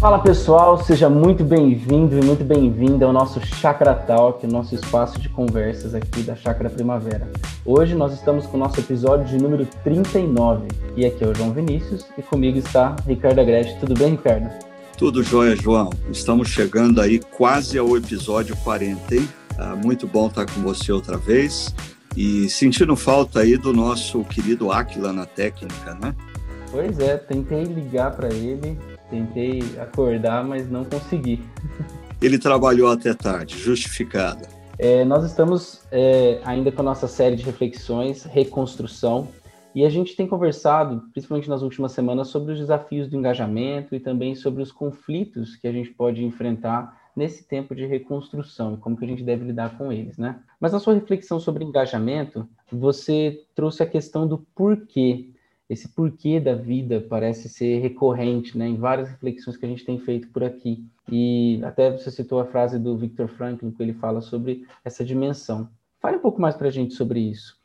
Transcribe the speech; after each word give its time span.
Fala 0.00 0.18
pessoal, 0.18 0.82
seja 0.82 1.10
muito 1.10 1.44
bem-vindo 1.44 2.18
e 2.18 2.24
muito 2.24 2.42
bem-vinda 2.42 3.04
ao 3.04 3.12
nosso 3.12 3.38
Chakra 3.44 3.94
Talk, 3.94 4.46
nosso 4.46 4.74
espaço 4.74 5.20
de 5.20 5.28
conversas 5.28 5.94
aqui 5.94 6.22
da 6.22 6.34
Chakra 6.34 6.70
Primavera. 6.70 7.30
Hoje 7.66 7.94
nós 7.94 8.14
estamos 8.14 8.46
com 8.46 8.56
o 8.56 8.60
nosso 8.60 8.80
episódio 8.80 9.26
de 9.26 9.36
número 9.36 9.68
39 9.84 10.68
e 10.96 11.04
aqui 11.04 11.22
é 11.22 11.26
o 11.26 11.34
João 11.34 11.52
Vinícius 11.52 12.06
e 12.16 12.22
comigo 12.22 12.56
está 12.56 12.96
Ricardo 13.06 13.42
Agreste. 13.42 13.78
Tudo 13.78 13.92
bem, 13.92 14.12
Ricardo? 14.12 14.48
Tudo 14.96 15.22
jóia, 15.22 15.54
João. 15.54 15.90
Estamos 16.10 16.48
chegando 16.48 17.02
aí 17.02 17.18
quase 17.18 17.76
ao 17.76 17.94
episódio 17.94 18.56
40, 18.64 19.14
hein? 19.14 19.28
Ah, 19.58 19.76
muito 19.76 20.06
bom 20.06 20.28
estar 20.28 20.46
com 20.46 20.62
você 20.62 20.90
outra 20.90 21.18
vez 21.18 21.74
e 22.16 22.48
sentindo 22.48 22.96
falta 22.96 23.40
aí 23.40 23.58
do 23.58 23.74
nosso 23.74 24.24
querido 24.24 24.72
Aquila 24.72 25.12
na 25.12 25.26
técnica, 25.26 25.92
né? 26.00 26.14
Pois 26.70 26.98
é, 27.00 27.16
tentei 27.16 27.64
ligar 27.64 28.12
para 28.12 28.32
ele, 28.32 28.78
Tentei 29.10 29.60
acordar, 29.78 30.44
mas 30.44 30.70
não 30.70 30.84
consegui. 30.84 31.42
Ele 32.22 32.38
trabalhou 32.38 32.88
até 32.88 33.12
tarde, 33.12 33.58
justificada. 33.58 34.48
É, 34.78 35.04
nós 35.04 35.24
estamos 35.24 35.82
é, 35.90 36.40
ainda 36.44 36.72
com 36.72 36.80
a 36.80 36.84
nossa 36.84 37.06
série 37.06 37.36
de 37.36 37.42
reflexões, 37.42 38.24
reconstrução, 38.24 39.28
e 39.74 39.84
a 39.84 39.90
gente 39.90 40.16
tem 40.16 40.26
conversado, 40.26 41.02
principalmente 41.12 41.48
nas 41.48 41.62
últimas 41.62 41.92
semanas, 41.92 42.28
sobre 42.28 42.52
os 42.52 42.58
desafios 42.58 43.08
do 43.08 43.16
engajamento 43.16 43.94
e 43.94 44.00
também 44.00 44.34
sobre 44.34 44.62
os 44.62 44.72
conflitos 44.72 45.54
que 45.56 45.68
a 45.68 45.72
gente 45.72 45.90
pode 45.90 46.24
enfrentar 46.24 46.98
nesse 47.14 47.46
tempo 47.46 47.74
de 47.74 47.86
reconstrução 47.86 48.74
e 48.74 48.76
como 48.78 48.96
que 48.96 49.04
a 49.04 49.08
gente 49.08 49.22
deve 49.22 49.44
lidar 49.44 49.76
com 49.76 49.92
eles, 49.92 50.16
né? 50.16 50.40
Mas 50.58 50.72
na 50.72 50.80
sua 50.80 50.94
reflexão 50.94 51.38
sobre 51.38 51.64
engajamento, 51.64 52.48
você 52.72 53.42
trouxe 53.54 53.82
a 53.82 53.86
questão 53.86 54.26
do 54.26 54.38
porquê 54.54 55.30
esse 55.70 55.88
porquê 55.88 56.40
da 56.40 56.52
vida 56.52 57.00
parece 57.08 57.48
ser 57.48 57.78
recorrente, 57.78 58.58
né, 58.58 58.66
em 58.66 58.76
várias 58.76 59.08
reflexões 59.08 59.56
que 59.56 59.64
a 59.64 59.68
gente 59.68 59.84
tem 59.84 60.00
feito 60.00 60.26
por 60.30 60.42
aqui. 60.42 60.84
E 61.08 61.60
até 61.62 61.92
você 61.92 62.10
citou 62.10 62.40
a 62.40 62.44
frase 62.44 62.76
do 62.76 62.98
Victor 62.98 63.28
Franklin, 63.28 63.70
que 63.70 63.80
ele 63.80 63.94
fala 63.94 64.20
sobre 64.20 64.66
essa 64.84 65.04
dimensão. 65.04 65.70
Fale 66.00 66.16
um 66.16 66.20
pouco 66.20 66.40
mais 66.40 66.56
para 66.56 66.66
a 66.66 66.70
gente 66.72 66.94
sobre 66.94 67.20
isso. 67.20 67.56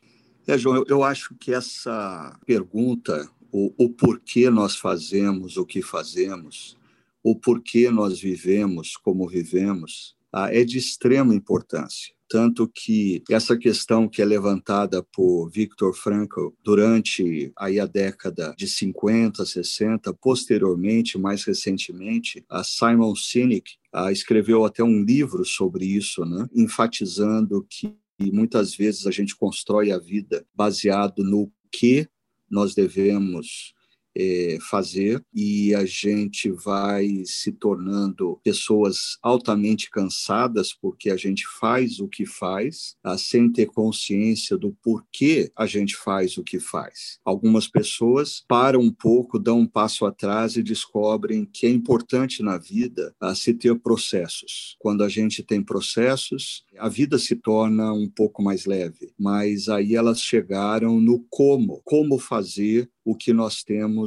É, 0.46 0.56
João, 0.56 0.76
eu, 0.76 0.84
eu 0.88 1.02
acho 1.02 1.34
que 1.34 1.52
essa 1.52 2.38
pergunta, 2.46 3.28
o, 3.50 3.74
o 3.76 3.88
porquê 3.90 4.48
nós 4.50 4.76
fazemos 4.76 5.56
o 5.56 5.66
que 5.66 5.82
fazemos, 5.82 6.76
o 7.24 7.34
porquê 7.34 7.90
nós 7.90 8.20
vivemos 8.20 8.96
como 8.96 9.26
vivemos, 9.26 10.14
ah, 10.32 10.54
é 10.54 10.64
de 10.64 10.78
extrema 10.78 11.34
importância 11.34 12.15
tanto 12.28 12.68
que 12.68 13.22
essa 13.30 13.56
questão 13.56 14.08
que 14.08 14.20
é 14.20 14.24
levantada 14.24 15.02
por 15.02 15.48
Viktor 15.48 15.94
Frankl 15.94 16.48
durante 16.62 17.52
aí 17.56 17.78
a 17.78 17.86
década 17.86 18.54
de 18.56 18.68
50, 18.68 19.44
60, 19.44 20.12
posteriormente, 20.14 21.18
mais 21.18 21.44
recentemente, 21.44 22.44
a 22.48 22.64
Simon 22.64 23.14
Sinek 23.14 23.72
a, 23.92 24.12
escreveu 24.12 24.64
até 24.64 24.82
um 24.82 25.02
livro 25.02 25.44
sobre 25.44 25.86
isso, 25.86 26.24
né, 26.24 26.48
enfatizando 26.54 27.66
que 27.68 27.94
muitas 28.32 28.74
vezes 28.74 29.06
a 29.06 29.10
gente 29.10 29.36
constrói 29.36 29.90
a 29.92 29.98
vida 29.98 30.46
baseado 30.54 31.22
no 31.22 31.50
que 31.70 32.08
nós 32.50 32.74
devemos 32.74 33.74
é, 34.16 34.56
fazer 34.70 35.22
e 35.34 35.74
a 35.74 35.84
gente 35.84 36.50
vai 36.50 37.22
se 37.26 37.52
tornando 37.52 38.40
pessoas 38.42 39.18
altamente 39.22 39.90
cansadas 39.90 40.72
porque 40.72 41.10
a 41.10 41.16
gente 41.16 41.44
faz 41.60 42.00
o 42.00 42.08
que 42.08 42.24
faz 42.24 42.96
tá? 43.02 43.18
sem 43.18 43.52
ter 43.52 43.66
consciência 43.66 44.56
do 44.56 44.74
porquê 44.82 45.52
a 45.54 45.66
gente 45.66 45.94
faz 45.96 46.38
o 46.38 46.42
que 46.42 46.58
faz. 46.58 47.18
Algumas 47.24 47.68
pessoas 47.68 48.42
param 48.48 48.80
um 48.80 48.92
pouco, 48.92 49.38
dão 49.38 49.60
um 49.60 49.66
passo 49.66 50.06
atrás 50.06 50.56
e 50.56 50.62
descobrem 50.62 51.44
que 51.44 51.66
é 51.66 51.70
importante 51.70 52.42
na 52.42 52.56
vida 52.56 53.14
tá? 53.18 53.34
se 53.34 53.52
ter 53.52 53.78
processos. 53.80 54.76
Quando 54.78 55.04
a 55.04 55.08
gente 55.08 55.42
tem 55.42 55.62
processos, 55.62 56.64
a 56.78 56.88
vida 56.88 57.18
se 57.18 57.36
torna 57.36 57.92
um 57.92 58.08
pouco 58.08 58.42
mais 58.42 58.64
leve, 58.64 59.12
mas 59.18 59.68
aí 59.68 59.94
elas 59.94 60.20
chegaram 60.20 60.98
no 61.00 61.24
como, 61.28 61.82
como 61.84 62.18
fazer 62.18 62.90
o 63.04 63.14
que 63.14 63.32
nós 63.32 63.62
temos 63.62 64.05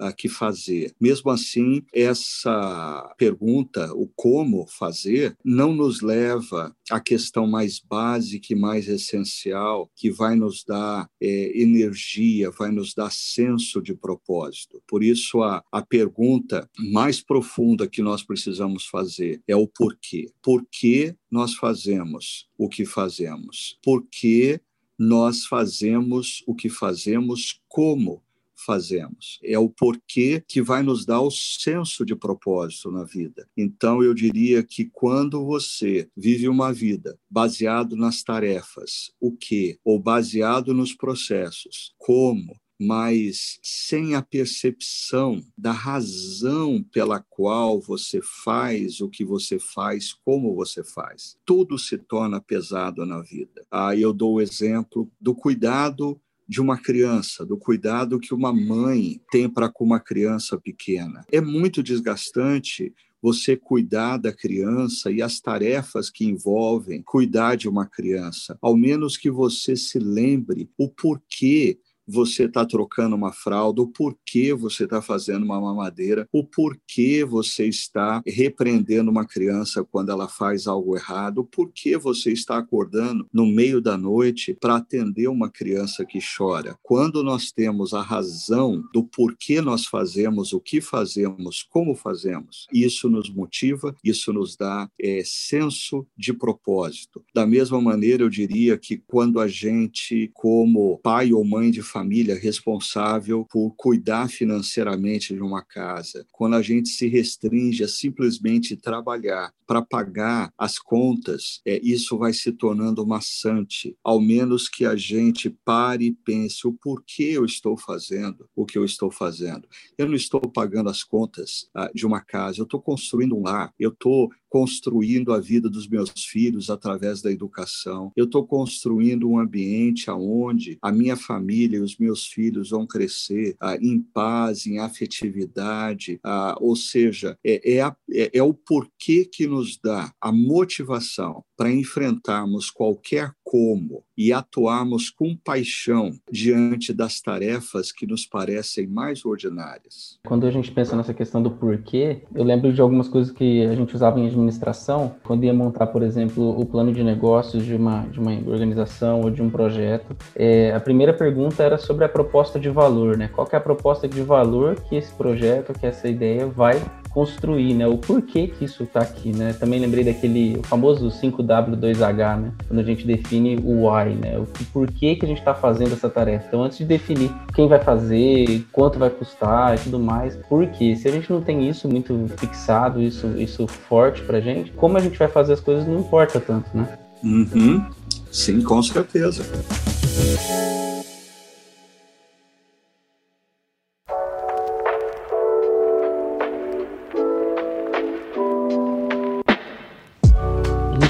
uh, 0.00 0.14
que 0.16 0.28
fazer. 0.28 0.94
Mesmo 1.00 1.30
assim, 1.30 1.82
essa 1.92 3.14
pergunta, 3.18 3.92
o 3.94 4.08
como 4.16 4.66
fazer, 4.66 5.36
não 5.44 5.74
nos 5.74 6.00
leva 6.00 6.74
à 6.90 6.98
questão 6.98 7.46
mais 7.46 7.78
básica 7.78 8.52
e 8.52 8.56
mais 8.56 8.88
essencial, 8.88 9.90
que 9.94 10.10
vai 10.10 10.34
nos 10.34 10.64
dar 10.64 11.08
é, 11.20 11.60
energia, 11.60 12.50
vai 12.50 12.70
nos 12.70 12.94
dar 12.94 13.12
senso 13.12 13.82
de 13.82 13.94
propósito. 13.94 14.82
Por 14.88 15.02
isso, 15.02 15.42
a, 15.42 15.62
a 15.70 15.82
pergunta 15.82 16.68
mais 16.78 17.20
profunda 17.20 17.86
que 17.86 18.02
nós 18.02 18.22
precisamos 18.22 18.86
fazer 18.86 19.42
é 19.46 19.54
o 19.54 19.68
porquê. 19.68 20.32
Por 20.42 20.64
que 20.70 21.14
nós 21.30 21.54
fazemos 21.54 22.48
o 22.56 22.68
que 22.68 22.84
fazemos? 22.84 23.78
Por 23.82 24.06
que 24.10 24.60
nós 24.98 25.46
fazemos 25.46 26.42
o 26.46 26.54
que 26.54 26.68
fazemos 26.68 27.60
como 27.68 28.22
fazemos. 28.64 29.38
É 29.42 29.58
o 29.58 29.68
porquê 29.68 30.42
que 30.46 30.62
vai 30.62 30.82
nos 30.82 31.04
dar 31.04 31.20
o 31.20 31.30
senso 31.30 32.04
de 32.04 32.14
propósito 32.14 32.90
na 32.90 33.04
vida. 33.04 33.48
Então, 33.56 34.02
eu 34.02 34.14
diria 34.14 34.62
que 34.62 34.84
quando 34.84 35.44
você 35.44 36.08
vive 36.16 36.48
uma 36.48 36.72
vida 36.72 37.18
baseado 37.28 37.96
nas 37.96 38.22
tarefas, 38.22 39.12
o 39.20 39.32
que, 39.32 39.78
ou 39.84 39.98
baseado 39.98 40.72
nos 40.74 40.92
processos, 40.92 41.94
como, 41.98 42.58
mas 42.80 43.58
sem 43.62 44.14
a 44.14 44.22
percepção 44.22 45.44
da 45.56 45.70
razão 45.70 46.82
pela 46.82 47.20
qual 47.20 47.78
você 47.78 48.20
faz 48.22 49.02
o 49.02 49.08
que 49.10 49.22
você 49.22 49.58
faz, 49.58 50.14
como 50.24 50.54
você 50.54 50.82
faz. 50.82 51.36
Tudo 51.44 51.78
se 51.78 51.98
torna 51.98 52.40
pesado 52.40 53.04
na 53.04 53.20
vida. 53.20 53.66
Aí 53.70 54.00
eu 54.00 54.14
dou 54.14 54.34
o 54.34 54.40
exemplo 54.40 55.12
do 55.20 55.34
cuidado 55.34 56.18
de 56.50 56.60
uma 56.60 56.76
criança, 56.76 57.46
do 57.46 57.56
cuidado 57.56 58.18
que 58.18 58.34
uma 58.34 58.52
mãe 58.52 59.20
tem 59.30 59.48
para 59.48 59.68
com 59.68 59.84
uma 59.84 60.00
criança 60.00 60.58
pequena. 60.58 61.24
É 61.30 61.40
muito 61.40 61.80
desgastante 61.80 62.92
você 63.22 63.56
cuidar 63.56 64.16
da 64.16 64.32
criança 64.32 65.12
e 65.12 65.22
as 65.22 65.38
tarefas 65.38 66.10
que 66.10 66.24
envolvem 66.24 67.02
cuidar 67.02 67.54
de 67.54 67.68
uma 67.68 67.86
criança, 67.86 68.58
ao 68.60 68.76
menos 68.76 69.16
que 69.16 69.30
você 69.30 69.76
se 69.76 70.00
lembre 70.00 70.68
o 70.76 70.88
porquê 70.88 71.78
você 72.10 72.44
está 72.44 72.64
trocando 72.64 73.14
uma 73.14 73.32
fralda, 73.32 73.82
o 73.82 73.88
porquê 73.88 74.52
você 74.52 74.84
está 74.84 75.00
fazendo 75.00 75.44
uma 75.44 75.60
mamadeira, 75.60 76.26
o 76.32 76.44
porquê 76.44 77.24
você 77.24 77.66
está 77.66 78.20
repreendendo 78.26 79.10
uma 79.10 79.24
criança 79.24 79.84
quando 79.84 80.10
ela 80.10 80.28
faz 80.28 80.66
algo 80.66 80.96
errado, 80.96 81.38
o 81.38 81.44
porquê 81.44 81.96
você 81.96 82.32
está 82.32 82.58
acordando 82.58 83.26
no 83.32 83.46
meio 83.46 83.80
da 83.80 83.96
noite 83.96 84.56
para 84.60 84.76
atender 84.76 85.28
uma 85.28 85.50
criança 85.50 86.04
que 86.04 86.18
chora. 86.18 86.76
Quando 86.82 87.22
nós 87.22 87.52
temos 87.52 87.94
a 87.94 88.02
razão 88.02 88.82
do 88.92 89.04
porquê 89.04 89.60
nós 89.60 89.86
fazemos 89.86 90.52
o 90.52 90.60
que 90.60 90.80
fazemos, 90.80 91.62
como 91.62 91.94
fazemos, 91.94 92.66
isso 92.72 93.08
nos 93.08 93.30
motiva, 93.30 93.94
isso 94.04 94.32
nos 94.32 94.56
dá 94.56 94.88
é, 95.00 95.22
senso 95.24 96.06
de 96.16 96.32
propósito. 96.32 97.22
Da 97.34 97.46
mesma 97.46 97.80
maneira, 97.80 98.22
eu 98.22 98.28
diria 98.28 98.76
que 98.76 98.96
quando 98.96 99.40
a 99.40 99.48
gente, 99.48 100.30
como 100.34 100.98
pai 101.02 101.32
ou 101.32 101.44
mãe 101.44 101.70
de 101.70 101.82
família, 101.82 101.99
família 102.00 102.34
responsável 102.34 103.46
por 103.50 103.74
cuidar 103.76 104.30
financeiramente 104.30 105.34
de 105.34 105.42
uma 105.42 105.62
casa, 105.62 106.26
quando 106.32 106.56
a 106.56 106.62
gente 106.62 106.88
se 106.88 107.06
restringe 107.06 107.84
a 107.84 107.88
simplesmente 107.88 108.74
trabalhar 108.74 109.52
para 109.66 109.82
pagar 109.82 110.50
as 110.58 110.78
contas, 110.78 111.60
é, 111.64 111.78
isso 111.82 112.16
vai 112.16 112.32
se 112.32 112.52
tornando 112.52 113.06
maçante, 113.06 113.94
ao 114.02 114.18
menos 114.18 114.68
que 114.68 114.86
a 114.86 114.96
gente 114.96 115.50
pare 115.64 116.06
e 116.06 116.12
pense 116.12 116.66
o 116.66 116.72
porquê 116.72 117.32
eu 117.34 117.44
estou 117.44 117.76
fazendo 117.76 118.48
o 118.56 118.64
que 118.64 118.78
eu 118.78 118.84
estou 118.84 119.10
fazendo. 119.10 119.68
Eu 119.98 120.08
não 120.08 120.14
estou 120.14 120.40
pagando 120.40 120.88
as 120.88 121.04
contas 121.04 121.68
ah, 121.74 121.90
de 121.94 122.06
uma 122.06 122.20
casa, 122.20 122.60
eu 122.60 122.64
estou 122.64 122.80
construindo 122.80 123.36
um 123.36 123.42
lar, 123.42 123.72
eu 123.78 123.90
estou 123.90 124.30
construindo 124.50 125.32
a 125.32 125.40
vida 125.40 125.70
dos 125.70 125.88
meus 125.88 126.10
filhos 126.26 126.68
através 126.68 127.22
da 127.22 127.30
educação. 127.30 128.12
Eu 128.16 128.24
estou 128.24 128.44
construindo 128.44 129.30
um 129.30 129.38
ambiente 129.38 130.10
onde 130.10 130.76
a 130.82 130.92
minha 130.92 131.16
família 131.16 131.78
e 131.78 131.80
os 131.80 131.96
meus 131.96 132.26
filhos 132.26 132.70
vão 132.70 132.86
crescer 132.86 133.56
ah, 133.60 133.76
em 133.80 134.00
paz, 134.00 134.66
em 134.66 134.78
afetividade, 134.78 136.18
ah, 136.24 136.56
ou 136.60 136.74
seja, 136.74 137.38
é, 137.44 137.76
é, 137.76 137.80
a, 137.80 137.96
é, 138.12 138.30
é 138.34 138.42
o 138.42 138.52
porquê 138.52 139.24
que 139.24 139.46
nos 139.46 139.78
dá 139.78 140.12
a 140.20 140.32
motivação 140.32 141.44
para 141.56 141.70
enfrentarmos 141.70 142.70
qualquer 142.70 143.32
como 143.44 144.02
e 144.16 144.32
atuarmos 144.32 145.10
com 145.10 145.36
paixão 145.36 146.12
diante 146.30 146.92
das 146.92 147.20
tarefas 147.20 147.90
que 147.92 148.06
nos 148.06 148.24
parecem 148.24 148.86
mais 148.86 149.24
ordinárias. 149.24 150.18
Quando 150.26 150.46
a 150.46 150.50
gente 150.50 150.70
pensa 150.70 150.96
nessa 150.96 151.12
questão 151.12 151.42
do 151.42 151.50
porquê, 151.50 152.22
eu 152.34 152.44
lembro 152.44 152.72
de 152.72 152.80
algumas 152.80 153.08
coisas 153.08 153.32
que 153.32 153.66
a 153.66 153.74
gente 153.74 153.94
usava 153.94 154.18
em 154.20 154.26
administração, 154.40 155.12
quando 155.24 155.44
ia 155.44 155.54
montar, 155.54 155.86
por 155.88 156.02
exemplo, 156.02 156.58
o 156.58 156.64
plano 156.66 156.92
de 156.92 157.02
negócios 157.02 157.64
de 157.64 157.74
uma, 157.74 158.00
de 158.10 158.18
uma 158.18 158.32
organização 158.32 159.20
ou 159.20 159.30
de 159.30 159.42
um 159.42 159.50
projeto. 159.50 160.16
É, 160.34 160.72
a 160.74 160.80
primeira 160.80 161.12
pergunta 161.12 161.62
era 161.62 161.78
sobre 161.78 162.04
a 162.04 162.08
proposta 162.08 162.58
de 162.58 162.68
valor, 162.68 163.16
né? 163.16 163.28
Qual 163.32 163.48
é 163.50 163.56
a 163.56 163.60
proposta 163.60 164.08
de 164.08 164.22
valor 164.22 164.76
que 164.76 164.96
esse 164.96 165.12
projeto, 165.12 165.72
que 165.72 165.86
essa 165.86 166.08
ideia 166.08 166.46
vai 166.46 166.80
construir, 167.10 167.74
né? 167.74 167.86
O 167.86 167.98
porquê 167.98 168.46
que 168.46 168.64
isso 168.64 168.84
está 168.84 169.00
aqui, 169.00 169.32
né? 169.32 169.52
Também 169.52 169.80
lembrei 169.80 170.04
daquele 170.04 170.60
famoso 170.64 171.08
5W2H, 171.08 172.40
né? 172.40 172.52
Quando 172.66 172.78
a 172.78 172.82
gente 172.82 173.06
define 173.06 173.56
o 173.56 173.88
why, 173.88 174.14
né? 174.14 174.38
O 174.38 174.46
porquê 174.72 175.16
que 175.16 175.24
a 175.24 175.28
gente 175.28 175.38
está 175.38 175.54
fazendo 175.54 175.92
essa 175.92 176.08
tarefa. 176.08 176.46
Então, 176.46 176.62
antes 176.62 176.78
de 176.78 176.84
definir 176.84 177.30
quem 177.54 177.68
vai 177.68 177.80
fazer, 177.80 178.64
quanto 178.72 178.98
vai 178.98 179.10
custar 179.10 179.74
e 179.74 179.78
tudo 179.78 179.98
mais, 179.98 180.36
por 180.48 180.66
quê? 180.68 180.96
Se 180.96 181.08
a 181.08 181.12
gente 181.12 181.30
não 181.30 181.42
tem 181.42 181.68
isso 181.68 181.88
muito 181.88 182.26
fixado, 182.36 183.02
isso, 183.02 183.26
isso 183.36 183.66
forte 183.66 184.22
pra 184.22 184.40
gente, 184.40 184.70
como 184.72 184.96
a 184.96 185.00
gente 185.00 185.18
vai 185.18 185.28
fazer 185.28 185.52
as 185.52 185.60
coisas 185.60 185.86
não 185.86 186.00
importa 186.00 186.40
tanto, 186.40 186.70
né? 186.74 186.88
Uhum. 187.22 187.84
Sim, 188.30 188.62
com 188.62 188.82
certeza. 188.82 189.42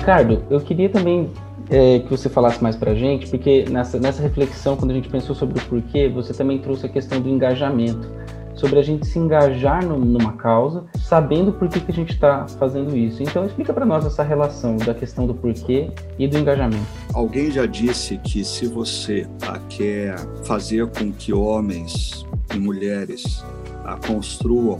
Ricardo, 0.00 0.42
eu 0.48 0.58
queria 0.62 0.88
também 0.88 1.30
é, 1.68 1.98
que 1.98 2.08
você 2.08 2.30
falasse 2.30 2.62
mais 2.62 2.74
para 2.74 2.92
a 2.92 2.94
gente, 2.94 3.28
porque 3.28 3.66
nessa, 3.68 4.00
nessa 4.00 4.22
reflexão, 4.22 4.74
quando 4.74 4.92
a 4.92 4.94
gente 4.94 5.10
pensou 5.10 5.34
sobre 5.34 5.58
o 5.58 5.66
porquê, 5.66 6.08
você 6.08 6.32
também 6.32 6.58
trouxe 6.58 6.86
a 6.86 6.88
questão 6.88 7.20
do 7.20 7.28
engajamento, 7.28 8.10
sobre 8.54 8.78
a 8.78 8.82
gente 8.82 9.06
se 9.06 9.18
engajar 9.18 9.84
no, 9.84 9.98
numa 9.98 10.32
causa, 10.32 10.86
sabendo 10.98 11.52
por 11.52 11.68
que, 11.68 11.80
que 11.80 11.92
a 11.92 11.94
gente 11.94 12.14
está 12.14 12.46
fazendo 12.58 12.96
isso. 12.96 13.22
Então, 13.22 13.44
explica 13.44 13.74
para 13.74 13.84
nós 13.84 14.06
essa 14.06 14.22
relação 14.22 14.78
da 14.78 14.94
questão 14.94 15.26
do 15.26 15.34
porquê 15.34 15.90
e 16.18 16.26
do 16.26 16.38
engajamento. 16.38 16.86
Alguém 17.12 17.50
já 17.50 17.66
disse 17.66 18.16
que 18.16 18.42
se 18.42 18.66
você 18.66 19.26
ah, 19.46 19.60
quer 19.68 20.16
fazer 20.44 20.86
com 20.86 21.12
que 21.12 21.30
homens 21.30 22.24
e 22.54 22.58
mulheres 22.58 23.44
ah, 23.84 23.98
construam 24.06 24.78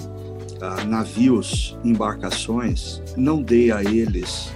ah, 0.62 0.82
navios, 0.86 1.78
embarcações, 1.84 3.02
não 3.18 3.42
dê 3.42 3.70
a 3.70 3.82
eles 3.82 4.50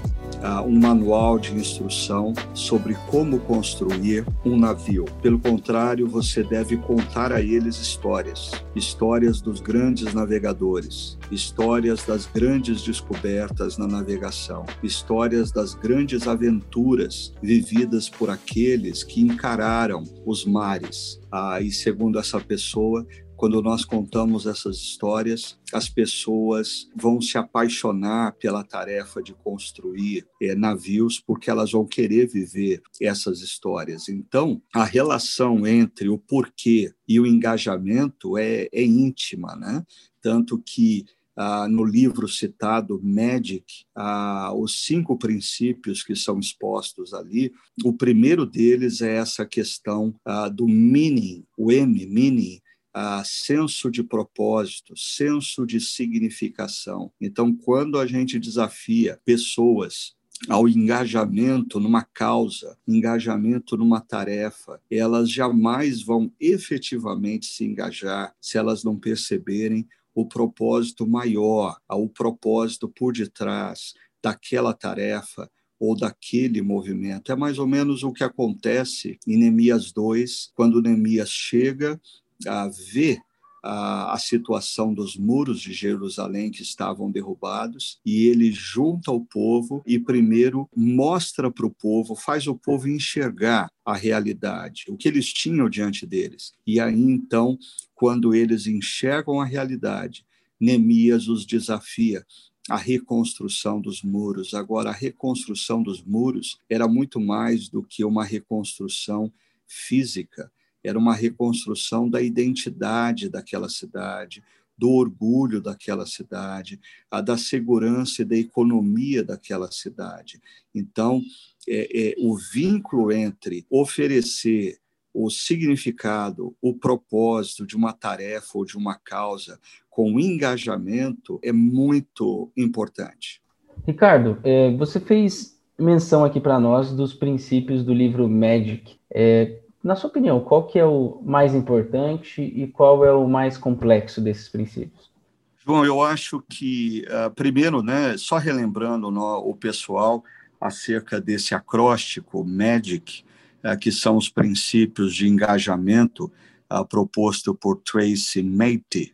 uh, 0.44 0.62
um 0.62 0.78
manual 0.78 1.38
de 1.38 1.54
instrução 1.54 2.34
sobre 2.52 2.94
como 3.10 3.40
construir 3.40 4.24
um 4.44 4.56
navio. 4.56 5.06
Pelo 5.22 5.38
contrário, 5.38 6.06
você 6.06 6.42
deve 6.42 6.76
contar 6.76 7.32
a 7.32 7.40
eles 7.40 7.76
histórias, 7.76 8.52
histórias 8.76 9.40
dos 9.40 9.60
grandes 9.60 10.12
navegadores, 10.12 11.18
histórias 11.30 12.04
das 12.04 12.26
grandes 12.26 12.82
descobertas 12.82 13.78
na 13.78 13.86
navegação, 13.86 14.66
histórias 14.82 15.50
das 15.50 15.74
grandes 15.74 16.28
aventuras 16.28 17.32
vividas 17.42 18.08
por 18.08 18.28
aqueles 18.28 19.02
que 19.02 19.22
encararam 19.22 20.04
os 20.26 20.44
mares. 20.44 21.20
Ah, 21.32 21.60
e 21.60 21.70
segundo 21.72 22.18
essa 22.18 22.38
pessoa, 22.38 23.04
quando 23.44 23.60
nós 23.60 23.84
contamos 23.84 24.46
essas 24.46 24.76
histórias, 24.78 25.58
as 25.70 25.86
pessoas 25.86 26.88
vão 26.96 27.20
se 27.20 27.36
apaixonar 27.36 28.32
pela 28.38 28.64
tarefa 28.64 29.22
de 29.22 29.34
construir 29.34 30.26
é, 30.40 30.54
navios, 30.54 31.20
porque 31.20 31.50
elas 31.50 31.72
vão 31.72 31.84
querer 31.84 32.26
viver 32.26 32.80
essas 32.98 33.42
histórias. 33.42 34.08
Então, 34.08 34.62
a 34.72 34.82
relação 34.82 35.66
entre 35.66 36.08
o 36.08 36.16
porquê 36.16 36.94
e 37.06 37.20
o 37.20 37.26
engajamento 37.26 38.38
é, 38.38 38.66
é 38.72 38.82
íntima, 38.82 39.54
né? 39.54 39.84
Tanto 40.22 40.58
que 40.58 41.04
ah, 41.36 41.68
no 41.68 41.84
livro 41.84 42.26
citado 42.26 42.98
Magic, 43.02 43.84
ah, 43.94 44.54
os 44.56 44.86
cinco 44.86 45.18
princípios 45.18 46.02
que 46.02 46.16
são 46.16 46.38
expostos 46.38 47.12
ali. 47.12 47.52
O 47.84 47.92
primeiro 47.92 48.46
deles 48.46 49.02
é 49.02 49.16
essa 49.16 49.44
questão 49.44 50.14
ah, 50.24 50.48
do 50.48 50.66
meaning, 50.66 51.44
o 51.58 51.70
M, 51.70 52.06
meaning, 52.06 52.60
a 52.94 53.24
senso 53.24 53.90
de 53.90 54.04
propósito, 54.04 54.96
senso 54.96 55.66
de 55.66 55.80
significação. 55.80 57.10
Então, 57.20 57.52
quando 57.52 57.98
a 57.98 58.06
gente 58.06 58.38
desafia 58.38 59.20
pessoas 59.24 60.14
ao 60.48 60.68
engajamento 60.68 61.80
numa 61.80 62.02
causa, 62.02 62.78
engajamento 62.86 63.76
numa 63.76 64.00
tarefa, 64.00 64.80
elas 64.88 65.28
jamais 65.28 66.02
vão 66.02 66.32
efetivamente 66.38 67.46
se 67.46 67.64
engajar 67.64 68.34
se 68.40 68.56
elas 68.56 68.84
não 68.84 68.96
perceberem 68.96 69.88
o 70.14 70.26
propósito 70.26 71.06
maior, 71.06 71.76
o 71.88 72.08
propósito 72.08 72.88
por 72.88 73.12
detrás 73.12 73.94
daquela 74.22 74.72
tarefa 74.72 75.50
ou 75.78 75.96
daquele 75.96 76.62
movimento. 76.62 77.32
É 77.32 77.36
mais 77.36 77.58
ou 77.58 77.66
menos 77.66 78.04
o 78.04 78.12
que 78.12 78.22
acontece 78.22 79.18
em 79.26 79.36
Neemias 79.36 79.92
2, 79.92 80.52
quando 80.54 80.80
Neemias 80.80 81.30
chega 81.30 82.00
a 82.46 82.68
ver 82.68 83.20
a, 83.62 84.12
a, 84.12 84.18
situação 84.18 84.92
dos 84.92 85.16
muros 85.16 85.58
de 85.58 85.72
Jerusalém 85.72 86.50
que 86.50 86.62
estavam 86.62 87.10
derrubados 87.10 87.98
e 88.04 88.26
ele 88.26 88.52
junta 88.52 89.10
o 89.10 89.24
povo 89.24 89.82
e 89.86 89.98
primeiro 89.98 90.68
mostra 90.76 91.50
para 91.50 91.66
o 91.66 91.70
povo, 91.70 92.14
faz 92.14 92.46
o 92.46 92.54
povo 92.54 92.88
enxergar 92.88 93.70
a 93.82 93.96
realidade, 93.96 94.84
o 94.88 94.96
que 94.96 95.08
eles 95.08 95.32
tinham 95.32 95.70
diante 95.70 96.04
deles. 96.04 96.52
E 96.66 96.78
aí 96.78 97.00
então, 97.00 97.58
quando 97.94 98.34
eles 98.34 98.66
enxergam 98.66 99.40
a 99.40 99.46
realidade, 99.46 100.26
Neemias 100.60 101.26
os 101.26 101.46
desafia 101.46 102.24
a 102.68 102.76
reconstrução 102.76 103.80
dos 103.80 104.02
muros. 104.02 104.54
Agora, 104.54 104.90
a 104.90 104.94
reconstrução 104.94 105.82
dos 105.82 106.02
muros 106.02 106.58
era 106.68 106.88
muito 106.88 107.20
mais 107.20 107.68
do 107.68 107.82
que 107.82 108.04
uma 108.04 108.24
reconstrução 108.24 109.32
física 109.66 110.50
era 110.84 110.98
uma 110.98 111.14
reconstrução 111.14 112.08
da 112.08 112.20
identidade 112.20 113.28
daquela 113.28 113.68
cidade, 113.68 114.42
do 114.76 114.90
orgulho 114.90 115.60
daquela 115.60 116.04
cidade, 116.04 116.80
a 117.10 117.20
da 117.20 117.36
segurança 117.36 118.22
e 118.22 118.24
da 118.24 118.36
economia 118.36 119.22
daquela 119.22 119.70
cidade. 119.70 120.40
Então, 120.74 121.22
é, 121.66 122.10
é, 122.10 122.14
o 122.18 122.36
vínculo 122.36 123.12
entre 123.12 123.64
oferecer 123.70 124.78
o 125.12 125.30
significado, 125.30 126.56
o 126.60 126.74
propósito 126.74 127.64
de 127.64 127.76
uma 127.76 127.92
tarefa 127.92 128.58
ou 128.58 128.64
de 128.64 128.76
uma 128.76 128.96
causa 128.96 129.60
com 129.88 130.18
engajamento 130.18 131.38
é 131.40 131.52
muito 131.52 132.50
importante. 132.56 133.40
Ricardo, 133.86 134.38
é, 134.42 134.72
você 134.76 134.98
fez 134.98 135.56
menção 135.78 136.24
aqui 136.24 136.40
para 136.40 136.58
nós 136.58 136.92
dos 136.92 137.14
princípios 137.14 137.84
do 137.84 137.94
livro 137.94 138.28
Magic. 138.28 138.96
É, 139.08 139.60
na 139.84 139.94
sua 139.94 140.08
opinião, 140.08 140.40
qual 140.40 140.66
que 140.66 140.78
é 140.78 140.84
o 140.86 141.20
mais 141.22 141.54
importante 141.54 142.40
e 142.40 142.66
qual 142.66 143.04
é 143.04 143.12
o 143.12 143.28
mais 143.28 143.58
complexo 143.58 144.18
desses 144.18 144.48
princípios? 144.48 145.12
João, 145.58 145.84
eu 145.84 146.02
acho 146.02 146.42
que, 146.48 147.04
uh, 147.06 147.30
primeiro, 147.34 147.82
né, 147.82 148.16
só 148.16 148.38
relembrando 148.38 149.10
no, 149.10 149.38
o 149.38 149.54
pessoal 149.54 150.24
acerca 150.58 151.20
desse 151.20 151.54
acróstico 151.54 152.42
MAGIC, 152.42 153.24
uh, 153.62 153.78
que 153.78 153.92
são 153.92 154.16
os 154.16 154.30
princípios 154.30 155.14
de 155.14 155.28
engajamento 155.28 156.32
uh, 156.72 156.86
proposto 156.86 157.54
por 157.54 157.76
Tracy 157.76 158.42
Matey. 158.42 159.12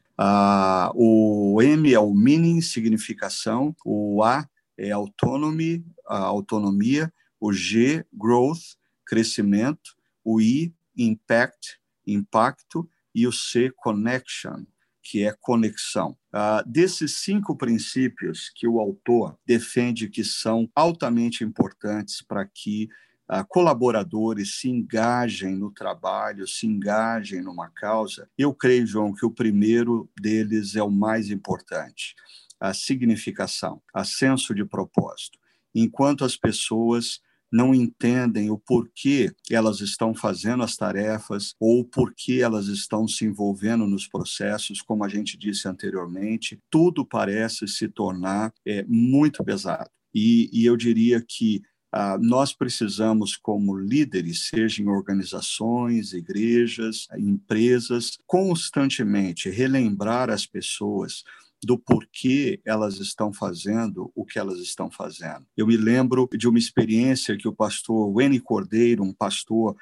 o 0.94 1.60
M 1.60 1.92
é 1.92 1.98
o 1.98 2.14
meaning, 2.14 2.60
significação, 2.60 3.74
o 3.84 4.22
A 4.22 4.46
é 4.78 4.92
autonomy, 4.92 5.84
autonomia, 6.06 7.12
o 7.40 7.52
G, 7.52 8.04
growth, 8.12 8.76
crescimento, 9.04 9.99
o 10.24 10.40
I, 10.40 10.74
impact, 10.96 11.78
impacto, 12.06 12.88
e 13.14 13.26
o 13.26 13.32
C, 13.32 13.72
connection, 13.76 14.64
que 15.02 15.24
é 15.24 15.34
conexão. 15.40 16.16
Uh, 16.32 16.68
desses 16.68 17.18
cinco 17.18 17.56
princípios 17.56 18.50
que 18.54 18.68
o 18.68 18.78
autor 18.78 19.36
defende 19.46 20.08
que 20.08 20.22
são 20.22 20.70
altamente 20.74 21.42
importantes 21.42 22.22
para 22.22 22.46
que 22.46 22.88
uh, 23.30 23.44
colaboradores 23.48 24.60
se 24.60 24.68
engajem 24.68 25.56
no 25.56 25.72
trabalho, 25.72 26.46
se 26.46 26.66
engajem 26.66 27.42
numa 27.42 27.68
causa, 27.70 28.28
eu 28.38 28.54
creio, 28.54 28.86
João, 28.86 29.12
que 29.12 29.26
o 29.26 29.30
primeiro 29.30 30.08
deles 30.20 30.76
é 30.76 30.82
o 30.82 30.90
mais 30.90 31.30
importante, 31.30 32.14
a 32.60 32.72
significação, 32.74 33.82
a 33.92 34.04
senso 34.04 34.54
de 34.54 34.64
propósito. 34.64 35.38
Enquanto 35.74 36.24
as 36.24 36.36
pessoas 36.36 37.20
não 37.50 37.74
entendem 37.74 38.50
o 38.50 38.58
porquê 38.58 39.32
elas 39.50 39.80
estão 39.80 40.14
fazendo 40.14 40.62
as 40.62 40.76
tarefas 40.76 41.54
ou 41.58 41.84
porquê 41.84 42.40
elas 42.42 42.66
estão 42.66 43.08
se 43.08 43.24
envolvendo 43.24 43.86
nos 43.86 44.06
processos, 44.06 44.80
como 44.80 45.04
a 45.04 45.08
gente 45.08 45.36
disse 45.36 45.66
anteriormente, 45.66 46.60
tudo 46.70 47.04
parece 47.04 47.66
se 47.66 47.88
tornar 47.88 48.52
é, 48.66 48.84
muito 48.88 49.42
pesado. 49.44 49.90
E, 50.14 50.48
e 50.52 50.64
eu 50.64 50.76
diria 50.76 51.24
que 51.26 51.62
ah, 51.92 52.16
nós 52.20 52.52
precisamos, 52.52 53.36
como 53.36 53.76
líderes, 53.76 54.48
seja 54.48 54.80
em 54.80 54.88
organizações, 54.88 56.12
igrejas, 56.12 57.08
empresas, 57.18 58.16
constantemente 58.26 59.50
relembrar 59.50 60.30
as 60.30 60.46
pessoas 60.46 61.24
do 61.62 61.78
porquê 61.78 62.60
elas 62.64 62.98
estão 62.98 63.32
fazendo 63.32 64.10
o 64.14 64.24
que 64.24 64.38
elas 64.38 64.58
estão 64.58 64.90
fazendo. 64.90 65.46
Eu 65.56 65.66
me 65.66 65.76
lembro 65.76 66.28
de 66.32 66.48
uma 66.48 66.58
experiência 66.58 67.36
que 67.36 67.48
o 67.48 67.54
pastor 67.54 68.12
Wayne 68.12 68.40
Cordeiro, 68.40 69.02
um 69.02 69.12
pastor 69.12 69.76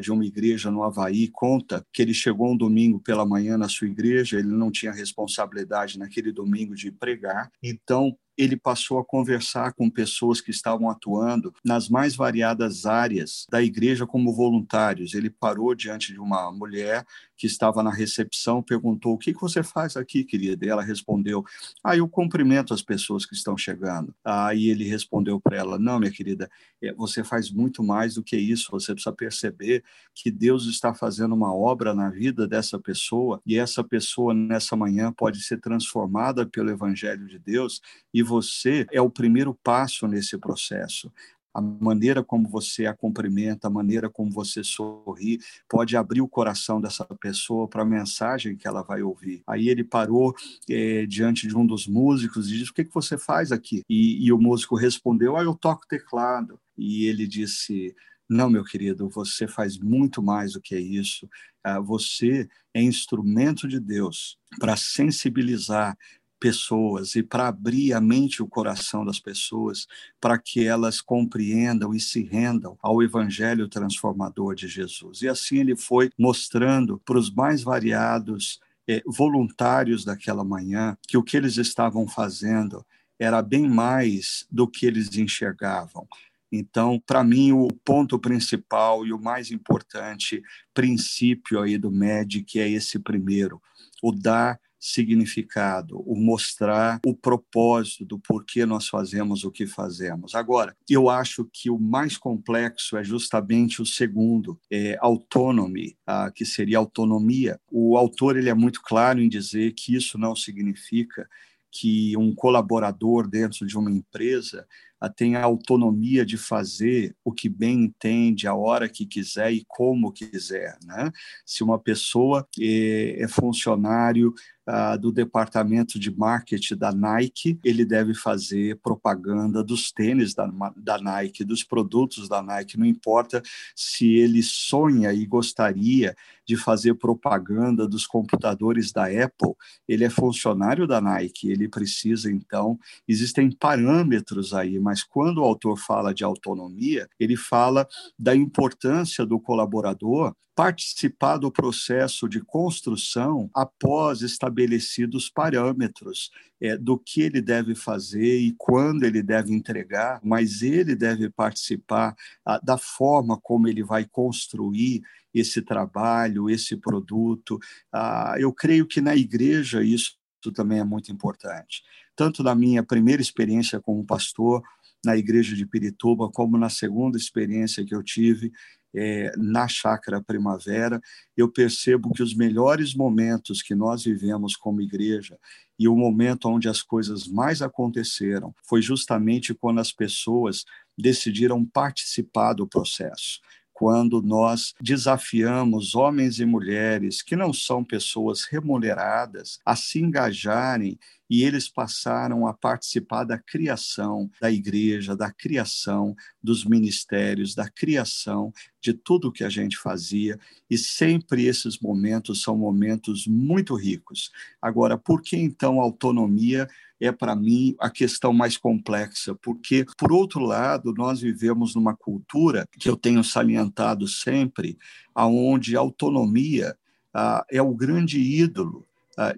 de 0.00 0.12
uma 0.12 0.24
igreja 0.24 0.70
no 0.70 0.82
Havaí 0.84 1.28
conta 1.28 1.84
que 1.92 2.00
ele 2.00 2.14
chegou 2.14 2.52
um 2.52 2.56
domingo 2.56 3.00
pela 3.00 3.26
manhã 3.26 3.58
na 3.58 3.68
sua 3.68 3.88
igreja, 3.88 4.38
ele 4.38 4.48
não 4.48 4.70
tinha 4.70 4.92
responsabilidade 4.92 5.98
naquele 5.98 6.30
domingo 6.30 6.74
de 6.74 6.92
pregar, 6.92 7.50
então 7.60 8.16
ele 8.42 8.56
passou 8.56 8.98
a 8.98 9.04
conversar 9.04 9.72
com 9.72 9.88
pessoas 9.88 10.40
que 10.40 10.50
estavam 10.50 10.90
atuando 10.90 11.54
nas 11.64 11.88
mais 11.88 12.14
variadas 12.14 12.86
áreas 12.86 13.46
da 13.50 13.62
igreja 13.62 14.06
como 14.06 14.34
voluntários. 14.34 15.14
Ele 15.14 15.30
parou 15.30 15.74
diante 15.74 16.12
de 16.12 16.20
uma 16.20 16.50
mulher 16.50 17.04
que 17.42 17.46
estava 17.48 17.82
na 17.82 17.92
recepção, 17.92 18.62
perguntou: 18.62 19.14
O 19.14 19.18
que, 19.18 19.32
você 19.32 19.64
faz 19.64 19.96
aqui, 19.96 20.22
querida? 20.22 20.64
E 20.64 20.68
ela 20.68 20.80
respondeu: 20.80 21.44
Ah, 21.82 21.96
eu 21.96 22.08
cumprimento 22.08 22.72
as 22.72 22.82
pessoas 22.82 23.26
que 23.26 23.34
estão 23.34 23.56
chegando. 23.56 24.14
Aí 24.24 24.68
ele 24.68 24.84
respondeu 24.84 25.40
para 25.40 25.56
ela: 25.56 25.76
Não, 25.76 25.98
minha 25.98 26.12
querida, 26.12 26.48
é, 26.80 26.92
você 26.94 27.24
faz 27.24 27.50
muito 27.50 27.82
mais 27.82 28.14
do 28.14 28.22
que 28.22 28.36
isso. 28.36 28.70
Você 28.70 28.94
precisa 28.94 29.12
perceber 29.12 29.82
que 30.14 30.30
Deus 30.30 30.66
está 30.66 30.94
fazendo 30.94 31.34
uma 31.34 31.52
obra 31.52 31.92
na 31.92 32.10
vida 32.10 32.46
dessa 32.46 32.78
pessoa 32.78 33.40
e 33.44 33.58
essa 33.58 33.82
pessoa, 33.82 34.32
nessa 34.32 34.76
manhã, 34.76 35.12
pode 35.12 35.42
ser 35.42 35.60
transformada 35.60 36.46
pelo 36.46 36.70
Evangelho 36.70 37.26
de 37.26 37.40
Deus 37.40 37.80
e 38.14 38.22
você 38.32 38.86
é 38.90 39.00
o 39.00 39.10
primeiro 39.10 39.54
passo 39.62 40.08
nesse 40.08 40.38
processo 40.38 41.12
a 41.54 41.60
maneira 41.60 42.24
como 42.24 42.48
você 42.48 42.86
a 42.86 42.94
cumprimenta, 42.94 43.66
a 43.66 43.70
maneira 43.70 44.08
como 44.08 44.30
você 44.30 44.64
sorri, 44.64 45.38
pode 45.68 45.96
abrir 45.96 46.20
o 46.20 46.28
coração 46.28 46.80
dessa 46.80 47.04
pessoa 47.20 47.68
para 47.68 47.82
a 47.82 47.86
mensagem 47.86 48.56
que 48.56 48.66
ela 48.66 48.82
vai 48.82 49.02
ouvir. 49.02 49.42
Aí 49.46 49.68
ele 49.68 49.84
parou 49.84 50.34
é, 50.68 51.04
diante 51.06 51.46
de 51.46 51.56
um 51.56 51.66
dos 51.66 51.86
músicos 51.86 52.48
e 52.48 52.56
disse: 52.56 52.70
O 52.70 52.74
que, 52.74 52.84
que 52.84 52.94
você 52.94 53.18
faz 53.18 53.52
aqui? 53.52 53.82
E, 53.88 54.24
e 54.24 54.32
o 54.32 54.38
músico 54.38 54.76
respondeu: 54.76 55.36
Ah, 55.36 55.42
eu 55.42 55.54
toco 55.54 55.86
teclado. 55.86 56.58
E 56.76 57.04
ele 57.04 57.26
disse: 57.26 57.94
Não, 58.28 58.48
meu 58.48 58.64
querido, 58.64 59.08
você 59.08 59.46
faz 59.46 59.78
muito 59.78 60.22
mais 60.22 60.54
do 60.54 60.60
que 60.60 60.76
isso. 60.78 61.28
Ah, 61.62 61.80
você 61.80 62.48
é 62.74 62.82
instrumento 62.82 63.68
de 63.68 63.78
Deus 63.78 64.38
para 64.58 64.76
sensibilizar 64.76 65.96
pessoas 66.42 67.14
e 67.14 67.22
para 67.22 67.46
abrir 67.46 67.92
a 67.92 68.00
mente 68.00 68.38
e 68.38 68.42
o 68.42 68.48
coração 68.48 69.04
das 69.04 69.20
pessoas 69.20 69.86
para 70.20 70.36
que 70.36 70.66
elas 70.66 71.00
compreendam 71.00 71.94
e 71.94 72.00
se 72.00 72.24
rendam 72.24 72.76
ao 72.82 73.00
evangelho 73.00 73.68
transformador 73.68 74.56
de 74.56 74.66
Jesus. 74.66 75.22
E 75.22 75.28
assim 75.28 75.58
ele 75.58 75.76
foi 75.76 76.10
mostrando 76.18 77.00
para 77.04 77.16
os 77.16 77.32
mais 77.32 77.62
variados 77.62 78.58
eh, 78.88 79.04
voluntários 79.06 80.04
daquela 80.04 80.42
manhã 80.42 80.98
que 81.06 81.16
o 81.16 81.22
que 81.22 81.36
eles 81.36 81.58
estavam 81.58 82.08
fazendo 82.08 82.84
era 83.20 83.40
bem 83.40 83.68
mais 83.68 84.44
do 84.50 84.66
que 84.66 84.84
eles 84.84 85.16
enxergavam. 85.16 86.08
Então, 86.50 87.00
para 87.06 87.22
mim, 87.22 87.52
o 87.52 87.68
ponto 87.84 88.18
principal 88.18 89.06
e 89.06 89.12
o 89.12 89.18
mais 89.18 89.52
importante 89.52 90.42
princípio 90.74 91.60
aí 91.60 91.78
do 91.78 91.88
MED, 91.88 92.44
é 92.56 92.68
esse 92.68 92.98
primeiro, 92.98 93.62
o 94.02 94.10
dar 94.10 94.58
significado, 94.84 96.00
o 96.00 96.16
mostrar 96.16 96.98
o 97.06 97.14
propósito 97.14 98.04
do 98.04 98.18
porquê 98.18 98.66
nós 98.66 98.88
fazemos 98.88 99.44
o 99.44 99.50
que 99.52 99.64
fazemos. 99.64 100.34
Agora, 100.34 100.76
eu 100.90 101.08
acho 101.08 101.48
que 101.52 101.70
o 101.70 101.78
mais 101.78 102.18
complexo 102.18 102.96
é 102.96 103.04
justamente 103.04 103.80
o 103.80 103.86
segundo, 103.86 104.58
é 104.68 104.98
autonomy, 105.00 105.96
ah, 106.04 106.32
que 106.34 106.44
seria 106.44 106.78
autonomia. 106.78 107.60
O 107.70 107.96
autor 107.96 108.36
ele 108.36 108.50
é 108.50 108.54
muito 108.54 108.82
claro 108.82 109.20
em 109.20 109.28
dizer 109.28 109.72
que 109.74 109.94
isso 109.94 110.18
não 110.18 110.34
significa 110.34 111.28
que 111.70 112.16
um 112.16 112.34
colaborador 112.34 113.28
dentro 113.28 113.64
de 113.64 113.78
uma 113.78 113.90
empresa 113.90 114.66
tem 115.08 115.36
a 115.36 115.44
autonomia 115.44 116.24
de 116.24 116.36
fazer 116.36 117.14
o 117.24 117.32
que 117.32 117.48
bem 117.48 117.84
entende, 117.84 118.46
a 118.46 118.54
hora 118.54 118.88
que 118.88 119.06
quiser 119.06 119.52
e 119.52 119.64
como 119.66 120.12
quiser. 120.12 120.76
Né? 120.84 121.10
Se 121.44 121.64
uma 121.64 121.78
pessoa 121.78 122.46
é, 122.60 123.22
é 123.22 123.28
funcionário 123.28 124.34
uh, 124.68 124.98
do 124.98 125.12
departamento 125.12 125.98
de 125.98 126.10
marketing 126.16 126.76
da 126.76 126.92
Nike, 126.92 127.58
ele 127.64 127.84
deve 127.84 128.14
fazer 128.14 128.78
propaganda 128.82 129.62
dos 129.62 129.92
tênis 129.92 130.34
da, 130.34 130.50
da 130.76 130.98
Nike, 130.98 131.44
dos 131.44 131.62
produtos 131.64 132.28
da 132.28 132.42
Nike, 132.42 132.78
não 132.78 132.86
importa 132.86 133.42
se 133.74 134.14
ele 134.14 134.42
sonha 134.42 135.12
e 135.12 135.26
gostaria 135.26 136.14
de 136.46 136.56
fazer 136.56 136.94
propaganda 136.94 137.86
dos 137.86 138.06
computadores 138.06 138.92
da 138.92 139.04
Apple, 139.04 139.54
ele 139.88 140.04
é 140.04 140.10
funcionário 140.10 140.86
da 140.86 141.00
Nike, 141.00 141.50
ele 141.50 141.68
precisa, 141.68 142.30
então, 142.30 142.78
existem 143.06 143.50
parâmetros 143.50 144.52
aí, 144.52 144.78
mas 144.78 145.02
quando 145.02 145.38
o 145.38 145.44
autor 145.44 145.78
fala 145.78 146.12
de 146.12 146.24
autonomia, 146.24 147.08
ele 147.18 147.36
fala 147.36 147.86
da 148.18 148.34
importância 148.34 149.24
do 149.24 149.38
colaborador 149.38 150.34
participar 150.54 151.38
do 151.38 151.50
processo 151.50 152.28
de 152.28 152.40
construção 152.40 153.50
após 153.54 154.20
estabelecidos 154.52 155.28
parâmetros 155.28 156.30
é, 156.60 156.76
do 156.76 156.98
que 156.98 157.22
ele 157.22 157.40
deve 157.40 157.74
fazer 157.74 158.38
e 158.38 158.54
quando 158.56 159.04
ele 159.04 159.22
deve 159.22 159.52
entregar, 159.52 160.20
mas 160.22 160.62
ele 160.62 160.94
deve 160.94 161.30
participar 161.30 162.14
ah, 162.44 162.60
da 162.62 162.76
forma 162.76 163.38
como 163.40 163.66
ele 163.66 163.82
vai 163.82 164.04
construir 164.04 165.02
esse 165.34 165.62
trabalho, 165.62 166.50
esse 166.50 166.76
produto. 166.76 167.58
Ah, 167.90 168.34
eu 168.38 168.52
creio 168.52 168.86
que 168.86 169.00
na 169.00 169.16
igreja 169.16 169.82
isso 169.82 170.16
também 170.54 170.78
é 170.78 170.84
muito 170.84 171.10
importante. 171.10 171.82
Tanto 172.14 172.42
na 172.42 172.54
minha 172.54 172.82
primeira 172.82 173.22
experiência 173.22 173.80
como 173.80 174.04
pastor, 174.04 174.62
na 175.04 175.16
igreja 175.16 175.56
de 175.56 175.66
Pirituba, 175.66 176.30
como 176.30 176.56
na 176.56 176.68
segunda 176.68 177.16
experiência 177.16 177.84
que 177.84 177.94
eu 177.94 178.02
tive 178.02 178.52
é, 178.94 179.32
na 179.36 179.66
Chácara 179.66 180.22
Primavera, 180.22 181.00
eu 181.36 181.50
percebo 181.50 182.12
que 182.12 182.22
os 182.22 182.34
melhores 182.34 182.94
momentos 182.94 183.62
que 183.62 183.74
nós 183.74 184.04
vivemos 184.04 184.56
como 184.56 184.80
igreja 184.80 185.38
e 185.78 185.88
o 185.88 185.96
momento 185.96 186.48
onde 186.48 186.68
as 186.68 186.82
coisas 186.82 187.26
mais 187.26 187.62
aconteceram 187.62 188.54
foi 188.62 188.82
justamente 188.82 189.54
quando 189.54 189.80
as 189.80 189.92
pessoas 189.92 190.64
decidiram 190.96 191.64
participar 191.64 192.52
do 192.52 192.66
processo. 192.66 193.40
Quando 193.72 194.22
nós 194.22 194.74
desafiamos 194.80 195.94
homens 195.94 196.38
e 196.38 196.44
mulheres 196.44 197.22
que 197.22 197.34
não 197.34 197.52
são 197.52 197.82
pessoas 197.82 198.44
remuneradas 198.44 199.58
a 199.64 199.74
se 199.74 199.98
engajarem 199.98 200.98
e 201.28 201.44
eles 201.44 201.68
passaram 201.68 202.46
a 202.46 202.52
participar 202.52 203.24
da 203.24 203.38
criação 203.38 204.30
da 204.40 204.50
igreja, 204.50 205.16
da 205.16 205.32
criação 205.32 206.14
dos 206.42 206.64
ministérios, 206.64 207.54
da 207.54 207.68
criação 207.68 208.52
de 208.80 208.92
tudo 208.92 209.32
que 209.32 209.44
a 209.44 209.48
gente 209.48 209.78
fazia, 209.78 210.38
e 210.68 210.76
sempre 210.76 211.46
esses 211.46 211.78
momentos 211.78 212.42
são 212.42 212.56
momentos 212.56 213.26
muito 213.26 213.74
ricos. 213.74 214.30
Agora, 214.60 214.98
por 214.98 215.22
que 215.22 215.36
então 215.36 215.80
autonomia 215.80 216.68
é 217.00 217.10
para 217.10 217.34
mim 217.34 217.74
a 217.80 217.90
questão 217.90 218.32
mais 218.32 218.56
complexa, 218.56 219.34
porque 219.34 219.84
por 219.98 220.12
outro 220.12 220.40
lado, 220.40 220.94
nós 220.96 221.20
vivemos 221.20 221.74
numa 221.74 221.96
cultura 221.96 222.66
que 222.78 222.88
eu 222.88 222.96
tenho 222.96 223.24
salientado 223.24 224.06
sempre, 224.06 224.78
aonde 225.14 225.76
a 225.76 225.80
autonomia 225.80 226.76
ah, 227.12 227.44
é 227.50 227.60
o 227.60 227.74
grande 227.74 228.20
ídolo 228.20 228.86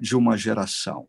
de 0.01 0.15
uma 0.17 0.37
geração. 0.37 1.09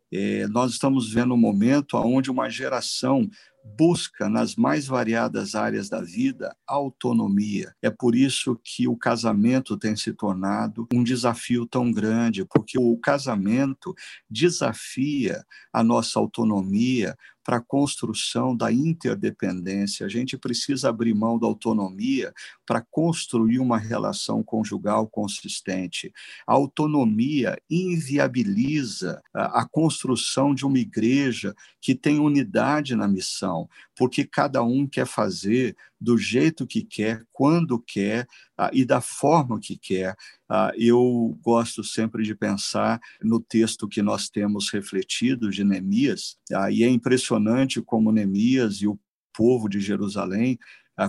Nós 0.49 0.71
estamos 0.71 1.11
vendo 1.11 1.33
um 1.33 1.37
momento 1.37 1.97
onde 1.97 2.31
uma 2.31 2.49
geração 2.49 3.29
busca 3.77 4.29
nas 4.29 4.55
mais 4.55 4.85
variadas 4.85 5.55
áreas 5.55 5.89
da 5.89 5.99
vida 5.99 6.55
autonomia. 6.67 7.73
É 7.81 7.89
por 7.89 8.15
isso 8.15 8.59
que 8.63 8.87
o 8.87 8.95
casamento 8.95 9.75
tem 9.75 9.95
se 9.95 10.13
tornado 10.13 10.87
um 10.93 11.03
desafio 11.03 11.65
tão 11.65 11.91
grande, 11.91 12.45
porque 12.45 12.77
o 12.77 12.95
casamento 12.97 13.93
desafia 14.29 15.43
a 15.73 15.83
nossa 15.83 16.19
autonomia 16.19 17.15
para 17.45 17.57
a 17.57 17.61
construção 17.61 18.57
da 18.57 18.71
interdependência. 18.71 20.03
A 20.03 20.09
gente 20.09 20.35
precisa 20.35 20.89
abrir 20.89 21.13
mão 21.13 21.37
da 21.37 21.45
autonomia 21.45 22.33
para 22.65 22.81
construir 22.81 23.59
uma 23.59 23.77
relação 23.77 24.43
conjugal 24.43 25.07
consistente. 25.07 26.11
A 26.47 26.53
autonomia 26.53 27.55
inviabiliza 27.69 29.21
a, 29.31 29.61
a 29.61 29.69
construção 29.69 30.55
de 30.55 30.65
uma 30.65 30.79
igreja 30.79 31.55
que 31.79 31.93
tem 31.93 32.19
unidade 32.19 32.95
na 32.95 33.07
missão, 33.07 33.69
porque 33.95 34.25
cada 34.25 34.63
um 34.63 34.87
quer 34.87 35.05
fazer 35.05 35.77
do 36.01 36.17
jeito 36.17 36.65
que 36.65 36.83
quer, 36.83 37.23
quando 37.31 37.79
quer 37.79 38.27
e 38.73 38.85
da 38.85 39.01
forma 39.01 39.59
que 39.59 39.77
quer. 39.77 40.15
Uh, 40.49 40.71
eu 40.77 41.39
gosto 41.41 41.83
sempre 41.83 42.23
de 42.23 42.35
pensar 42.35 42.99
no 43.21 43.39
texto 43.39 43.87
que 43.87 44.01
nós 44.01 44.29
temos 44.29 44.69
refletido 44.69 45.49
de 45.49 45.63
Neemias, 45.63 46.37
uh, 46.51 46.69
e 46.69 46.83
é 46.83 46.89
impressionante 46.89 47.81
como 47.81 48.11
Neemias 48.11 48.75
e 48.75 48.87
o 48.87 48.99
povo 49.35 49.67
de 49.67 49.79
Jerusalém 49.79 50.57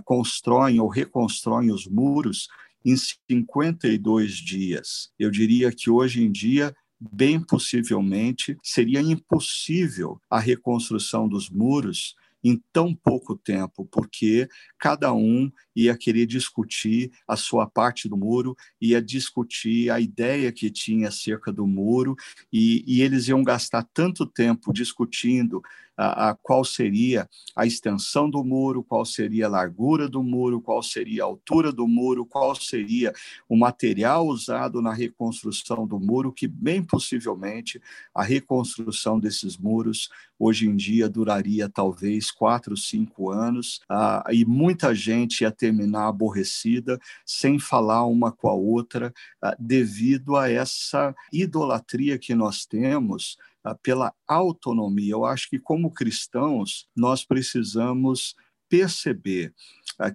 constroem 0.04 0.80
ou 0.80 0.88
reconstroem 0.88 1.70
os 1.70 1.86
muros 1.86 2.48
em 2.84 2.96
52 2.96 4.32
dias. 4.32 5.10
Eu 5.18 5.30
diria 5.30 5.70
que 5.70 5.88
hoje 5.90 6.24
em 6.24 6.32
dia 6.32 6.74
bem 6.98 7.40
possivelmente 7.40 8.56
seria 8.62 9.00
impossível 9.00 10.20
a 10.30 10.38
reconstrução 10.38 11.28
dos 11.28 11.50
muros 11.50 12.14
em 12.46 12.62
tão 12.72 12.94
pouco 12.94 13.36
tempo, 13.36 13.84
porque 13.90 14.48
cada 14.78 15.12
um 15.12 15.50
ia 15.74 15.96
querer 15.96 16.26
discutir 16.26 17.10
a 17.26 17.36
sua 17.36 17.66
parte 17.68 18.08
do 18.08 18.16
muro, 18.16 18.56
ia 18.80 19.02
discutir 19.02 19.90
a 19.90 19.98
ideia 19.98 20.52
que 20.52 20.70
tinha 20.70 21.08
acerca 21.08 21.52
do 21.52 21.66
muro, 21.66 22.14
e, 22.52 22.84
e 22.86 23.02
eles 23.02 23.26
iam 23.26 23.42
gastar 23.42 23.84
tanto 23.92 24.24
tempo 24.24 24.72
discutindo 24.72 25.60
a, 25.96 26.30
a, 26.30 26.34
qual 26.34 26.64
seria 26.64 27.28
a 27.54 27.66
extensão 27.66 28.28
do 28.28 28.44
muro, 28.44 28.82
qual 28.82 29.04
seria 29.04 29.46
a 29.46 29.50
largura 29.50 30.08
do 30.08 30.22
muro, 30.22 30.60
qual 30.60 30.82
seria 30.82 31.22
a 31.22 31.26
altura 31.26 31.72
do 31.72 31.88
muro, 31.88 32.26
qual 32.26 32.54
seria 32.54 33.12
o 33.48 33.56
material 33.56 34.26
usado 34.26 34.82
na 34.82 34.92
reconstrução 34.92 35.86
do 35.86 35.98
muro, 35.98 36.32
que 36.32 36.46
bem 36.46 36.82
possivelmente 36.82 37.80
a 38.14 38.22
reconstrução 38.22 39.18
desses 39.18 39.56
muros 39.56 40.10
hoje 40.38 40.66
em 40.66 40.76
dia 40.76 41.08
duraria 41.08 41.68
talvez 41.68 42.30
quatro, 42.30 42.76
cinco 42.76 43.30
anos, 43.30 43.80
ah, 43.88 44.24
e 44.30 44.44
muita 44.44 44.94
gente 44.94 45.42
ia 45.42 45.50
terminar 45.50 46.08
aborrecida, 46.08 46.98
sem 47.24 47.58
falar 47.58 48.04
uma 48.06 48.30
com 48.30 48.48
a 48.48 48.54
outra, 48.54 49.12
ah, 49.42 49.56
devido 49.58 50.36
a 50.36 50.50
essa 50.50 51.14
idolatria 51.32 52.18
que 52.18 52.34
nós 52.34 52.66
temos 52.66 53.38
pela 53.74 54.12
autonomia. 54.26 55.12
Eu 55.12 55.24
acho 55.24 55.48
que, 55.50 55.58
como 55.58 55.90
cristãos, 55.90 56.88
nós 56.94 57.24
precisamos 57.24 58.34
perceber 58.68 59.54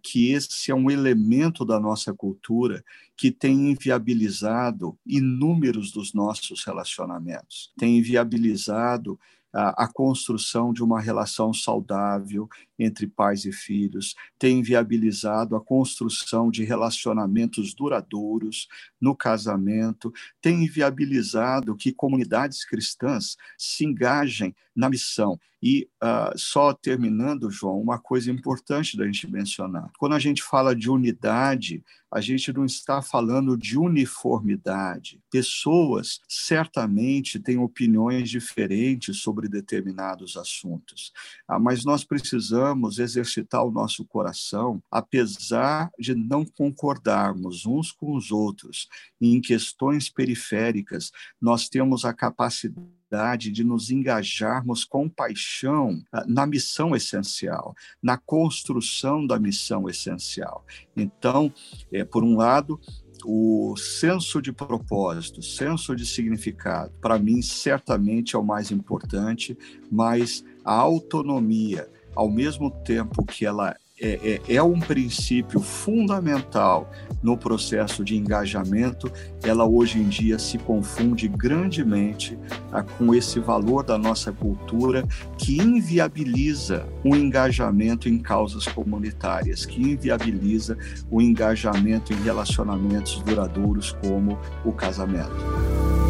que 0.03 0.31
esse 0.31 0.72
é 0.72 0.75
um 0.75 0.91
elemento 0.91 1.63
da 1.65 1.79
nossa 1.79 2.13
cultura 2.13 2.84
que 3.15 3.31
tem 3.31 3.72
inviabilizado 3.72 4.98
inúmeros 5.05 5.91
dos 5.91 6.13
nossos 6.13 6.63
relacionamentos, 6.65 7.72
tem 7.77 7.98
inviabilizado 7.98 9.20
a, 9.53 9.88
construção 9.88 10.72
de 10.72 10.81
uma 10.84 11.00
relação 11.00 11.53
saudável 11.53 12.48
entre 12.83 13.07
pais 13.07 13.45
e 13.45 13.51
filhos, 13.51 14.15
tem 14.39 14.61
viabilizado 14.61 15.55
a 15.55 15.61
construção 15.61 16.50
de 16.50 16.63
relacionamentos 16.63 17.73
duradouros 17.73 18.67
no 19.00 19.15
casamento, 19.15 20.11
tem 20.41 20.67
viabilizado 20.67 21.75
que 21.75 21.91
comunidades 21.91 22.65
cristãs 22.65 23.38
se 23.57 23.85
engajem 23.85 24.55
na 24.75 24.89
missão. 24.89 25.39
E 25.61 25.88
uh, 26.03 26.35
só 26.35 26.73
terminando, 26.73 27.51
João, 27.51 27.79
uma 27.79 28.00
coisa 28.00 28.31
importante 28.31 28.97
da 28.97 29.05
gente 29.05 29.29
mencionar: 29.29 29.91
quando 30.00 30.15
a 30.15 30.19
gente 30.19 30.41
fala 30.41 30.75
de 30.75 30.89
unidade, 30.89 31.83
a 32.11 32.19
gente 32.19 32.51
não 32.51 32.65
está 32.65 33.00
falando 33.00 33.55
de 33.55 33.77
uniformidade. 33.77 35.21
Pessoas 35.29 36.19
certamente 36.27 37.39
têm 37.39 37.59
opiniões 37.59 38.29
diferentes 38.29 39.21
sobre 39.21 39.47
determinados 39.47 40.35
assuntos, 40.35 41.13
ah, 41.47 41.59
mas 41.59 41.85
nós 41.85 42.03
precisamos 42.03 42.70
exercitar 42.99 43.65
o 43.65 43.71
nosso 43.71 44.05
coração, 44.05 44.81
apesar 44.89 45.89
de 45.99 46.15
não 46.15 46.45
concordarmos 46.45 47.65
uns 47.65 47.91
com 47.91 48.15
os 48.15 48.31
outros 48.31 48.87
em 49.19 49.39
questões 49.41 50.09
periféricas, 50.09 51.11
nós 51.39 51.69
temos 51.69 52.05
a 52.05 52.13
capacidade 52.13 53.51
de 53.51 53.63
nos 53.63 53.91
engajarmos 53.91 54.85
com 54.85 55.09
paixão 55.09 56.01
ah, 56.11 56.23
na 56.25 56.45
missão 56.45 56.95
essencial, 56.95 57.75
na 58.01 58.17
construção 58.17 59.27
da 59.27 59.37
missão 59.37 59.89
essencial. 59.89 60.65
Então, 60.95 61.53
é, 61.91 62.05
por 62.05 62.23
um 62.23 62.37
lado, 62.37 62.79
o 63.23 63.75
senso 63.77 64.41
de 64.41 64.51
propósito, 64.51 65.41
senso 65.41 65.95
de 65.95 66.05
significado, 66.05 66.91
para 67.01 67.19
mim, 67.19 67.41
certamente 67.41 68.35
é 68.35 68.39
o 68.39 68.43
mais 68.43 68.71
importante, 68.71 69.57
mas 69.91 70.43
a 70.63 70.73
autonomia, 70.73 71.89
ao 72.15 72.29
mesmo 72.29 72.69
tempo 72.69 73.25
que 73.25 73.45
ela 73.45 73.75
é, 74.03 74.41
é, 74.47 74.55
é, 74.55 74.63
um 74.63 74.79
princípio 74.79 75.59
fundamental 75.59 76.89
no 77.21 77.37
processo 77.37 78.03
de 78.03 78.17
engajamento, 78.17 79.11
ela 79.43 79.63
hoje 79.63 79.99
em 79.99 80.09
dia 80.09 80.39
se 80.39 80.57
confunde 80.57 81.27
grandemente 81.27 82.35
ah, 82.71 82.81
com 82.81 83.13
esse 83.13 83.39
valor 83.39 83.83
da 83.83 84.00
nossa 84.00 84.31
cultura 84.31 85.07
que 85.37 85.61
inviabiliza 85.61 86.87
o 87.03 87.15
engajamento 87.15 88.09
em 88.09 88.17
causas 88.17 88.65
comunitárias, 88.65 89.67
que 89.67 89.79
inviabiliza 89.79 90.75
o 91.11 91.21
engajamento 91.21 92.11
em 92.11 92.24
relacionamentos 92.24 93.21
duradouros 93.21 93.91
como 94.01 94.39
o 94.65 94.71
casamento. 94.71 96.00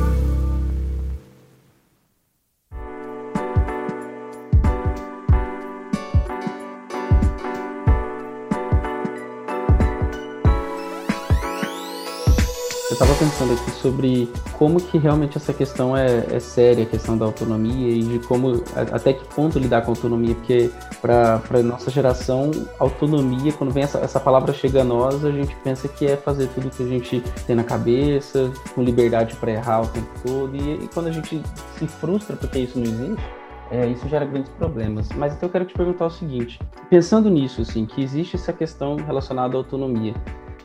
Estava 13.01 13.17
pensando 13.17 13.53
aqui 13.53 13.71
sobre 13.71 14.31
como 14.59 14.79
que 14.79 14.95
realmente 14.95 15.35
essa 15.35 15.51
questão 15.51 15.97
é, 15.97 16.23
é, 16.29 16.39
séria, 16.39 16.83
a 16.83 16.85
questão 16.85 17.17
da 17.17 17.25
autonomia 17.25 17.95
e 17.95 18.03
de 18.03 18.19
como, 18.19 18.63
até 18.75 19.11
que 19.11 19.25
ponto 19.33 19.57
lidar 19.57 19.81
com 19.81 19.89
autonomia, 19.89 20.35
porque 20.35 20.69
para 21.01 21.63
nossa 21.63 21.89
geração, 21.89 22.51
autonomia, 22.77 23.51
quando 23.53 23.71
vem 23.71 23.83
essa, 23.83 23.97
essa 23.97 24.19
palavra 24.19 24.53
chega 24.53 24.81
a 24.81 24.83
nós, 24.83 25.25
a 25.25 25.31
gente 25.31 25.55
pensa 25.63 25.87
que 25.87 26.05
é 26.05 26.15
fazer 26.15 26.47
tudo 26.49 26.69
que 26.69 26.83
a 26.83 26.87
gente 26.87 27.21
tem 27.47 27.55
na 27.55 27.63
cabeça, 27.63 28.51
com 28.75 28.83
liberdade 28.83 29.35
para 29.37 29.51
errar 29.51 29.81
o 29.81 29.87
tempo 29.87 30.09
todo, 30.23 30.55
e, 30.55 30.83
e 30.83 30.87
quando 30.93 31.07
a 31.07 31.11
gente 31.11 31.41
se 31.79 31.87
frustra 31.87 32.35
porque 32.35 32.59
isso 32.59 32.77
não 32.77 32.85
existe, 32.85 33.23
é, 33.71 33.87
isso 33.87 34.07
gera 34.09 34.25
grandes 34.25 34.51
problemas. 34.51 35.09
Mas 35.15 35.33
então 35.33 35.47
eu 35.47 35.51
quero 35.51 35.65
te 35.65 35.73
perguntar 35.73 36.05
o 36.05 36.11
seguinte: 36.11 36.59
pensando 36.89 37.31
nisso, 37.31 37.61
assim, 37.61 37.85
que 37.85 38.03
existe 38.03 38.35
essa 38.35 38.53
questão 38.53 38.97
relacionada 38.97 39.55
à 39.55 39.57
autonomia, 39.57 40.13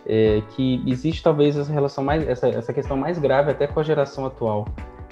é, 0.06 0.40
que 0.54 0.82
existe 0.86 1.22
talvez 1.22 1.56
essa 1.56 1.72
relação 1.72 2.04
mais, 2.04 2.26
essa, 2.26 2.48
essa 2.48 2.72
questão 2.72 2.96
mais 2.96 3.18
grave 3.18 3.50
até 3.50 3.66
com 3.66 3.80
a 3.80 3.82
geração 3.82 4.24
atual, 4.24 4.66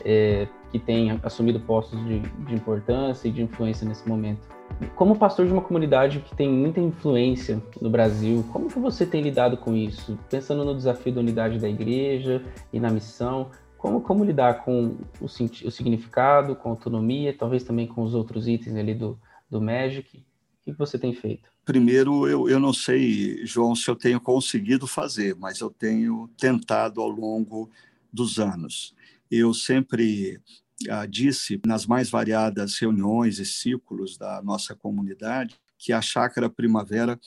é, 0.05 0.47
que 0.71 0.79
tem 0.79 1.19
assumido 1.23 1.59
postos 1.61 1.99
de, 2.05 2.21
de 2.21 2.55
importância 2.55 3.29
e 3.29 3.33
de 3.33 3.43
influência 3.43 3.87
nesse 3.87 4.09
momento. 4.09 4.49
Como 4.95 5.17
pastor 5.17 5.47
de 5.47 5.53
uma 5.53 5.63
comunidade 5.63 6.21
que 6.21 6.35
tem 6.35 6.49
muita 6.49 6.81
influência 6.81 7.61
no 7.81 7.91
Brasil, 7.91 8.45
como 8.53 8.69
que 8.69 8.79
você 8.79 9.05
tem 9.05 9.23
lidado 9.23 9.57
com 9.57 9.75
isso? 9.75 10.19
Pensando 10.31 10.65
no 10.65 10.75
desafio 10.75 11.13
da 11.13 11.21
unidade 11.21 11.59
da 11.59 11.69
igreja 11.69 12.43
e 12.73 12.81
na 12.81 12.91
missão, 12.91 13.51
como, 13.77 14.01
como 14.01 14.25
lidar 14.25 14.65
com 14.65 14.97
o, 15.21 15.25
o 15.25 15.29
significado, 15.29 16.57
com 16.57 16.69
a 16.71 16.73
autonomia, 16.73 17.37
talvez 17.37 17.63
também 17.63 17.87
com 17.87 18.03
os 18.03 18.15
outros 18.15 18.49
itens 18.49 18.77
ali 18.77 18.95
do, 18.95 19.19
do 19.51 19.61
Magic? 19.61 20.19
O 20.19 20.65
que 20.65 20.73
você 20.73 20.99
tem 20.99 21.13
feito? 21.13 21.54
Primeiro, 21.65 22.29
eu, 22.29 22.47
eu 22.47 22.61
não 22.61 22.75
sei, 22.75 23.45
João, 23.47 23.75
se 23.75 23.89
eu 23.89 23.97
tenho 23.97 24.21
conseguido 24.21 24.87
fazer, 24.87 25.35
mas 25.35 25.61
eu 25.61 25.71
tenho 25.71 26.29
tentado 26.39 27.01
ao 27.01 27.09
longo 27.09 27.71
dos 28.13 28.39
anos. 28.39 28.95
Eu 29.31 29.55
sempre 29.55 30.39
ah, 30.91 31.07
disse 31.07 31.59
nas 31.65 31.87
mais 31.87 32.11
variadas 32.11 32.79
reuniões 32.79 33.39
e 33.39 33.47
círculos 33.47 34.19
da 34.19 34.43
nossa 34.43 34.75
comunidade 34.75 35.57
que 35.79 35.91
a 35.93 36.03
chácara 36.03 36.51
primavera 36.51 37.19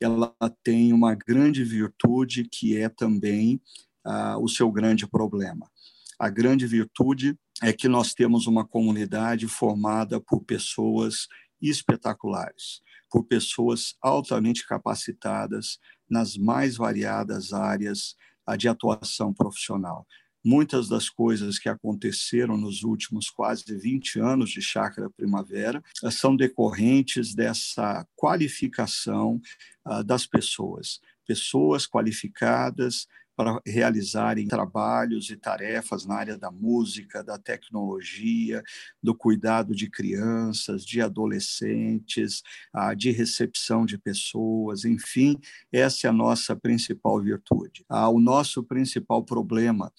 ela 0.00 0.34
tem 0.64 0.92
uma 0.92 1.14
grande 1.14 1.62
virtude 1.62 2.44
que 2.44 2.76
é 2.78 2.88
também 2.88 3.60
ah, 4.02 4.38
o 4.38 4.48
seu 4.48 4.72
grande 4.72 5.06
problema. 5.06 5.70
A 6.18 6.30
grande 6.30 6.66
virtude 6.66 7.38
é 7.62 7.74
que 7.74 7.88
nós 7.88 8.14
temos 8.14 8.46
uma 8.46 8.66
comunidade 8.66 9.46
formada 9.46 10.18
por 10.18 10.42
pessoas 10.42 11.28
espetaculares 11.60 12.80
por 13.12 13.24
pessoas 13.24 13.94
altamente 14.00 14.66
capacitadas 14.66 15.78
nas 16.08 16.34
mais 16.34 16.78
variadas 16.78 17.52
áreas 17.52 18.16
de 18.56 18.68
atuação 18.68 19.34
profissional. 19.34 20.06
Muitas 20.44 20.88
das 20.88 21.08
coisas 21.08 21.58
que 21.58 21.68
aconteceram 21.68 22.56
nos 22.56 22.82
últimos 22.82 23.30
quase 23.30 23.64
20 23.76 24.18
anos 24.18 24.50
de 24.50 24.60
Chácara 24.60 25.08
Primavera 25.08 25.80
eh, 26.02 26.10
são 26.10 26.34
decorrentes 26.34 27.32
dessa 27.32 28.04
qualificação 28.16 29.40
uh, 29.86 30.02
das 30.02 30.26
pessoas. 30.26 31.00
Pessoas 31.24 31.86
qualificadas, 31.86 33.06
para 33.42 33.60
realizarem 33.66 34.46
trabalhos 34.46 35.28
e 35.28 35.36
tarefas 35.36 36.06
na 36.06 36.14
área 36.14 36.38
da 36.38 36.48
música, 36.48 37.24
da 37.24 37.36
tecnologia, 37.36 38.62
do 39.02 39.16
cuidado 39.16 39.74
de 39.74 39.90
crianças, 39.90 40.84
de 40.84 41.00
adolescentes, 41.00 42.40
ah, 42.72 42.94
de 42.94 43.10
recepção 43.10 43.84
de 43.84 43.98
pessoas, 43.98 44.84
enfim, 44.84 45.40
essa 45.72 46.06
é 46.06 46.10
a 46.10 46.12
nossa 46.12 46.54
principal 46.54 47.20
virtude. 47.20 47.84
Ah, 47.88 48.08
o 48.08 48.20
nosso 48.20 48.62
principal 48.62 49.24
problema 49.24 49.92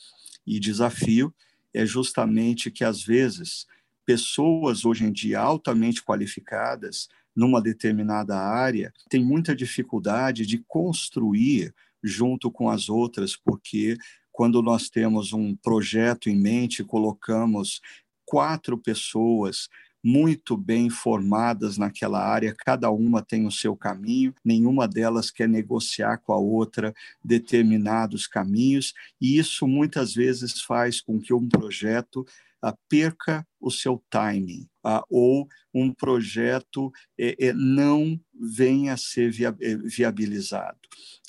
e 0.48 0.58
desafio 0.58 1.34
é 1.74 1.86
justamente 1.86 2.72
que, 2.72 2.86
às 2.86 3.04
vezes, 3.04 3.68
pessoas 4.06 4.86
hoje 4.86 5.04
em 5.04 5.12
dia 5.12 5.42
altamente 5.42 6.02
qualificadas 6.02 7.10
numa 7.36 7.62
determinada 7.62 8.38
área 8.38 8.94
têm 9.10 9.22
muita 9.26 9.54
dificuldade 9.54 10.46
de 10.46 10.64
construir 10.66 11.74
junto 12.04 12.52
com 12.52 12.70
as 12.70 12.90
outras, 12.90 13.36
porque 13.36 13.98
quando 14.32 14.62
nós 14.62 14.90
temos 14.90 15.32
um 15.32 15.56
projeto 15.56 16.30
em 16.30 16.36
mente, 16.36 16.84
colocamos 16.84 17.80
quatro 18.26 18.78
pessoas 18.78 19.70
muito 20.04 20.58
bem 20.58 20.90
formadas 20.90 21.78
naquela 21.78 22.22
área, 22.22 22.54
cada 22.54 22.92
uma 22.92 23.22
tem 23.22 23.48
o 23.48 23.52
seu 23.52 23.74
caminho, 23.74 24.36
nenhuma 24.44 24.86
delas 24.86 25.32
quer 25.32 25.48
negociar 25.48 26.18
com 26.18 26.34
a 26.34 26.38
outra 26.38 26.94
determinados 27.24 28.28
caminhos, 28.28 28.94
e 29.22 29.38
isso 29.38 29.66
muitas 29.66 30.14
vezes 30.14 30.62
faz 30.62 31.00
com 31.00 31.22
que 31.22 31.34
um 31.34 31.48
projeto 31.48 32.26
ah, 32.62 32.76
perca 32.90 33.48
o 33.62 33.72
seu 33.72 34.04
timing, 34.10 34.68
ah, 34.84 35.04
ou 35.10 35.48
um 35.74 35.92
projeto 35.92 36.92
eh, 37.18 37.36
eh, 37.40 37.54
não 37.54 38.20
venha 38.34 38.94
a 38.94 38.98
ser 38.98 39.34
eh, 39.42 39.76
viabilizado. 39.76 40.78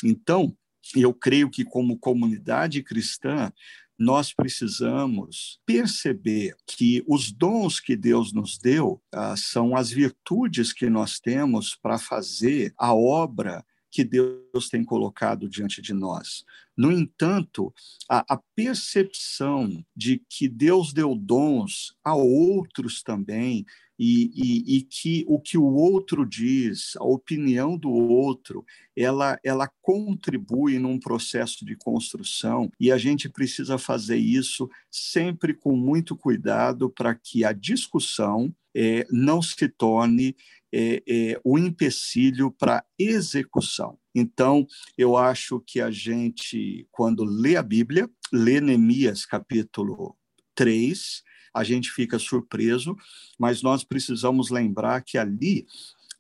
Então, 0.03 0.57
eu 0.95 1.15
creio 1.15 1.51
que, 1.51 1.65
como 1.65 1.99
comunidade 1.99 2.83
cristã, 2.83 3.53
nós 3.99 4.33
precisamos 4.33 5.61
perceber 5.65 6.57
que 6.67 7.05
os 7.07 7.31
dons 7.31 7.79
que 7.79 7.97
Deus 7.97 8.33
nos 8.33 8.59
deu 8.59 9.01
ah, 9.13 9.37
são 9.37 9.77
as 9.77 9.91
virtudes 9.91 10.73
que 10.73 10.91
nós 10.91 11.21
temos 11.21 11.77
para 11.77 11.99
fazer 11.99 12.75
a 12.77 12.93
obra 12.93 13.65
que 13.95 14.03
Deus 14.03 14.69
tem 14.69 14.85
colocado 14.85 15.49
diante 15.49 15.81
de 15.81 15.93
nós. 15.93 16.45
No 16.77 16.91
entanto, 16.91 17.73
a, 18.11 18.35
a, 18.35 18.41
percepção 18.57 19.85
de 19.95 20.21
que 20.29 20.49
Deus 20.49 20.93
deu 20.93 21.15
dons 21.15 21.95
a 22.03 22.13
outros 22.13 23.05
também, 23.05 23.65
e, 23.99 24.31
e, 24.35 24.77
e, 24.77 24.83
que 24.83 25.25
o 25.29 25.41
que 25.41 25.57
o 25.57 25.65
outro 25.65 26.27
diz, 26.27 26.97
a 26.97 27.05
opinião 27.05 27.77
do 27.77 27.91
outro, 27.91 28.65
ela, 28.97 29.39
ela 29.45 29.71
contribui 29.81 30.79
num 30.79 30.99
processo 30.99 31.65
de 31.65 31.77
construção 31.77 32.71
e 32.79 32.91
a 32.91 32.99
gente 32.99 33.29
precisa 33.29 33.79
fazer 33.79 34.17
isso 34.17 34.69
sempre 34.91 35.55
com 35.55 35.77
muito 35.77 36.17
cuidado 36.17 36.91
para 36.91 37.15
que 37.15 37.45
a 37.45 37.53
discussão 37.53 38.55
é, 38.75 39.07
não 39.11 39.41
se 39.41 39.69
torne 39.69 40.35
é, 40.73 41.03
é, 41.07 41.41
o 41.45 41.57
empecilho 41.57 42.51
para 42.51 42.85
execução. 42.99 43.97
Então, 44.13 44.67
eu 44.99 45.17
acho 45.17 45.63
que 45.65 45.81
a 45.81 45.91
gente, 45.91 46.87
quando 46.91 47.25
lê 47.25 47.57
a 47.57 47.63
Bíblia, 47.63 48.11
lê 48.33 48.61
Neemias 48.61 49.25
capítulo 49.25 50.17
3, 50.55 51.23
a 51.55 51.63
gente 51.63 51.91
fica 51.93 52.19
surpreso, 52.19 52.97
mas 53.39 53.63
nós 53.63 53.85
precisamos 53.85 54.51
lembrar 54.51 55.03
que 55.03 55.17
ali 55.17 55.67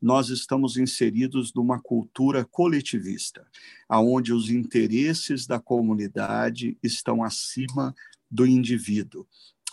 nós 0.01 0.29
estamos 0.29 0.77
inseridos 0.77 1.53
numa 1.55 1.81
cultura 1.81 2.45
coletivista, 2.45 3.47
aonde 3.89 4.33
os 4.33 4.51
interesses 4.51 5.47
da 5.47 5.59
comunidade 5.59 6.77
estão 6.83 7.25
acima 7.25 7.95
do 8.31 8.47
indivíduo. 8.47 9.27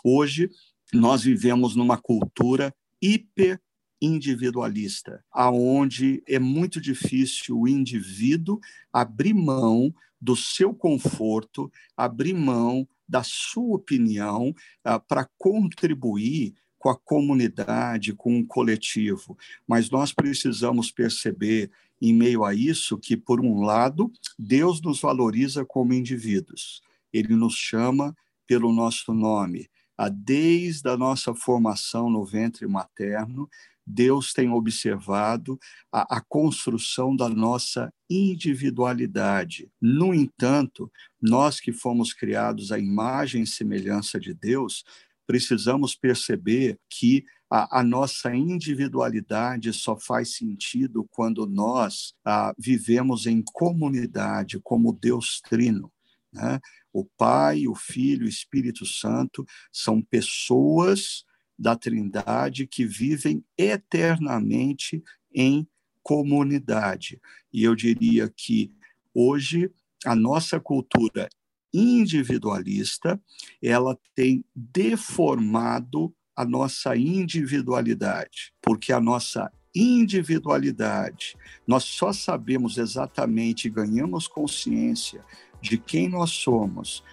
Hoje 0.03 0.49
nós 0.93 1.23
vivemos 1.23 1.75
numa 1.75 1.97
cultura 1.97 2.73
hiper 3.01 3.59
individualista, 4.01 5.23
aonde 5.31 6.23
é 6.27 6.39
muito 6.39 6.81
difícil 6.81 7.59
o 7.59 7.67
indivíduo 7.67 8.59
abrir 8.91 9.33
mão 9.33 9.93
do 10.19 10.35
seu 10.35 10.73
conforto, 10.73 11.71
abrir 11.95 12.33
mão 12.33 12.87
da 13.11 13.23
sua 13.23 13.75
opinião 13.75 14.55
ah, 14.85 14.97
para 14.97 15.29
contribuir 15.37 16.53
com 16.79 16.89
a 16.89 16.95
comunidade, 16.95 18.13
com 18.13 18.39
o 18.39 18.45
coletivo. 18.45 19.37
Mas 19.67 19.89
nós 19.89 20.13
precisamos 20.13 20.89
perceber, 20.89 21.69
em 22.01 22.13
meio 22.13 22.43
a 22.43 22.55
isso, 22.55 22.97
que, 22.97 23.17
por 23.17 23.41
um 23.41 23.61
lado, 23.61 24.11
Deus 24.39 24.81
nos 24.81 25.01
valoriza 25.01 25.63
como 25.65 25.93
indivíduos, 25.93 26.81
ele 27.13 27.35
nos 27.35 27.53
chama 27.53 28.15
pelo 28.47 28.73
nosso 28.73 29.13
nome. 29.13 29.69
Desde 30.11 30.89
a 30.89 30.97
nossa 30.97 31.35
formação 31.35 32.09
no 32.09 32.25
ventre 32.25 32.65
materno, 32.65 33.47
Deus 33.91 34.33
tem 34.33 34.49
observado 34.49 35.59
a, 35.91 36.17
a, 36.17 36.21
construção 36.21 37.15
da 37.15 37.27
nossa 37.27 37.91
individualidade. 38.09 39.69
No 39.81 40.13
entanto, 40.13 40.91
nós 41.21 41.59
que 41.59 41.73
fomos 41.73 42.13
criados 42.13 42.71
à 42.71 42.79
imagem 42.79 43.43
e 43.43 43.47
semelhança 43.47 44.19
de 44.19 44.33
Deus, 44.33 44.83
precisamos 45.27 45.95
perceber 45.95 46.79
que 46.89 47.25
a, 47.49 47.79
a 47.79 47.83
nossa 47.83 48.33
individualidade 48.33 49.73
só 49.73 49.97
faz 49.97 50.35
sentido 50.35 51.05
quando 51.11 51.45
nós 51.45 52.13
a, 52.23 52.53
vivemos 52.57 53.25
em 53.25 53.43
comunidade, 53.53 54.59
como 54.63 54.93
Deus 54.93 55.41
Trino. 55.41 55.91
Né? 56.31 56.59
O 56.93 57.05
Pai, 57.17 57.67
o 57.67 57.75
Filho, 57.75 58.25
o 58.25 58.29
Espírito 58.29 58.85
Santo 58.85 59.45
são 59.71 60.01
pessoas 60.01 61.25
da 61.61 61.75
Trindade 61.75 62.65
que 62.65 62.85
vivem 62.85 63.45
eternamente 63.55 65.03
em 65.33 65.67
comunidade. 66.01 67.21
E 67.53 67.63
eu 67.63 67.75
diria 67.75 68.27
que 68.27 68.73
hoje 69.13 69.71
a 70.03 70.15
nossa 70.15 70.59
cultura 70.59 71.29
individualista, 71.71 73.21
ela 73.61 73.97
tem 74.15 74.43
deformado 74.55 76.13
a 76.35 76.43
nossa 76.43 76.97
individualidade, 76.97 78.51
porque 78.61 78.91
a 78.91 78.99
nossa 78.99 79.51
individualidade, 79.73 81.37
nós 81.65 81.83
só 81.83 82.11
sabemos 82.11 82.77
exatamente, 82.77 83.69
ganhamos 83.69 84.27
consciência 84.27 85.23
de 85.61 85.77
quem 85.77 86.09
nós 86.09 86.31
somos, 86.31 87.03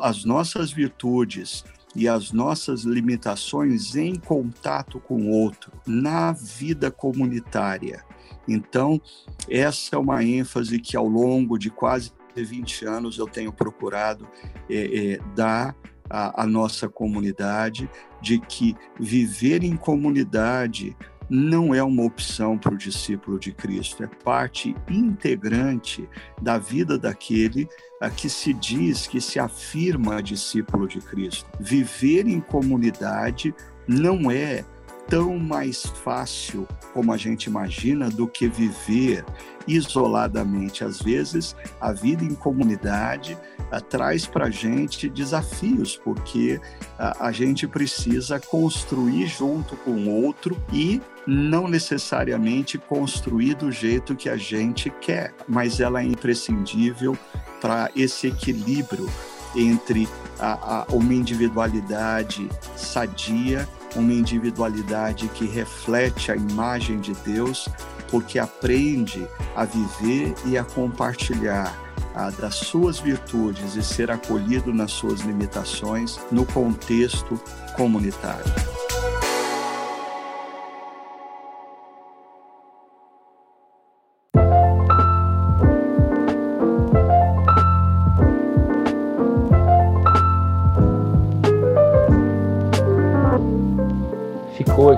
as 0.00 0.24
nossas 0.24 0.72
virtudes, 0.72 1.64
e 1.96 2.06
as 2.06 2.30
nossas 2.30 2.82
limitações 2.82 3.96
em 3.96 4.14
contato 4.16 5.00
com 5.00 5.22
o 5.22 5.30
outro, 5.30 5.72
na 5.86 6.32
vida 6.32 6.90
comunitária. 6.90 8.04
Então, 8.46 9.00
essa 9.48 9.96
é 9.96 9.98
uma 9.98 10.22
ênfase 10.22 10.78
que 10.78 10.96
ao 10.96 11.08
longo 11.08 11.58
de 11.58 11.70
quase 11.70 12.12
20 12.34 12.84
anos 12.84 13.18
eu 13.18 13.26
tenho 13.26 13.52
procurado 13.52 14.28
é, 14.68 15.14
é, 15.14 15.20
dar 15.34 15.74
à, 16.08 16.42
à 16.42 16.46
nossa 16.46 16.88
comunidade, 16.88 17.88
de 18.20 18.38
que 18.38 18.76
viver 19.00 19.64
em 19.64 19.76
comunidade 19.76 20.96
não 21.28 21.74
é 21.74 21.82
uma 21.82 22.04
opção 22.04 22.56
para 22.56 22.74
o 22.74 22.78
discípulo 22.78 23.38
de 23.38 23.52
Cristo, 23.52 24.02
é 24.02 24.06
parte 24.06 24.74
integrante 24.88 26.08
da 26.40 26.58
vida 26.58 26.98
daquele 26.98 27.68
a 28.00 28.10
que 28.10 28.28
se 28.28 28.52
diz 28.52 29.06
que 29.06 29.20
se 29.20 29.38
afirma 29.38 30.22
discípulo 30.22 30.86
de 30.86 31.00
Cristo. 31.00 31.48
Viver 31.58 32.26
em 32.26 32.40
comunidade 32.40 33.54
não 33.88 34.30
é 34.30 34.64
tão 35.08 35.38
mais 35.38 35.84
fácil 35.84 36.66
como 36.92 37.12
a 37.12 37.16
gente 37.16 37.44
imagina 37.44 38.08
do 38.08 38.26
que 38.26 38.48
viver 38.48 39.24
isoladamente. 39.66 40.84
Às 40.84 41.00
vezes, 41.00 41.56
a 41.80 41.92
vida 41.92 42.24
em 42.24 42.34
comunidade 42.34 43.36
uh, 43.72 43.80
traz 43.80 44.26
para 44.26 44.46
a 44.46 44.50
gente 44.50 45.08
desafios, 45.08 45.96
porque 45.96 46.60
uh, 46.98 47.20
a 47.20 47.32
gente 47.32 47.66
precisa 47.66 48.40
construir 48.40 49.26
junto 49.26 49.76
com 49.76 49.90
o 49.90 50.24
outro 50.24 50.56
e 50.72 51.00
não 51.26 51.66
necessariamente 51.66 52.78
construir 52.78 53.54
do 53.54 53.72
jeito 53.72 54.14
que 54.14 54.28
a 54.28 54.36
gente 54.36 54.90
quer, 55.00 55.34
mas 55.48 55.80
ela 55.80 56.00
é 56.00 56.04
imprescindível 56.04 57.18
para 57.60 57.90
esse 57.96 58.28
equilíbrio 58.28 59.08
entre 59.56 60.08
a, 60.38 60.82
a, 60.82 60.86
uma 60.92 61.14
individualidade 61.14 62.48
sadia, 62.76 63.66
uma 63.96 64.12
individualidade 64.12 65.28
que 65.28 65.46
reflete 65.46 66.30
a 66.30 66.36
imagem 66.36 67.00
de 67.00 67.12
Deus, 67.14 67.68
porque 68.10 68.38
aprende 68.38 69.26
a 69.54 69.64
viver 69.64 70.34
e 70.44 70.56
a 70.56 70.64
compartilhar 70.64 71.74
a, 72.14 72.30
das 72.30 72.54
suas 72.54 72.98
virtudes 72.98 73.74
e 73.74 73.82
ser 73.82 74.10
acolhido 74.10 74.72
nas 74.72 74.92
suas 74.92 75.20
limitações 75.20 76.18
no 76.30 76.46
contexto 76.46 77.40
comunitário. 77.74 78.44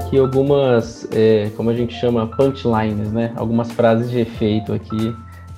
Aqui 0.09 0.19
algumas, 0.19 1.07
é, 1.13 1.51
como 1.55 1.69
a 1.69 1.75
gente 1.75 1.95
chama, 1.95 2.27
punchlines, 2.27 3.13
né? 3.13 3.33
Algumas 3.37 3.71
frases 3.71 4.11
de 4.11 4.21
efeito 4.21 4.73
aqui. 4.73 5.15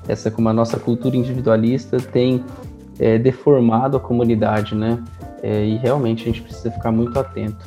Essa, 0.08 0.28
como 0.30 0.48
a 0.48 0.52
nossa 0.52 0.78
cultura 0.78 1.16
individualista 1.16 1.98
tem 1.98 2.44
é, 2.98 3.16
deformado 3.16 3.96
a 3.96 4.00
comunidade, 4.00 4.74
né? 4.74 5.02
É, 5.40 5.64
e 5.64 5.76
realmente 5.76 6.24
a 6.24 6.26
gente 6.26 6.42
precisa 6.42 6.70
ficar 6.70 6.90
muito 6.90 7.18
atento. 7.18 7.64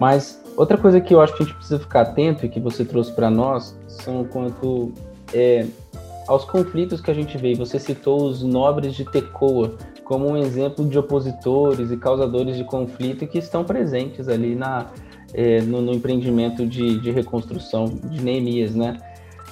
Mas 0.00 0.42
outra 0.56 0.76
coisa 0.76 1.00
que 1.00 1.14
eu 1.14 1.20
acho 1.20 1.36
que 1.36 1.44
a 1.44 1.46
gente 1.46 1.54
precisa 1.54 1.78
ficar 1.78 2.00
atento 2.00 2.44
e 2.44 2.48
que 2.48 2.58
você 2.58 2.84
trouxe 2.84 3.12
para 3.12 3.30
nós 3.30 3.78
são 3.86 4.24
quanto 4.24 4.92
é, 5.32 5.66
aos 6.26 6.44
conflitos 6.44 7.00
que 7.00 7.12
a 7.12 7.14
gente 7.14 7.38
vê. 7.38 7.54
Você 7.54 7.78
citou 7.78 8.24
os 8.24 8.42
nobres 8.42 8.94
de 8.94 9.04
Tecoa 9.04 9.74
como 10.04 10.26
um 10.26 10.36
exemplo 10.36 10.84
de 10.86 10.98
opositores 10.98 11.92
e 11.92 11.96
causadores 11.96 12.56
de 12.56 12.64
conflito 12.64 13.26
que 13.26 13.38
estão 13.38 13.62
presentes 13.62 14.26
ali 14.26 14.54
na, 14.54 14.86
é, 15.34 15.60
no, 15.62 15.80
no, 15.80 15.92
empreendimento 15.92 16.66
de, 16.66 16.98
de, 17.00 17.10
reconstrução 17.10 17.86
de 17.86 18.22
Neemias, 18.22 18.74
né? 18.74 18.98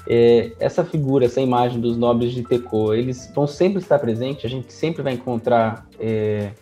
É, 0.08 0.52
essa 0.60 0.84
figura, 0.84 1.26
essa 1.26 1.40
imagem 1.40 1.80
dos 1.80 1.96
nobres 1.96 2.32
de 2.32 2.42
Tecoa, 2.42 2.96
eles 2.96 3.30
vão 3.34 3.46
sempre 3.46 3.82
estar 3.82 3.98
presentes? 3.98 4.44
A 4.44 4.48
gente 4.48 4.72
sempre 4.72 5.02
vai 5.02 5.14
encontrar 5.14 5.86
é, 5.98 6.52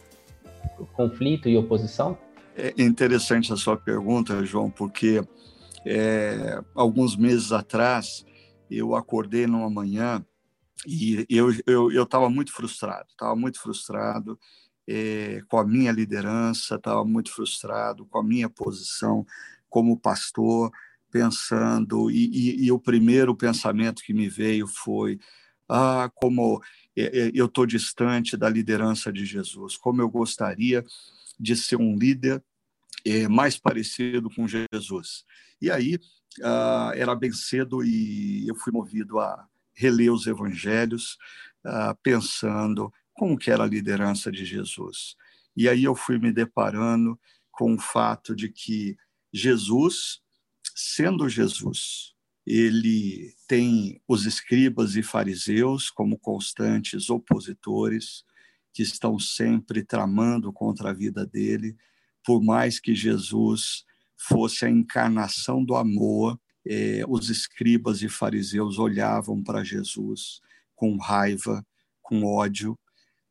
conflito 0.94 1.48
e 1.48 1.56
oposição? 1.56 2.16
É 2.56 2.72
interessante 2.82 3.52
a 3.52 3.56
sua 3.56 3.76
pergunta, 3.76 4.44
João, 4.44 4.70
porque 4.70 5.22
é, 5.84 6.60
alguns 6.74 7.16
meses 7.16 7.52
atrás 7.52 8.24
eu 8.70 8.94
acordei 8.94 9.46
numa 9.46 9.68
manhã 9.68 10.24
e 10.86 11.26
eu 11.28 11.50
estava 11.50 11.62
eu, 11.66 11.90
eu 11.92 12.30
muito 12.30 12.52
frustrado, 12.52 13.06
estava 13.10 13.34
muito 13.34 13.60
frustrado 13.60 14.38
é, 14.86 15.42
com 15.48 15.58
a 15.58 15.64
minha 15.64 15.92
liderança, 15.92 16.76
estava 16.76 17.04
muito 17.04 17.32
frustrado 17.32 18.06
com 18.06 18.18
a 18.18 18.22
minha 18.22 18.48
posição 18.48 19.26
como 19.68 19.98
pastor, 19.98 20.70
pensando, 21.10 22.10
e, 22.10 22.26
e, 22.26 22.66
e 22.66 22.72
o 22.72 22.78
primeiro 22.78 23.34
pensamento 23.36 24.02
que 24.02 24.12
me 24.12 24.28
veio 24.28 24.66
foi: 24.66 25.18
ah, 25.68 26.10
como 26.14 26.62
eu 26.94 27.46
estou 27.46 27.66
distante 27.66 28.36
da 28.36 28.48
liderança 28.48 29.12
de 29.12 29.24
Jesus, 29.24 29.76
como 29.76 30.00
eu 30.00 30.08
gostaria 30.08 30.84
de 31.38 31.56
ser 31.56 31.76
um 31.76 31.96
líder 31.96 32.42
é, 33.04 33.28
mais 33.28 33.58
parecido 33.58 34.30
com 34.30 34.46
Jesus. 34.46 35.24
E 35.60 35.70
aí, 35.70 35.98
ah, 36.42 36.92
era 36.94 37.14
bem 37.14 37.32
cedo 37.32 37.84
e 37.84 38.46
eu 38.48 38.54
fui 38.54 38.72
movido 38.72 39.18
a 39.18 39.46
reler 39.74 40.12
os 40.12 40.26
evangelhos, 40.26 41.18
ah, 41.64 41.96
pensando 42.02 42.92
como 43.14 43.38
que 43.38 43.50
era 43.50 43.64
a 43.64 43.68
liderança 43.68 44.30
de 44.30 44.44
Jesus. 44.44 45.16
E 45.56 45.68
aí 45.68 45.84
eu 45.84 45.94
fui 45.94 46.18
me 46.18 46.32
deparando 46.32 47.18
com 47.50 47.74
o 47.74 47.80
fato 47.80 48.34
de 48.34 48.48
que 48.48 48.96
Jesus, 49.32 50.20
sendo 50.74 51.28
Jesus, 51.28 52.12
ele 52.46 53.34
tem 53.48 54.00
os 54.06 54.26
escribas 54.26 54.96
e 54.96 55.02
fariseus 55.02 55.88
como 55.88 56.18
constantes 56.18 57.08
opositores 57.08 58.24
que 58.72 58.82
estão 58.82 59.18
sempre 59.18 59.84
tramando 59.84 60.52
contra 60.52 60.90
a 60.90 60.92
vida 60.92 61.24
dele, 61.24 61.76
por 62.24 62.42
mais 62.42 62.80
que 62.80 62.94
Jesus 62.94 63.84
fosse 64.16 64.64
a 64.64 64.70
encarnação 64.70 65.64
do 65.64 65.76
amor, 65.76 66.38
eh, 66.66 67.02
os 67.08 67.30
escribas 67.30 68.02
e 68.02 68.08
fariseus 68.08 68.78
olhavam 68.78 69.42
para 69.42 69.62
Jesus 69.62 70.40
com 70.74 70.96
raiva, 70.96 71.64
com 72.02 72.24
ódio, 72.24 72.76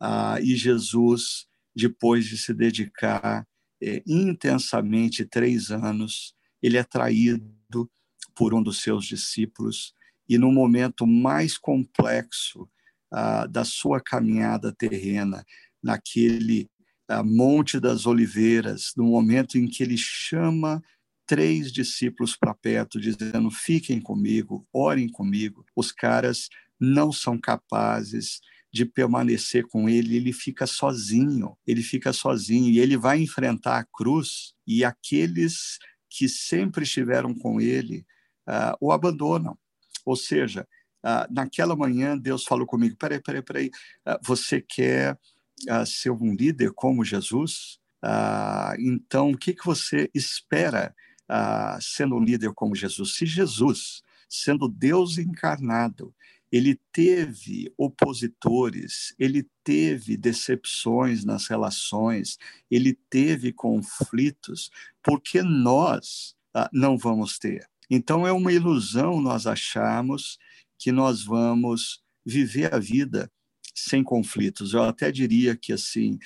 ah, 0.06 0.38
e 0.42 0.58
Jesus, 0.58 1.48
depois 1.74 2.26
de 2.26 2.38
se 2.38 2.54
dedicar 2.54 3.48
eh, 3.82 4.04
intensamente 4.06 5.24
três 5.24 5.72
anos, 5.72 6.36
ele 6.62 6.76
é 6.76 6.84
traído 6.84 7.90
por 8.36 8.54
um 8.54 8.62
dos 8.62 8.82
seus 8.82 9.06
discípulos, 9.06 9.94
e 10.28 10.38
no 10.38 10.52
momento 10.52 11.08
mais 11.08 11.58
complexo 11.58 12.68
ah, 13.10 13.46
da 13.46 13.64
sua 13.64 14.02
caminhada 14.02 14.74
terrena, 14.74 15.46
naquele 15.82 16.70
Monte 17.24 17.80
das 17.80 18.06
Oliveiras, 18.06 18.92
no 18.98 19.06
momento 19.06 19.58
em 19.58 19.68
que 19.68 19.84
ele 19.84 19.98
chama 19.98 20.84
três 21.26 21.72
discípulos 21.72 22.36
para 22.36 22.54
perto, 22.54 23.00
dizendo: 23.00 23.50
fiquem 23.52 24.02
comigo, 24.02 24.68
orem 24.74 25.08
comigo. 25.08 25.64
Os 25.76 25.94
caras 25.94 26.50
não 26.80 27.12
são 27.12 27.38
capazes 27.38 28.42
de 28.74 28.86
permanecer 28.86 29.68
com 29.68 29.88
ele, 29.88 30.16
ele 30.16 30.34
fica 30.34 30.66
sozinho, 30.66 31.56
ele 31.66 31.84
fica 31.84 32.12
sozinho 32.12 32.72
e 32.72 32.80
ele 32.80 32.98
vai 32.98 33.22
enfrentar 33.22 33.78
a 33.78 33.86
cruz 33.86 34.56
e 34.66 34.84
aqueles 34.84 35.78
que 36.10 36.28
sempre 36.28 36.84
estiveram 36.84 37.36
com 37.36 37.62
ele 37.62 38.04
uh, 38.48 38.76
o 38.82 38.92
abandonam. 38.92 39.56
Ou 40.04 40.16
seja, 40.16 40.68
uh, 41.06 41.32
naquela 41.32 41.76
manhã 41.76 42.18
Deus 42.18 42.46
falou 42.46 42.66
comigo: 42.66 42.98
peraí, 42.98 43.22
peraí, 43.22 43.44
peraí, 43.44 43.68
uh, 44.08 44.18
você 44.24 44.60
quer 44.60 45.20
ser 45.86 46.10
um 46.10 46.34
líder 46.34 46.74
como 46.74 47.06
Jesus, 47.06 47.80
então 48.80 49.32
o 49.32 49.38
que, 49.38 49.54
que 49.54 49.64
você 49.64 50.10
espera 50.14 50.94
sendo 51.80 52.16
um 52.16 52.24
líder 52.24 52.52
como 52.54 52.76
Jesus? 52.76 53.16
Se 53.16 53.26
Jesus, 53.26 54.02
sendo 54.28 54.68
Deus 54.68 55.18
encarnado, 55.20 56.14
ele 56.54 56.80
teve 56.92 57.74
opositores, 57.76 59.16
ele 59.18 59.50
teve 59.64 60.16
decepções 60.16 61.26
nas 61.26 61.48
relações, 61.48 62.38
ele 62.70 62.94
teve 63.10 63.52
conflitos, 63.52 64.70
porque 65.02 65.42
nós 65.42 66.36
ah, 66.54 66.70
não 66.72 66.96
vamos 66.96 67.40
ter. 67.40 67.68
Então 67.90 68.28
é 68.28 68.32
uma 68.32 68.54
ilusão 68.54 69.20
nós 69.20 69.48
acharmos 69.48 70.38
que 70.78 70.92
nós 70.92 71.24
vamos 71.24 72.04
viver 72.24 72.72
a 72.72 72.78
vida 72.78 73.32
sem 73.74 74.04
conflitos. 74.04 74.74
Eu 74.74 74.84
até 74.84 75.12
diria 75.12 75.56
que 75.56 75.74
assim, 75.74 76.20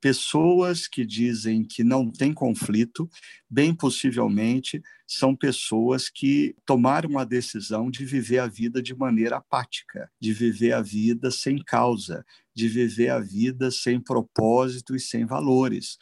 pessoas 0.00 0.86
que 0.86 1.04
dizem 1.04 1.64
que 1.64 1.82
não 1.82 2.10
tem 2.10 2.32
conflito, 2.32 3.08
bem 3.48 3.74
possivelmente 3.74 4.82
são 5.06 5.34
pessoas 5.34 6.08
que 6.08 6.54
tomaram 6.64 7.18
a 7.18 7.24
decisão 7.24 7.90
de 7.90 8.04
viver 8.04 8.38
a 8.38 8.46
vida 8.46 8.80
de 8.80 8.94
maneira 8.94 9.38
apática, 9.38 10.10
de 10.20 10.32
viver 10.32 10.72
a 10.72 10.80
vida 10.80 11.30
sem 11.30 11.58
causa, 11.58 12.24
de 12.54 12.68
viver 12.68 13.10
a 13.10 13.18
vida 13.18 13.70
sem 13.70 14.00
propósito 14.00 14.94
e 14.94 15.00
sem 15.00 15.26
valores 15.26 15.98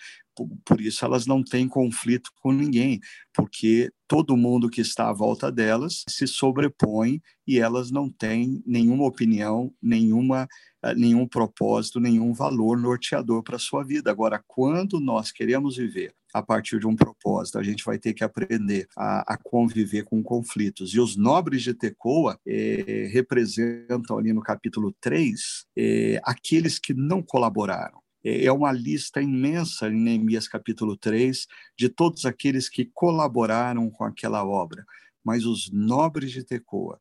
por 0.64 0.81
isso 0.81 1.05
elas 1.05 1.27
não 1.27 1.42
têm 1.42 1.66
conflito 1.66 2.31
com 2.40 2.53
ninguém, 2.53 3.01
porque 3.35 3.90
todo 4.07 4.37
mundo 4.37 4.70
que 4.70 4.81
está 4.81 5.09
à 5.09 5.12
volta 5.12 5.51
delas 5.53 6.05
se 6.09 6.27
sobrepõe 6.27 7.20
e 7.46 7.59
elas 7.59 7.90
não 7.90 8.11
têm 8.11 8.62
nenhuma 8.66 9.05
opinião, 9.05 9.72
nenhuma, 9.83 10.48
eh, 10.83 10.94
nenhum 10.94 11.27
propósito, 11.27 12.01
nenhum 12.01 12.33
valor 12.33 12.79
norteador 12.79 13.42
para 13.42 13.57
a 13.57 13.61
sua 13.61 13.85
vida. 13.85 14.11
Agora, 14.11 14.42
quando 14.46 14.98
nós 14.98 15.31
queremos 15.31 15.77
viver 15.77 16.14
a 16.33 16.42
partir 16.42 16.79
de 16.79 16.87
um 16.87 16.96
propósito, 16.96 17.59
a 17.59 17.62
gente 17.62 17.85
vai 17.85 17.98
ter 17.98 18.12
que 18.12 18.24
aprender 18.24 18.87
a, 18.96 19.35
a 19.35 19.37
conviver 19.37 20.05
com 20.05 20.22
conflitos. 20.22 20.92
E 20.94 21.01
os 21.01 21.16
nobres 21.16 21.62
de 21.62 21.74
Tecoa 21.74 22.38
eh, 22.46 23.09
representam 23.12 24.18
ali 24.18 24.33
no 24.33 24.42
capítulo 24.42 24.94
3 25.01 25.66
eh, 25.77 26.20
aqueles 26.24 26.79
que 26.79 26.92
não 26.94 27.22
colaboraram 27.22 28.01
é, 28.24 28.44
é 28.44 28.52
uma 28.52 28.72
lista 28.72 29.20
imensa 29.20 29.88
em 29.88 30.00
Neemias 30.00 30.48
capítulo 30.48 30.96
3 30.96 31.46
de 31.76 31.88
todos 31.88 32.24
aqueles 32.24 32.68
que 32.68 32.85
colaboraram 32.87 33.90
com 33.90 34.04
aquela 34.04 34.44
obra, 34.44 34.85
mas 35.24 35.44
os 35.44 35.70
nobres 35.70 36.33
de 36.33 36.44
Tecoa 36.44 37.00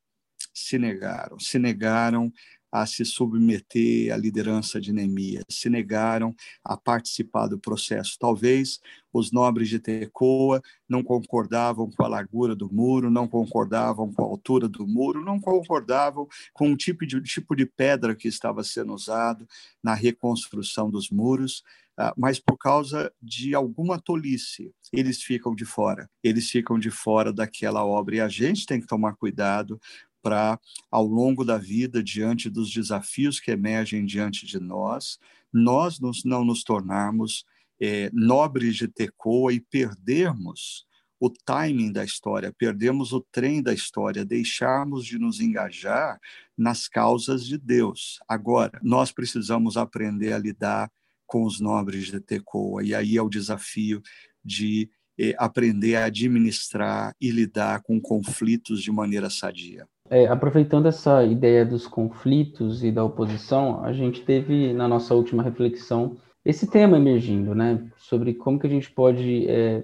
se 0.54 0.78
negaram, 0.78 1.40
se 1.40 1.60
negaram 1.60 2.32
a 2.82 2.86
se 2.86 3.04
submeter 3.04 4.14
à 4.14 4.18
liderança 4.18 4.80
de 4.80 4.94
Neemias, 4.94 5.44
se 5.50 5.70
negaram 5.70 6.36
a 6.64 6.78
participar 6.78 7.48
do 7.48 7.60
processo. 7.60 8.18
Talvez 8.20 8.80
os 9.12 9.32
nobres 9.32 9.70
de 9.70 9.80
Tecoa 9.80 10.62
não 10.88 11.04
concordavam 11.04 11.90
com 11.90 12.04
a 12.04 12.08
largura 12.08 12.56
do 12.56 12.72
muro, 12.72 13.10
não 13.10 13.28
concordavam 13.28 14.12
com 14.14 14.22
a 14.22 14.28
altura 14.28 14.70
do 14.70 14.86
muro, 14.86 15.24
não 15.24 15.40
concordavam 15.40 16.28
com 16.54 16.72
o 16.72 16.78
tipo 16.78 17.06
de, 17.06 17.22
tipo 17.22 17.56
de 17.56 17.66
pedra 17.66 18.16
que 18.16 18.28
estava 18.28 18.64
sendo 18.64 18.94
usado 18.94 19.48
na 19.84 19.94
reconstrução 19.94 20.90
dos 20.90 21.10
muros, 21.10 21.64
ah, 22.00 22.14
mas 22.16 22.40
por 22.40 22.58
causa 22.58 23.12
de 23.20 23.56
alguma 23.56 24.00
tolice, 24.00 24.72
eles 24.94 25.24
ficam 25.24 25.56
de 25.56 25.66
fora. 25.66 26.08
Eles 26.24 26.48
ficam 26.48 26.78
de 26.78 26.92
fora 26.92 27.34
daquela 27.34 27.84
obra 27.84 28.18
e 28.18 28.22
a 28.22 28.28
gente 28.28 28.68
tem 28.68 28.80
que 28.80 28.86
tomar 28.86 29.16
cuidado 29.16 29.82
para, 30.22 30.60
ao 30.92 31.06
longo 31.06 31.44
da 31.44 31.58
vida, 31.58 32.04
diante 32.04 32.50
dos 32.50 32.72
desafios 32.72 33.40
que 33.40 33.52
emergem 33.52 34.06
diante 34.06 34.46
de 34.46 34.60
nós, 34.60 35.18
nós 35.52 36.00
nos, 36.00 36.24
não 36.24 36.44
nos 36.44 36.64
tornarmos 36.64 37.46
é, 37.80 38.10
nobres 38.14 38.76
de 38.76 38.88
Tecoa 38.88 39.54
e 39.54 39.60
perdermos 39.60 40.86
o 41.20 41.30
timing 41.30 41.92
da 41.92 42.04
história, 42.04 42.54
perdemos 42.56 43.12
o 43.12 43.26
trem 43.32 43.62
da 43.62 43.74
história, 43.74 44.24
deixarmos 44.24 45.06
de 45.06 45.18
nos 45.18 45.40
engajar 45.40 46.20
nas 46.56 46.88
causas 46.88 47.46
de 47.46 47.58
Deus. 47.58 48.20
Agora, 48.28 48.80
nós 48.84 49.12
precisamos 49.12 49.78
aprender 49.78 50.34
a 50.34 50.38
lidar 50.38 50.92
com 51.26 51.44
os 51.44 51.60
nobres 51.60 52.06
de 52.08 52.22
Tecoa, 52.22 52.84
e 52.84 52.94
aí 52.94 53.18
é 53.18 53.22
o 53.22 53.30
desafio 53.30 54.02
de 54.44 54.90
eh, 55.20 55.34
aprender 55.38 55.96
a 55.96 56.06
administrar 56.06 57.14
e 57.20 57.32
lidar 57.32 57.82
com 57.82 58.00
conflitos 58.00 58.82
de 58.82 58.92
maneira 58.92 59.30
sadia. 59.30 59.86
É, 60.10 60.26
aproveitando 60.28 60.88
essa 60.88 61.24
ideia 61.24 61.66
dos 61.66 61.86
conflitos 61.86 62.84
e 62.84 62.92
da 62.92 63.04
oposição, 63.04 63.84
a 63.84 63.92
gente 63.92 64.22
teve 64.22 64.74
na 64.74 64.88
nossa 64.88 65.14
última 65.14 65.44
reflexão 65.44 66.18
esse 66.46 66.66
tema 66.66 66.96
emergindo, 66.96 67.54
né? 67.54 67.84
Sobre 67.98 68.34
como 68.34 68.58
que 68.58 68.68
a 68.68 68.70
gente 68.70 68.90
pode 68.90 69.46
é, 69.50 69.84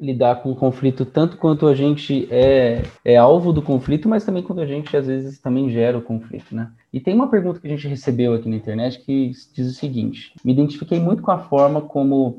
lidar 0.00 0.42
com 0.42 0.50
o 0.50 0.56
conflito 0.56 1.04
tanto 1.04 1.36
quanto 1.36 1.66
a 1.66 1.74
gente 1.74 2.26
é, 2.30 2.82
é 3.04 3.16
alvo 3.16 3.52
do 3.52 3.60
conflito, 3.60 4.08
mas 4.08 4.24
também 4.24 4.42
quando 4.42 4.60
a 4.60 4.66
gente 4.66 4.96
às 4.96 5.06
vezes 5.06 5.38
também 5.38 5.70
gera 5.70 5.98
o 5.98 6.02
conflito, 6.02 6.54
né? 6.54 6.70
E 6.92 6.98
tem 6.98 7.14
uma 7.14 7.30
pergunta 7.30 7.60
que 7.60 7.66
a 7.66 7.70
gente 7.70 7.86
recebeu 7.86 8.32
aqui 8.34 8.48
na 8.48 8.56
internet 8.56 9.00
que 9.04 9.30
diz 9.52 9.70
o 9.70 9.74
seguinte: 9.74 10.32
me 10.42 10.52
identifiquei 10.52 10.98
muito 10.98 11.22
com 11.22 11.30
a 11.30 11.38
forma 11.38 11.82
como 11.82 12.38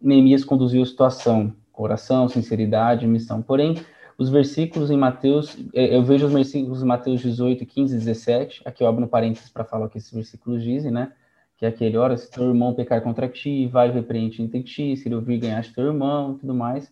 Neemias 0.00 0.44
conduziu 0.44 0.82
a 0.82 0.86
situação 0.86 1.54
oração, 1.82 2.28
sinceridade, 2.28 3.06
missão. 3.06 3.42
Porém, 3.42 3.76
os 4.18 4.28
versículos 4.28 4.90
em 4.90 4.96
Mateus, 4.96 5.56
é, 5.74 5.96
eu 5.96 6.02
vejo 6.02 6.26
os 6.26 6.32
versículos 6.32 6.82
em 6.82 6.86
Mateus 6.86 7.20
18, 7.20 7.64
15 7.64 7.94
e 7.94 7.98
17, 7.98 8.62
aqui 8.64 8.82
eu 8.82 8.88
abro 8.88 9.00
no 9.00 9.08
parênteses 9.08 9.48
para 9.48 9.64
falar 9.64 9.86
o 9.86 9.88
que 9.88 9.98
esses 9.98 10.12
versículos 10.12 10.62
dizem, 10.62 10.90
né? 10.90 11.12
Que 11.56 11.66
é 11.66 11.68
aquele, 11.68 11.96
ora, 11.96 12.16
se 12.16 12.30
teu 12.30 12.44
irmão 12.44 12.74
pecar 12.74 13.02
contra 13.02 13.28
ti, 13.28 13.66
vai 13.66 13.90
repreende 13.90 14.42
entre 14.42 14.62
ti, 14.62 14.96
se 14.96 15.08
ele 15.08 15.14
ouvir, 15.14 15.38
ganhaste 15.38 15.74
teu 15.74 15.86
irmão, 15.86 16.36
tudo 16.38 16.54
mais. 16.54 16.90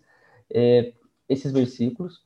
É, 0.51 0.93
esses 1.29 1.53
versículos, 1.53 2.23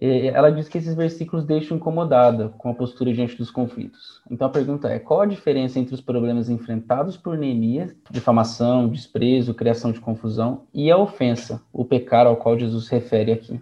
ela 0.00 0.50
diz 0.50 0.68
que 0.68 0.78
esses 0.78 0.94
versículos 0.94 1.44
deixam 1.44 1.76
incomodada 1.76 2.48
com 2.58 2.70
a 2.70 2.74
postura 2.74 3.12
diante 3.12 3.36
dos 3.36 3.50
conflitos. 3.50 4.22
Então 4.30 4.46
a 4.46 4.50
pergunta 4.50 4.88
é: 4.88 4.98
qual 4.98 5.20
a 5.20 5.26
diferença 5.26 5.78
entre 5.78 5.94
os 5.94 6.00
problemas 6.00 6.48
enfrentados 6.48 7.16
por 7.16 7.36
Neemias, 7.36 7.94
difamação, 8.10 8.88
desprezo, 8.88 9.54
criação 9.54 9.92
de 9.92 10.00
confusão, 10.00 10.66
e 10.72 10.90
a 10.90 10.96
ofensa, 10.96 11.62
o 11.72 11.84
pecado 11.84 12.28
ao 12.28 12.36
qual 12.36 12.58
Jesus 12.58 12.88
refere 12.88 13.32
aqui? 13.32 13.60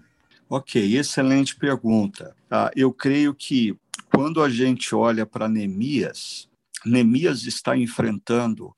Ok, 0.49 0.97
excelente 0.97 1.57
pergunta. 1.57 2.35
Ah, 2.51 2.71
eu 2.75 2.93
creio 2.93 3.35
que 3.35 3.77
quando 4.13 4.43
a 4.43 4.49
gente 4.49 4.95
olha 4.95 5.25
para 5.25 5.49
Neemias, 5.49 6.49
Neemias 6.85 7.45
está 7.45 7.77
enfrentando 7.77 8.75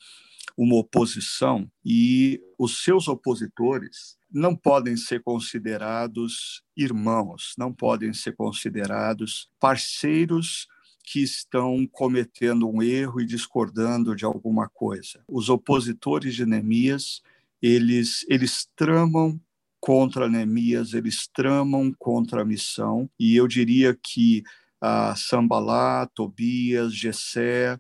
uma 0.57 0.77
oposição 0.77 1.71
e 1.85 2.41
os 2.59 2.83
seus 2.83 3.09
opositores 3.09 4.17
não 4.31 4.57
podem 4.57 4.97
ser 4.97 5.23
considerados 5.23 6.63
irmãos, 6.77 7.55
não 7.59 7.73
podem 7.73 8.13
ser 8.13 8.35
considerados 8.35 9.49
parceiros 9.61 10.67
que 11.05 11.21
estão 11.21 11.87
cometendo 11.91 12.69
um 12.69 12.83
erro 12.83 13.21
e 13.21 13.27
discordando 13.27 14.15
de 14.15 14.25
alguma 14.25 14.69
coisa. 14.69 15.23
Os 15.29 15.49
opositores 15.49 16.35
de 16.35 16.47
Neemias, 16.47 17.21
eles, 17.61 18.25
eles 18.29 18.69
tramam 18.77 19.41
contra 19.81 20.29
Neemias, 20.29 20.95
eles 20.95 21.27
tramam 21.27 21.93
contra 21.99 22.43
a 22.43 22.45
missão, 22.45 23.11
e 23.19 23.35
eu 23.35 23.49
diria 23.49 23.99
que 24.01 24.45
ah, 24.81 25.15
Sambalá, 25.17 26.07
Tobias, 26.15 26.95
Gessé 26.95 27.79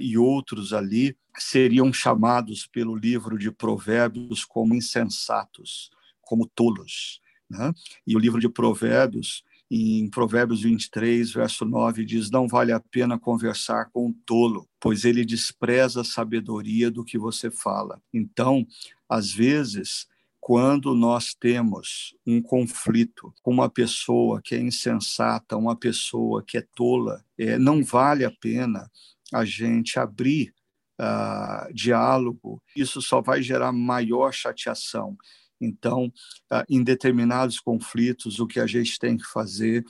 e 0.00 0.18
outros 0.18 0.72
ali 0.72 1.16
seriam 1.38 1.92
chamados 1.92 2.66
pelo 2.66 2.96
livro 2.96 3.38
de 3.38 3.50
Provérbios 3.50 4.44
como 4.44 4.74
insensatos, 4.74 5.90
como 6.20 6.46
tolos. 6.46 7.20
Né? 7.48 7.72
E 8.06 8.16
o 8.16 8.18
livro 8.18 8.40
de 8.40 8.48
Provérbios, 8.48 9.42
em 9.70 10.08
Provérbios 10.08 10.62
23, 10.62 11.30
verso 11.32 11.64
9, 11.64 12.04
diz: 12.04 12.30
Não 12.30 12.48
vale 12.48 12.72
a 12.72 12.80
pena 12.80 13.18
conversar 13.18 13.90
com 13.90 14.06
um 14.06 14.12
tolo, 14.12 14.68
pois 14.80 15.04
ele 15.04 15.24
despreza 15.24 16.00
a 16.00 16.04
sabedoria 16.04 16.90
do 16.90 17.04
que 17.04 17.18
você 17.18 17.50
fala. 17.50 18.00
Então, 18.12 18.66
às 19.08 19.32
vezes, 19.32 20.06
quando 20.40 20.94
nós 20.94 21.34
temos 21.34 22.14
um 22.26 22.40
conflito 22.40 23.34
com 23.42 23.50
uma 23.50 23.68
pessoa 23.68 24.40
que 24.42 24.54
é 24.54 24.60
insensata, 24.60 25.56
uma 25.56 25.76
pessoa 25.76 26.42
que 26.42 26.56
é 26.56 26.66
tola, 26.74 27.22
é, 27.36 27.58
não 27.58 27.84
vale 27.84 28.24
a 28.24 28.30
pena 28.30 28.90
a 29.32 29.44
gente 29.44 29.98
abrir 29.98 30.54
uh, 31.00 31.72
diálogo, 31.72 32.62
isso 32.76 33.00
só 33.00 33.20
vai 33.20 33.42
gerar 33.42 33.72
maior 33.72 34.32
chateação. 34.32 35.16
Então, 35.60 36.06
uh, 36.52 36.64
em 36.68 36.82
determinados 36.82 37.60
conflitos, 37.60 38.38
o 38.38 38.46
que 38.46 38.60
a 38.60 38.66
gente 38.66 38.98
tem 38.98 39.16
que 39.16 39.24
fazer 39.24 39.84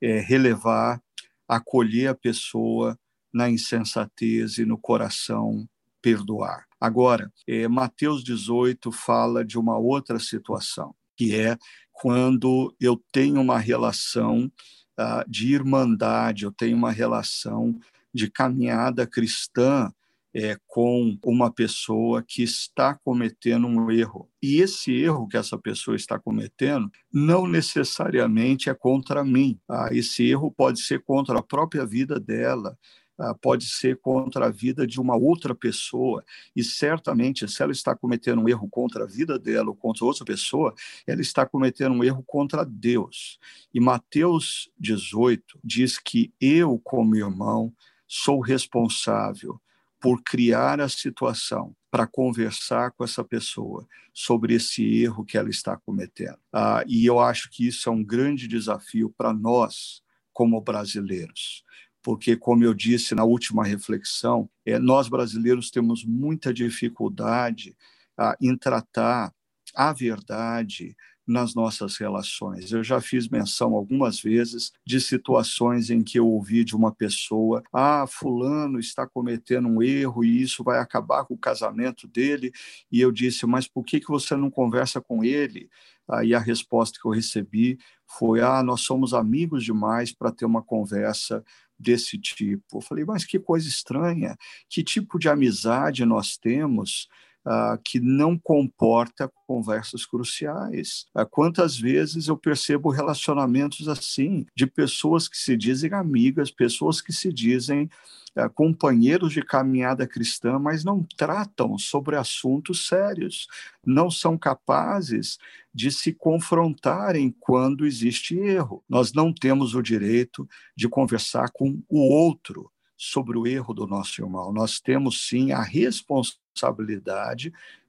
é 0.00 0.20
relevar, 0.20 1.00
acolher 1.48 2.08
a 2.08 2.14
pessoa 2.14 2.98
na 3.32 3.50
insensatez 3.50 4.58
e 4.58 4.64
no 4.64 4.78
coração 4.78 5.68
perdoar. 6.02 6.66
Agora, 6.80 7.32
é, 7.48 7.66
Mateus 7.66 8.22
18 8.22 8.92
fala 8.92 9.44
de 9.44 9.58
uma 9.58 9.78
outra 9.78 10.18
situação, 10.18 10.94
que 11.16 11.34
é 11.34 11.56
quando 11.92 12.74
eu 12.78 13.02
tenho 13.10 13.40
uma 13.40 13.58
relação 13.58 14.50
uh, 14.98 15.28
de 15.28 15.54
irmandade, 15.54 16.44
eu 16.44 16.52
tenho 16.52 16.76
uma 16.76 16.92
relação 16.92 17.78
de 18.16 18.30
caminhada 18.30 19.06
cristã 19.06 19.92
é, 20.38 20.54
com 20.66 21.18
uma 21.24 21.50
pessoa 21.50 22.22
que 22.22 22.42
está 22.42 22.94
cometendo 22.94 23.66
um 23.66 23.90
erro. 23.90 24.28
E 24.42 24.60
esse 24.60 24.92
erro 24.92 25.26
que 25.26 25.36
essa 25.38 25.56
pessoa 25.56 25.96
está 25.96 26.18
cometendo 26.18 26.90
não 27.10 27.46
necessariamente 27.46 28.68
é 28.68 28.74
contra 28.74 29.24
mim. 29.24 29.58
Ah, 29.66 29.88
esse 29.92 30.28
erro 30.28 30.50
pode 30.50 30.82
ser 30.82 31.02
contra 31.02 31.38
a 31.38 31.42
própria 31.42 31.86
vida 31.86 32.20
dela, 32.20 32.76
ah, 33.18 33.34
pode 33.34 33.66
ser 33.66 33.98
contra 33.98 34.44
a 34.44 34.50
vida 34.50 34.86
de 34.86 35.00
uma 35.00 35.16
outra 35.16 35.54
pessoa. 35.54 36.22
E 36.54 36.62
certamente, 36.62 37.48
se 37.48 37.62
ela 37.62 37.72
está 37.72 37.96
cometendo 37.96 38.42
um 38.42 38.48
erro 38.48 38.68
contra 38.68 39.04
a 39.04 39.06
vida 39.06 39.38
dela 39.38 39.70
ou 39.70 39.74
contra 39.74 40.04
outra 40.04 40.22
pessoa, 40.22 40.74
ela 41.06 41.22
está 41.22 41.46
cometendo 41.46 41.94
um 41.94 42.04
erro 42.04 42.22
contra 42.26 42.62
Deus. 42.62 43.38
E 43.72 43.80
Mateus 43.80 44.70
18 44.78 45.58
diz 45.64 45.98
que 45.98 46.30
eu, 46.38 46.78
como 46.84 47.16
irmão, 47.16 47.72
sou 48.06 48.40
responsável 48.40 49.60
por 50.00 50.22
criar 50.22 50.80
a 50.80 50.88
situação 50.88 51.74
para 51.90 52.06
conversar 52.06 52.92
com 52.92 53.04
essa 53.04 53.24
pessoa 53.24 53.86
sobre 54.12 54.54
esse 54.54 55.02
erro 55.02 55.24
que 55.24 55.38
ela 55.38 55.48
está 55.48 55.76
cometendo. 55.76 56.38
Ah, 56.52 56.84
e 56.86 57.06
eu 57.06 57.18
acho 57.18 57.50
que 57.50 57.66
isso 57.66 57.88
é 57.88 57.92
um 57.92 58.04
grande 58.04 58.46
desafio 58.46 59.12
para 59.16 59.32
nós, 59.32 60.02
como 60.32 60.60
brasileiros 60.60 61.64
porque, 62.06 62.36
como 62.36 62.62
eu 62.62 62.72
disse 62.72 63.16
na 63.16 63.24
última 63.24 63.64
reflexão, 63.64 64.48
é, 64.64 64.78
nós 64.78 65.08
brasileiros 65.08 65.72
temos 65.72 66.04
muita 66.04 66.54
dificuldade 66.54 67.76
ah, 68.16 68.36
em 68.40 68.56
tratar 68.56 69.34
a 69.74 69.92
verdade 69.92 70.96
nas 71.26 71.54
nossas 71.54 71.96
relações. 71.96 72.70
Eu 72.70 72.84
já 72.84 73.00
fiz 73.00 73.28
menção 73.28 73.74
algumas 73.74 74.20
vezes 74.20 74.72
de 74.86 75.00
situações 75.00 75.90
em 75.90 76.02
que 76.02 76.18
eu 76.18 76.28
ouvi 76.28 76.64
de 76.64 76.76
uma 76.76 76.92
pessoa: 76.92 77.62
ah, 77.72 78.06
Fulano 78.08 78.78
está 78.78 79.06
cometendo 79.06 79.68
um 79.68 79.82
erro 79.82 80.24
e 80.24 80.40
isso 80.40 80.62
vai 80.62 80.78
acabar 80.78 81.24
com 81.24 81.34
o 81.34 81.38
casamento 81.38 82.06
dele. 82.06 82.52
E 82.90 83.00
eu 83.00 83.10
disse: 83.10 83.46
mas 83.46 83.66
por 83.66 83.84
que, 83.84 83.98
que 83.98 84.08
você 84.08 84.36
não 84.36 84.50
conversa 84.50 85.00
com 85.00 85.24
ele? 85.24 85.68
Aí 86.08 86.34
a 86.34 86.38
resposta 86.38 86.98
que 87.00 87.06
eu 87.06 87.12
recebi 87.12 87.78
foi: 88.06 88.40
ah, 88.40 88.62
nós 88.62 88.82
somos 88.82 89.12
amigos 89.12 89.64
demais 89.64 90.12
para 90.12 90.30
ter 90.30 90.44
uma 90.44 90.62
conversa 90.62 91.42
desse 91.78 92.18
tipo. 92.18 92.78
Eu 92.78 92.80
falei, 92.80 93.04
mas 93.04 93.24
que 93.24 93.38
coisa 93.38 93.68
estranha, 93.68 94.36
que 94.68 94.82
tipo 94.82 95.18
de 95.18 95.28
amizade 95.28 96.04
nós 96.04 96.36
temos 96.36 97.08
uh, 97.46 97.80
que 97.84 98.00
não 98.00 98.36
comporta 98.36 99.30
conversas 99.46 100.04
cruciais. 100.04 101.06
Uh, 101.14 101.24
quantas 101.24 101.78
vezes 101.78 102.26
eu 102.26 102.36
percebo 102.36 102.90
relacionamentos 102.90 103.88
assim, 103.88 104.44
de 104.54 104.66
pessoas 104.66 105.28
que 105.28 105.38
se 105.38 105.56
dizem 105.56 105.92
amigas, 105.94 106.50
pessoas 106.50 107.00
que 107.00 107.12
se 107.12 107.32
dizem 107.32 107.88
uh, 108.36 108.50
companheiros 108.52 109.32
de 109.32 109.42
caminhada 109.42 110.06
cristã, 110.06 110.58
mas 110.58 110.84
não 110.84 111.06
tratam 111.16 111.78
sobre 111.78 112.16
assuntos 112.16 112.88
sérios, 112.88 113.46
não 113.84 114.10
são 114.10 114.36
capazes 114.36 115.38
de 115.72 115.90
se 115.92 116.12
confrontarem 116.12 117.34
quando 117.38 117.86
existe 117.86 118.36
erro. 118.36 118.82
Nós 118.88 119.12
não 119.12 119.32
temos 119.32 119.74
o 119.74 119.82
direito 119.82 120.48
de 120.74 120.88
conversar 120.88 121.50
com 121.52 121.80
o 121.88 122.00
outro 122.00 122.70
sobre 122.98 123.36
o 123.36 123.46
erro 123.46 123.74
do 123.74 123.86
nosso 123.86 124.22
irmão. 124.22 124.50
Nós 124.52 124.80
temos 124.80 125.28
sim 125.28 125.52
a 125.52 125.62
responsabilidade 125.62 126.45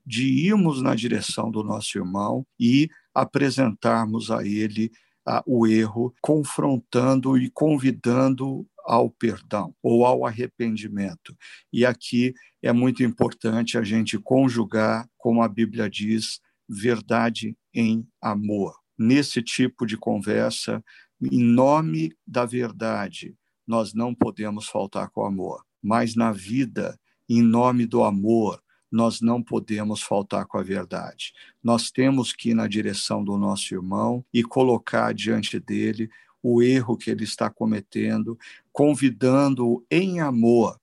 de 0.05 0.23
irmos 0.23 0.81
na 0.81 0.95
direção 0.95 1.51
do 1.51 1.63
nosso 1.63 1.97
irmão 1.97 2.45
e 2.59 2.89
apresentarmos 3.13 4.31
a 4.31 4.45
ele 4.45 4.91
a, 5.25 5.43
o 5.45 5.67
erro, 5.67 6.13
confrontando 6.21 7.37
e 7.37 7.49
convidando 7.49 8.65
ao 8.85 9.09
perdão 9.09 9.75
ou 9.83 10.05
ao 10.05 10.25
arrependimento. 10.25 11.35
E 11.73 11.85
aqui 11.85 12.33
é 12.63 12.71
muito 12.71 13.03
importante 13.03 13.77
a 13.77 13.83
gente 13.83 14.17
conjugar, 14.17 15.07
como 15.17 15.43
a 15.43 15.47
Bíblia 15.49 15.89
diz, 15.89 16.39
verdade 16.69 17.57
em 17.73 18.07
amor. 18.21 18.79
Nesse 18.97 19.41
tipo 19.43 19.85
de 19.85 19.97
conversa, 19.97 20.81
em 21.21 21.43
nome 21.43 22.15
da 22.25 22.45
verdade, 22.45 23.35
nós 23.67 23.93
não 23.93 24.15
podemos 24.15 24.67
faltar 24.67 25.09
com 25.09 25.25
amor. 25.25 25.61
Mas 25.83 26.15
na 26.15 26.31
vida, 26.31 26.97
em 27.29 27.41
nome 27.41 27.85
do 27.85 28.03
amor, 28.03 28.61
nós 28.91 29.19
não 29.19 29.43
podemos 29.43 30.01
faltar 30.01 30.45
com 30.45 30.57
a 30.57 30.63
verdade. 30.63 31.33
Nós 31.61 31.91
temos 31.91 32.31
que 32.31 32.51
ir 32.51 32.53
na 32.53 32.67
direção 32.67 33.23
do 33.23 33.37
nosso 33.37 33.73
irmão 33.73 34.23
e 34.33 34.43
colocar 34.43 35.13
diante 35.13 35.59
dele 35.59 36.09
o 36.41 36.61
erro 36.61 36.95
que 36.95 37.11
ele 37.11 37.23
está 37.23 37.49
cometendo, 37.49 38.37
convidando-o 38.71 39.85
em 39.91 40.21
amor 40.21 40.79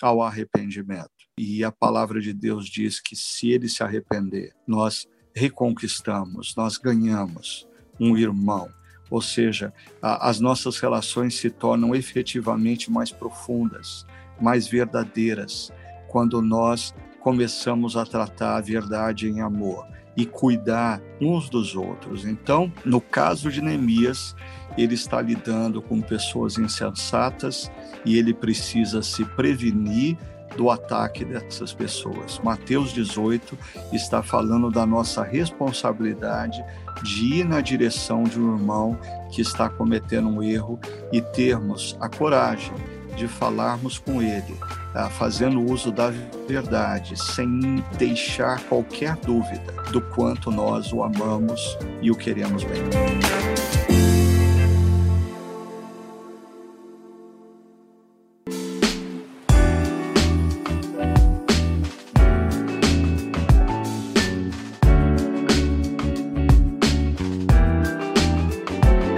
ao 0.00 0.22
arrependimento. 0.22 1.10
E 1.38 1.62
a 1.62 1.70
palavra 1.70 2.20
de 2.20 2.32
Deus 2.32 2.66
diz 2.66 3.00
que 3.00 3.14
se 3.14 3.50
ele 3.50 3.68
se 3.68 3.82
arrepender, 3.82 4.54
nós 4.66 5.06
reconquistamos, 5.34 6.54
nós 6.56 6.78
ganhamos 6.78 7.66
um 8.00 8.16
irmão 8.16 8.70
ou 9.12 9.20
seja, 9.20 9.74
a, 10.00 10.30
as 10.30 10.40
nossas 10.40 10.78
relações 10.78 11.34
se 11.34 11.50
tornam 11.50 11.94
efetivamente 11.94 12.90
mais 12.90 13.12
profundas, 13.12 14.06
mais 14.40 14.66
verdadeiras, 14.66 15.70
quando 16.12 16.42
nós 16.42 16.94
começamos 17.20 17.96
a 17.96 18.04
tratar 18.04 18.56
a 18.56 18.60
verdade 18.60 19.28
em 19.28 19.40
amor. 19.40 19.90
e 20.14 20.26
cuidar 20.26 21.00
uns 21.18 21.48
dos 21.48 21.74
outros. 21.74 22.26
Então, 22.26 22.70
no 22.84 23.00
caso 23.00 23.50
de 23.50 23.62
Neemias, 23.62 24.36
ele 24.76 24.92
está 24.92 25.22
lidando 25.22 25.80
com 25.80 26.02
pessoas 26.02 26.58
insensatas 26.58 27.72
e 28.04 28.18
ele 28.18 28.34
precisa 28.34 29.02
se 29.02 29.24
prevenir 29.24 30.18
do 30.54 30.70
ataque 30.70 31.24
dessas 31.24 31.72
pessoas. 31.72 32.38
Mateus 32.44 32.92
18 32.92 33.56
está 33.90 34.22
falando 34.22 34.70
da 34.70 34.84
nossa 34.84 35.22
responsabilidade 35.22 36.62
de 37.02 37.40
ir 37.40 37.44
na 37.44 37.62
direção 37.62 38.24
de 38.24 38.38
um 38.38 38.54
irmão 38.54 38.98
que 39.30 39.40
está 39.40 39.70
cometendo 39.70 40.28
um 40.28 40.42
erro 40.42 40.78
e 41.10 41.22
termos 41.22 41.96
a 41.98 42.08
coragem 42.10 42.74
de 43.16 43.28
falarmos 43.28 43.98
com 43.98 44.22
ele, 44.22 44.54
tá? 44.92 45.08
fazendo 45.08 45.62
uso 45.62 45.92
da 45.92 46.12
verdade, 46.48 47.16
sem 47.16 47.82
deixar 47.98 48.60
qualquer 48.64 49.16
dúvida 49.16 49.72
do 49.90 50.00
quanto 50.00 50.50
nós 50.50 50.92
o 50.92 51.02
amamos 51.02 51.78
e 52.00 52.10
o 52.10 52.14
queremos 52.14 52.64
bem. 52.64 52.82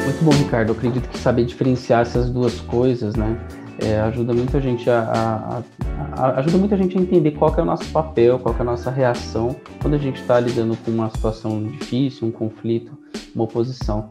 Muito 0.04 0.24
bom, 0.24 0.30
Ricardo. 0.32 0.70
Eu 0.70 0.76
acredito 0.76 1.08
que 1.08 1.18
saber 1.18 1.44
diferenciar 1.44 2.02
essas 2.02 2.30
duas 2.30 2.60
coisas, 2.60 3.14
né? 3.14 3.36
É, 3.78 4.00
ajuda 4.00 4.32
muito 4.32 4.56
a 4.56 4.60
gente 4.60 4.88
a, 4.88 5.02
a, 5.02 6.22
a, 6.22 6.38
ajuda 6.38 6.58
muito 6.58 6.74
a 6.74 6.76
gente 6.76 6.96
a 6.96 7.00
entender 7.00 7.32
qual 7.32 7.54
é 7.56 7.62
o 7.62 7.64
nosso 7.64 7.84
papel, 7.90 8.38
qual 8.38 8.54
é 8.56 8.60
a 8.60 8.64
nossa 8.64 8.90
reação 8.90 9.56
quando 9.80 9.94
a 9.94 9.98
gente 9.98 10.20
está 10.20 10.38
lidando 10.38 10.76
com 10.84 10.90
uma 10.90 11.10
situação 11.10 11.62
difícil, 11.64 12.28
um 12.28 12.30
conflito, 12.30 12.96
uma 13.34 13.44
oposição. 13.44 14.10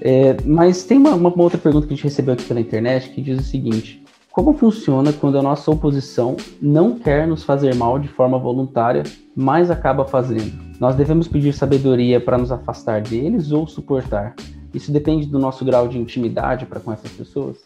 É, 0.00 0.36
mas 0.44 0.84
tem 0.84 0.98
uma, 0.98 1.14
uma, 1.14 1.32
outra 1.42 1.58
pergunta 1.58 1.86
que 1.86 1.92
a 1.92 1.96
gente 1.96 2.04
recebeu 2.04 2.34
aqui 2.34 2.44
pela 2.44 2.60
internet 2.60 3.10
que 3.10 3.20
diz 3.20 3.38
o 3.38 3.42
seguinte: 3.42 4.02
como 4.30 4.52
funciona 4.52 5.12
quando 5.12 5.38
a 5.38 5.42
nossa 5.42 5.70
oposição 5.70 6.36
não 6.60 6.98
quer 6.98 7.26
nos 7.26 7.42
fazer 7.42 7.74
mal 7.74 7.98
de 7.98 8.08
forma 8.08 8.38
voluntária, 8.38 9.02
mas 9.34 9.70
acaba 9.70 10.04
fazendo? 10.04 10.68
Nós 10.78 10.94
devemos 10.94 11.26
pedir 11.26 11.52
sabedoria 11.52 12.20
para 12.20 12.38
nos 12.38 12.52
afastar 12.52 13.00
deles 13.00 13.50
ou 13.50 13.66
suportar? 13.66 14.34
Isso 14.72 14.92
depende 14.92 15.26
do 15.26 15.38
nosso 15.38 15.64
grau 15.64 15.88
de 15.88 15.98
intimidade 15.98 16.66
para 16.66 16.78
com 16.78 16.92
essas 16.92 17.10
pessoas? 17.10 17.56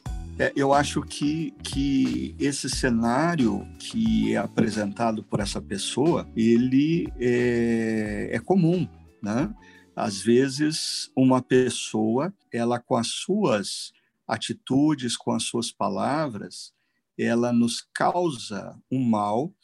É, 0.42 0.52
eu 0.56 0.72
acho 0.72 1.00
que, 1.02 1.52
que 1.62 2.34
esse 2.36 2.68
cenário 2.68 3.64
que 3.78 4.34
é 4.34 4.38
apresentado 4.38 5.22
por 5.22 5.38
essa 5.38 5.62
pessoa, 5.62 6.28
ele 6.34 7.06
é, 7.20 8.30
é 8.32 8.40
comum, 8.40 8.88
né? 9.22 9.54
Às 9.94 10.20
vezes, 10.20 11.12
uma 11.16 11.40
pessoa, 11.40 12.34
ela 12.52 12.80
com 12.80 12.96
as 12.96 13.06
suas 13.06 13.92
atitudes, 14.26 15.16
com 15.16 15.30
as 15.30 15.44
suas 15.44 15.70
palavras, 15.70 16.72
ela 17.16 17.52
nos 17.52 17.86
causa 17.94 18.76
um 18.90 18.98
mal 18.98 19.54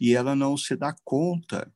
e 0.00 0.14
ela 0.14 0.36
não 0.36 0.56
se 0.56 0.76
dá 0.76 0.94
conta 1.04 1.68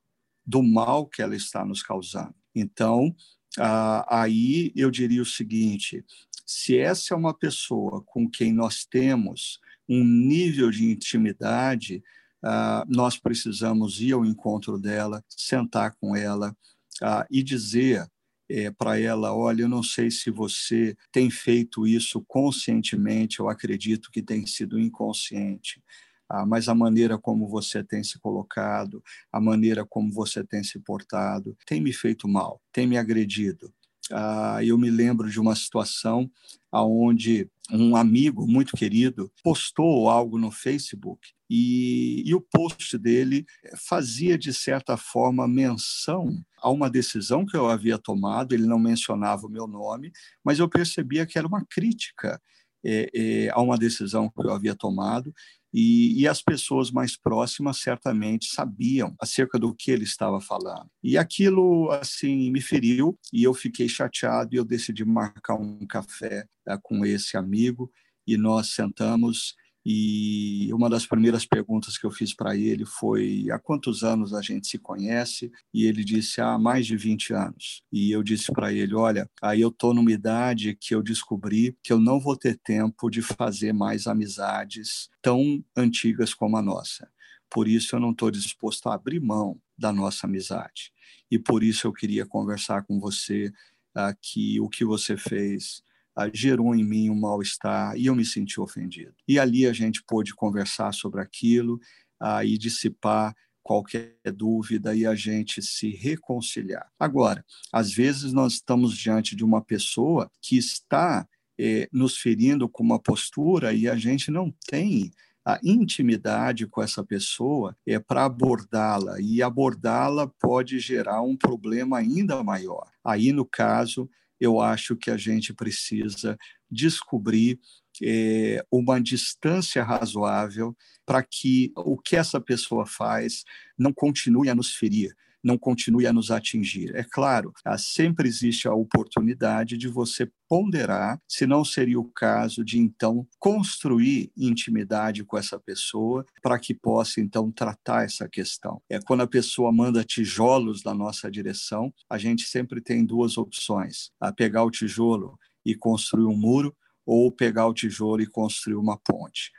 do 0.46 0.62
mal 0.62 1.08
que 1.08 1.20
ela 1.20 1.34
está 1.34 1.64
nos 1.64 1.82
causando. 1.82 2.36
Então, 2.54 3.12
ah, 3.58 4.06
aí 4.08 4.72
eu 4.76 4.88
diria 4.88 5.20
o 5.20 5.26
seguinte: 5.26 6.04
se 6.52 6.78
essa 6.78 7.14
é 7.14 7.16
uma 7.16 7.32
pessoa 7.32 8.02
com 8.04 8.28
quem 8.28 8.52
nós 8.52 8.84
temos 8.84 9.58
um 9.88 10.04
nível 10.04 10.70
de 10.70 10.84
intimidade, 10.84 12.02
uh, 12.44 12.84
nós 12.86 13.18
precisamos 13.18 14.00
ir 14.00 14.12
ao 14.12 14.24
encontro 14.24 14.78
dela, 14.78 15.24
sentar 15.28 15.96
com 16.00 16.14
ela 16.14 16.54
uh, 17.02 17.26
e 17.30 17.42
dizer 17.42 18.06
é, 18.50 18.70
para 18.70 19.00
ela: 19.00 19.34
olha, 19.34 19.62
eu 19.62 19.68
não 19.68 19.82
sei 19.82 20.10
se 20.10 20.30
você 20.30 20.94
tem 21.10 21.30
feito 21.30 21.86
isso 21.86 22.22
conscientemente, 22.28 23.40
eu 23.40 23.48
acredito 23.48 24.10
que 24.10 24.22
tem 24.22 24.46
sido 24.46 24.78
inconsciente. 24.78 25.82
Ah, 26.28 26.46
mas 26.46 26.68
a 26.68 26.74
maneira 26.74 27.18
como 27.18 27.48
você 27.48 27.82
tem 27.82 28.02
se 28.04 28.18
colocado, 28.18 29.02
a 29.30 29.40
maneira 29.40 29.84
como 29.86 30.10
você 30.12 30.44
tem 30.44 30.62
se 30.62 30.78
portado, 30.78 31.56
tem 31.66 31.80
me 31.80 31.92
feito 31.92 32.28
mal, 32.28 32.60
tem 32.72 32.86
me 32.86 32.96
agredido. 32.96 33.72
Ah, 34.10 34.58
eu 34.64 34.76
me 34.76 34.90
lembro 34.90 35.30
de 35.30 35.40
uma 35.40 35.54
situação 35.54 36.30
onde 36.72 37.48
um 37.70 37.94
amigo 37.96 38.46
muito 38.46 38.76
querido 38.76 39.30
postou 39.42 40.08
algo 40.08 40.38
no 40.38 40.50
Facebook 40.50 41.28
e, 41.54 42.22
e, 42.26 42.34
o 42.34 42.40
post 42.40 42.96
dele 42.96 43.44
fazia, 43.76 44.38
de 44.38 44.54
certa 44.54 44.96
forma, 44.96 45.46
menção 45.46 46.42
a 46.62 46.70
uma 46.70 46.88
decisão 46.88 47.44
que 47.44 47.54
eu 47.54 47.68
havia 47.68 47.98
tomado. 47.98 48.54
Ele 48.54 48.64
não 48.64 48.78
mencionava 48.78 49.46
o 49.46 49.50
meu 49.50 49.66
nome, 49.66 50.10
mas 50.42 50.58
eu 50.58 50.66
percebia 50.66 51.26
que 51.26 51.36
era 51.36 51.46
uma 51.46 51.62
crítica 51.66 52.40
é, 52.84 53.10
é, 53.14 53.50
a 53.50 53.60
uma 53.60 53.78
decisão 53.78 54.28
que 54.28 54.46
eu 54.46 54.52
havia 54.52 54.74
tomado 54.74 55.32
e, 55.72 56.20
e, 56.20 56.28
as 56.28 56.42
pessoas 56.42 56.90
mais 56.90 57.16
próximas 57.16 57.78
certamente 57.78 58.54
sabiam 58.54 59.14
acerca 59.18 59.58
do 59.58 59.74
que 59.74 59.90
ele 59.90 60.04
estava 60.04 60.38
falando. 60.38 60.86
E 61.02 61.16
aquilo, 61.16 61.90
assim, 61.92 62.50
me 62.50 62.60
feriu 62.60 63.18
e 63.32 63.42
eu 63.42 63.54
fiquei 63.54 63.88
chateado 63.88 64.54
e 64.54 64.58
eu 64.58 64.64
decidi 64.66 65.02
marcar 65.02 65.54
um 65.54 65.86
café 65.86 66.44
uh, 66.68 66.78
com 66.82 67.06
esse 67.06 67.38
amigo 67.38 67.90
e 68.26 68.36
nós 68.36 68.74
sentamos 68.74 69.54
e 69.84 70.72
uma 70.72 70.88
das 70.88 71.04
primeiras 71.04 71.44
perguntas 71.44 71.98
que 71.98 72.06
eu 72.06 72.10
fiz 72.10 72.32
para 72.34 72.56
ele 72.56 72.84
foi: 72.84 73.48
há 73.50 73.58
quantos 73.58 74.04
anos 74.04 74.32
a 74.32 74.40
gente 74.40 74.68
se 74.68 74.78
conhece? 74.78 75.50
E 75.74 75.84
ele 75.84 76.04
disse: 76.04 76.40
há 76.40 76.58
mais 76.58 76.86
de 76.86 76.96
20 76.96 77.32
anos. 77.34 77.82
E 77.92 78.12
eu 78.12 78.22
disse 78.22 78.52
para 78.52 78.72
ele: 78.72 78.94
olha, 78.94 79.28
aí 79.42 79.60
eu 79.60 79.70
estou 79.70 79.92
numa 79.92 80.12
idade 80.12 80.76
que 80.80 80.94
eu 80.94 81.02
descobri 81.02 81.76
que 81.82 81.92
eu 81.92 81.98
não 81.98 82.20
vou 82.20 82.36
ter 82.36 82.58
tempo 82.58 83.10
de 83.10 83.22
fazer 83.22 83.72
mais 83.72 84.06
amizades 84.06 85.08
tão 85.20 85.64
antigas 85.76 86.32
como 86.32 86.56
a 86.56 86.62
nossa. 86.62 87.08
Por 87.50 87.66
isso 87.68 87.96
eu 87.96 88.00
não 88.00 88.12
estou 88.12 88.30
disposto 88.30 88.88
a 88.88 88.94
abrir 88.94 89.20
mão 89.20 89.60
da 89.76 89.92
nossa 89.92 90.26
amizade. 90.26 90.92
E 91.30 91.38
por 91.38 91.62
isso 91.62 91.86
eu 91.86 91.92
queria 91.92 92.24
conversar 92.24 92.84
com 92.84 93.00
você 93.00 93.52
uh, 93.96 94.16
que 94.20 94.60
o 94.60 94.68
que 94.68 94.84
você 94.84 95.16
fez 95.16 95.82
ah, 95.82 95.91
gerou 96.32 96.74
em 96.74 96.84
mim 96.84 97.10
um 97.10 97.18
mal-estar 97.18 97.96
e 97.96 98.06
eu 98.06 98.14
me 98.14 98.24
senti 98.24 98.60
ofendido. 98.60 99.14
E 99.26 99.38
ali 99.38 99.66
a 99.66 99.72
gente 99.72 100.02
pôde 100.06 100.34
conversar 100.34 100.92
sobre 100.92 101.20
aquilo 101.20 101.80
uh, 102.22 102.44
e 102.44 102.58
dissipar 102.58 103.34
qualquer 103.62 104.16
dúvida 104.34 104.94
e 104.94 105.06
a 105.06 105.14
gente 105.14 105.62
se 105.62 105.90
reconciliar. 105.90 106.90
Agora, 106.98 107.44
às 107.72 107.92
vezes 107.92 108.32
nós 108.32 108.54
estamos 108.54 108.96
diante 108.96 109.36
de 109.36 109.44
uma 109.44 109.62
pessoa 109.62 110.30
que 110.40 110.58
está 110.58 111.26
eh, 111.58 111.88
nos 111.92 112.16
ferindo 112.16 112.68
com 112.68 112.82
uma 112.82 112.98
postura 112.98 113.72
e 113.72 113.88
a 113.88 113.94
gente 113.94 114.30
não 114.30 114.52
tem 114.66 115.12
a 115.44 115.58
intimidade 115.62 116.66
com 116.66 116.82
essa 116.82 117.04
pessoa 117.04 117.76
é 117.86 117.98
para 117.98 118.24
abordá-la 118.24 119.20
e 119.20 119.42
abordá-la 119.42 120.26
pode 120.40 120.78
gerar 120.78 121.22
um 121.22 121.36
problema 121.36 121.98
ainda 121.98 122.42
maior. 122.42 122.88
Aí 123.04 123.32
no 123.32 123.44
caso 123.44 124.08
eu 124.42 124.60
acho 124.60 124.96
que 124.96 125.08
a 125.08 125.16
gente 125.16 125.54
precisa 125.54 126.36
descobrir 126.68 127.60
é, 128.02 128.64
uma 128.72 129.00
distância 129.00 129.84
razoável 129.84 130.76
para 131.06 131.22
que 131.22 131.72
o 131.76 131.96
que 131.96 132.16
essa 132.16 132.40
pessoa 132.40 132.84
faz 132.84 133.44
não 133.78 133.92
continue 133.92 134.50
a 134.50 134.54
nos 134.54 134.74
ferir, 134.74 135.14
não 135.42 135.58
continue 135.58 136.06
a 136.06 136.12
nos 136.12 136.30
atingir. 136.30 136.94
É 136.94 137.04
claro, 137.04 137.52
sempre 137.78 138.28
existe 138.28 138.68
a 138.68 138.74
oportunidade 138.74 139.76
de 139.76 139.88
você 139.88 140.30
ponderar 140.48 141.18
se 141.26 141.46
não 141.46 141.64
seria 141.64 141.98
o 141.98 142.10
caso 142.10 142.64
de 142.64 142.78
então 142.78 143.26
construir 143.38 144.30
intimidade 144.36 145.24
com 145.24 145.38
essa 145.38 145.58
pessoa 145.58 146.24
para 146.42 146.58
que 146.58 146.74
possa 146.74 147.20
então 147.20 147.50
tratar 147.50 148.04
essa 148.04 148.28
questão. 148.28 148.80
É 148.88 149.00
quando 149.00 149.22
a 149.22 149.26
pessoa 149.26 149.72
manda 149.72 150.04
tijolos 150.04 150.84
na 150.84 150.94
nossa 150.94 151.30
direção, 151.30 151.92
a 152.08 152.18
gente 152.18 152.44
sempre 152.44 152.80
tem 152.80 153.04
duas 153.04 153.38
opções: 153.38 154.10
a 154.20 154.32
pegar 154.32 154.64
o 154.64 154.70
tijolo 154.70 155.38
e 155.64 155.74
construir 155.74 156.26
um 156.26 156.36
muro 156.36 156.74
ou 157.04 157.32
pegar 157.32 157.66
o 157.66 157.74
tijolo 157.74 158.22
e 158.22 158.26
construir 158.26 158.76
uma 158.76 158.96
ponte 158.98 159.50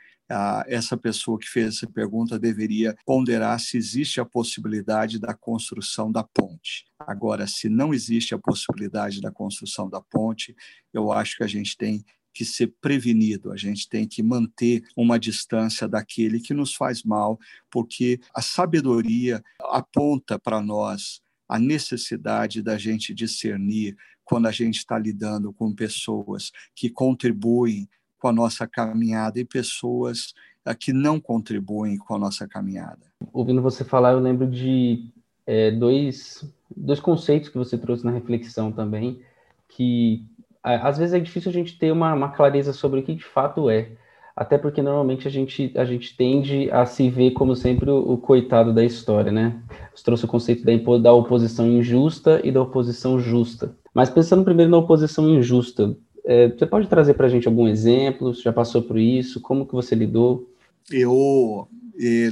essa 0.66 0.96
pessoa 0.96 1.38
que 1.38 1.48
fez 1.48 1.76
essa 1.76 1.86
pergunta 1.86 2.38
deveria 2.38 2.96
ponderar 3.04 3.60
se 3.60 3.76
existe 3.76 4.20
a 4.20 4.24
possibilidade 4.24 5.18
da 5.18 5.34
construção 5.34 6.10
da 6.10 6.22
ponte. 6.22 6.86
Agora, 6.98 7.46
se 7.46 7.68
não 7.68 7.92
existe 7.92 8.34
a 8.34 8.38
possibilidade 8.38 9.20
da 9.20 9.30
construção 9.30 9.88
da 9.88 10.00
ponte, 10.00 10.54
eu 10.92 11.12
acho 11.12 11.36
que 11.36 11.44
a 11.44 11.48
gente 11.48 11.76
tem 11.76 12.04
que 12.32 12.44
ser 12.44 12.74
prevenido, 12.80 13.52
a 13.52 13.56
gente 13.56 13.88
tem 13.88 14.08
que 14.08 14.22
manter 14.22 14.82
uma 14.96 15.18
distância 15.18 15.86
daquele 15.86 16.40
que 16.40 16.52
nos 16.52 16.74
faz 16.74 17.04
mal, 17.04 17.38
porque 17.70 18.18
a 18.34 18.42
sabedoria 18.42 19.42
aponta 19.60 20.38
para 20.38 20.60
nós 20.60 21.22
a 21.48 21.58
necessidade 21.58 22.60
da 22.60 22.76
gente 22.76 23.14
discernir 23.14 23.96
quando 24.24 24.46
a 24.46 24.52
gente 24.52 24.78
está 24.78 24.98
lidando 24.98 25.52
com 25.52 25.72
pessoas 25.72 26.50
que 26.74 26.90
contribuem 26.90 27.88
com 28.24 28.28
a 28.28 28.32
nossa 28.32 28.66
caminhada 28.66 29.38
e 29.38 29.44
pessoas 29.44 30.32
uh, 30.66 30.74
que 30.74 30.94
não 30.94 31.20
contribuem 31.20 31.98
com 31.98 32.14
a 32.14 32.18
nossa 32.18 32.48
caminhada. 32.48 33.02
Ouvindo 33.34 33.60
você 33.60 33.84
falar, 33.84 34.12
eu 34.12 34.18
lembro 34.18 34.46
de 34.46 35.10
é, 35.46 35.70
dois 35.70 36.50
dois 36.74 37.00
conceitos 37.00 37.50
que 37.50 37.58
você 37.58 37.76
trouxe 37.76 38.02
na 38.02 38.10
reflexão 38.10 38.72
também, 38.72 39.20
que 39.68 40.24
às 40.62 40.96
vezes 40.96 41.12
é 41.12 41.20
difícil 41.20 41.50
a 41.50 41.52
gente 41.52 41.78
ter 41.78 41.92
uma, 41.92 42.14
uma 42.14 42.30
clareza 42.30 42.72
sobre 42.72 43.00
o 43.00 43.02
que 43.02 43.14
de 43.14 43.24
fato 43.26 43.68
é 43.68 43.90
até 44.34 44.56
porque 44.56 44.80
normalmente 44.80 45.28
a 45.28 45.30
gente, 45.30 45.70
a 45.76 45.84
gente 45.84 46.16
tende 46.16 46.70
a 46.72 46.86
se 46.86 47.08
ver 47.10 47.32
como 47.32 47.54
sempre 47.54 47.90
o, 47.90 48.14
o 48.14 48.18
coitado 48.18 48.72
da 48.72 48.82
história, 48.82 49.30
né? 49.30 49.62
Você 49.94 50.02
trouxe 50.02 50.24
o 50.24 50.28
conceito 50.28 50.64
da, 50.64 50.72
da 50.98 51.12
oposição 51.12 51.68
injusta 51.68 52.40
e 52.42 52.50
da 52.50 52.62
oposição 52.62 53.20
justa. 53.20 53.76
Mas 53.94 54.10
pensando 54.10 54.42
primeiro 54.44 54.70
na 54.70 54.78
oposição 54.78 55.28
injusta, 55.28 55.96
é, 56.24 56.48
você 56.48 56.66
pode 56.66 56.88
trazer 56.88 57.14
para 57.14 57.26
a 57.26 57.28
gente 57.28 57.46
algum 57.46 57.68
exemplo? 57.68 58.34
Você 58.34 58.42
já 58.42 58.52
passou 58.52 58.82
por 58.82 58.98
isso? 58.98 59.40
Como 59.40 59.66
que 59.66 59.74
você 59.74 59.94
lidou? 59.94 60.50
Eu, 60.90 61.68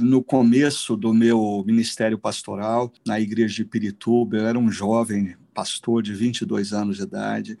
no 0.01 0.23
começo 0.23 0.95
do 0.95 1.13
meu 1.13 1.63
ministério 1.65 2.17
pastoral, 2.17 2.91
na 3.05 3.19
igreja 3.19 3.55
de 3.55 3.65
Pirituba, 3.65 4.37
eu 4.37 4.47
era 4.47 4.59
um 4.59 4.71
jovem 4.71 5.35
pastor 5.53 6.01
de 6.01 6.13
22 6.13 6.73
anos 6.73 6.97
de 6.97 7.03
idade, 7.03 7.57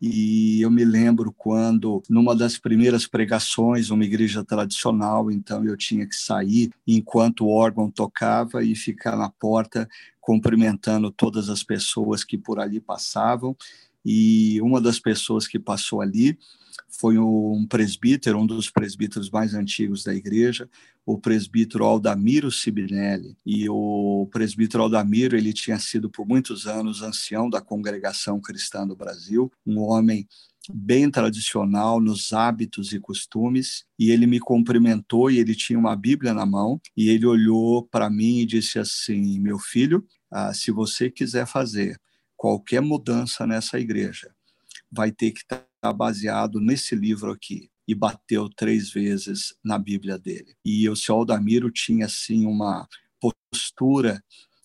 e 0.00 0.62
eu 0.62 0.70
me 0.70 0.82
lembro 0.82 1.30
quando, 1.36 2.02
numa 2.08 2.34
das 2.34 2.56
primeiras 2.56 3.06
pregações, 3.06 3.90
uma 3.90 4.04
igreja 4.04 4.42
tradicional, 4.42 5.30
então 5.30 5.62
eu 5.64 5.76
tinha 5.76 6.06
que 6.06 6.16
sair 6.16 6.70
enquanto 6.86 7.44
o 7.44 7.50
órgão 7.50 7.90
tocava 7.90 8.64
e 8.64 8.74
ficar 8.74 9.14
na 9.14 9.28
porta 9.28 9.86
cumprimentando 10.18 11.10
todas 11.10 11.50
as 11.50 11.62
pessoas 11.62 12.24
que 12.24 12.38
por 12.38 12.58
ali 12.58 12.80
passavam. 12.80 13.54
E 14.04 14.60
uma 14.62 14.80
das 14.80 14.98
pessoas 14.98 15.46
que 15.46 15.58
passou 15.58 16.00
ali 16.00 16.38
foi 16.88 17.18
um 17.18 17.66
presbítero, 17.66 18.38
um 18.38 18.46
dos 18.46 18.70
presbíteros 18.70 19.30
mais 19.30 19.54
antigos 19.54 20.02
da 20.02 20.14
igreja, 20.14 20.68
o 21.04 21.18
presbítero 21.18 21.84
Aldamiro 21.84 22.50
Sibinelli. 22.50 23.36
E 23.44 23.68
o 23.68 24.28
presbítero 24.30 24.82
Aldamiro, 24.82 25.36
ele 25.36 25.52
tinha 25.52 25.78
sido 25.78 26.10
por 26.10 26.26
muitos 26.26 26.66
anos 26.66 27.02
ancião 27.02 27.48
da 27.48 27.60
congregação 27.60 28.40
cristã 28.40 28.86
do 28.86 28.96
Brasil, 28.96 29.50
um 29.66 29.78
homem 29.80 30.26
bem 30.72 31.10
tradicional 31.10 32.00
nos 32.00 32.32
hábitos 32.32 32.92
e 32.92 33.00
costumes, 33.00 33.84
e 33.98 34.10
ele 34.10 34.26
me 34.26 34.38
cumprimentou 34.38 35.30
e 35.30 35.38
ele 35.38 35.54
tinha 35.54 35.78
uma 35.78 35.96
Bíblia 35.96 36.34
na 36.34 36.44
mão, 36.44 36.80
e 36.96 37.08
ele 37.08 37.26
olhou 37.26 37.82
para 37.86 38.10
mim 38.10 38.40
e 38.40 38.46
disse 38.46 38.78
assim: 38.78 39.40
"Meu 39.40 39.58
filho, 39.58 40.04
ah, 40.30 40.52
se 40.52 40.70
você 40.70 41.10
quiser 41.10 41.46
fazer 41.46 41.98
qualquer 42.40 42.80
mudança 42.80 43.46
nessa 43.46 43.78
igreja, 43.78 44.34
vai 44.90 45.12
ter 45.12 45.30
que 45.32 45.40
estar 45.40 45.92
baseado 45.94 46.58
nesse 46.58 46.96
livro 46.96 47.30
aqui 47.30 47.68
e 47.86 47.94
bateu 47.94 48.48
três 48.48 48.90
vezes 48.90 49.54
na 49.62 49.78
Bíblia 49.78 50.18
dele. 50.18 50.54
E 50.64 50.88
o 50.88 50.96
senhor 50.96 51.18
Aldamiro 51.18 51.70
tinha 51.70 52.06
assim 52.06 52.46
uma 52.46 52.88
postura 53.20 54.24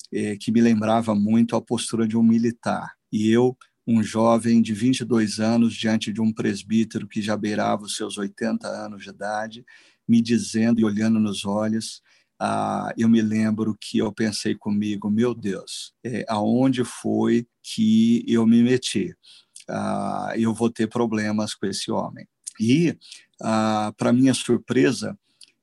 eh, 0.10 0.38
que 0.38 0.54
me 0.54 0.62
lembrava 0.62 1.14
muito 1.14 1.54
a 1.54 1.62
postura 1.62 2.08
de 2.08 2.16
um 2.16 2.24
militar. 2.24 2.94
E 3.12 3.30
eu, 3.30 3.58
um 3.86 4.02
jovem 4.02 4.62
de 4.62 4.74
22 4.74 5.42
anos, 5.42 5.74
diante 5.74 6.14
de 6.14 6.22
um 6.22 6.32
presbítero 6.32 7.10
que 7.10 7.22
já 7.22 7.36
beirava 7.36 7.84
os 7.84 7.98
seus 7.98 8.18
80 8.18 8.66
anos 8.70 9.04
de 9.04 9.10
idade, 9.10 9.66
me 10.08 10.22
dizendo 10.22 10.80
e 10.80 10.86
olhando 10.86 11.20
nos 11.20 11.44
olhos, 11.44 12.02
ah, 12.40 12.94
eu 12.98 13.08
me 13.10 13.22
lembro 13.22 13.78
que 13.80 13.98
eu 13.98 14.12
pensei 14.12 14.56
comigo, 14.56 15.10
meu 15.10 15.34
Deus, 15.34 15.94
é, 16.04 16.26
aonde 16.28 16.84
foi 16.84 17.48
que 17.64 18.24
eu 18.28 18.46
me 18.46 18.62
meti? 18.62 19.16
ah, 19.70 20.34
eu 20.38 20.54
vou 20.54 20.70
ter 20.70 20.88
problemas 20.88 21.54
com 21.54 21.66
esse 21.66 21.92
homem. 21.92 22.28
E, 22.60 22.98
ah, 23.42 23.94
para 23.98 24.14
minha 24.14 24.34
surpresa, 24.34 25.18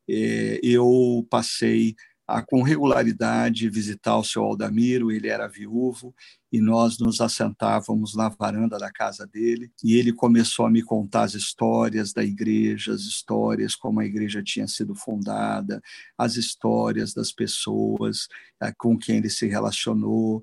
eh, 0.09 0.61
eu 0.63 1.27
passei 1.31 1.95
a 2.27 2.41
com 2.41 2.63
regularidade 2.63 3.69
visitar 3.69 4.17
o 4.17 4.25
seu 4.25 4.43
Aldamiro, 4.43 5.11
ele 5.11 5.29
era 5.29 5.49
viúvo, 5.49 6.15
e 6.53 6.61
nós 6.61 6.99
nos 6.99 7.21
assentávamos 7.21 8.15
na 8.15 8.29
varanda 8.29 8.79
da 8.79 8.91
casa 8.91 9.27
dele, 9.27 9.71
e 9.83 9.95
ele 9.97 10.13
começou 10.13 10.67
a 10.67 10.71
me 10.71 10.83
contar 10.83 11.25
as 11.25 11.35
histórias 11.35 12.13
da 12.13 12.23
igreja, 12.23 12.93
as 12.93 13.03
histórias 13.03 13.75
como 13.75 14.01
a 14.01 14.05
igreja 14.05 14.43
tinha 14.43 14.69
sido 14.69 14.95
fundada, 14.95 15.81
as 16.17 16.37
histórias 16.37 17.13
das 17.13 17.33
pessoas 17.33 18.29
eh, 18.63 18.73
com 18.79 18.97
quem 18.97 19.17
ele 19.17 19.31
se 19.31 19.47
relacionou 19.47 20.43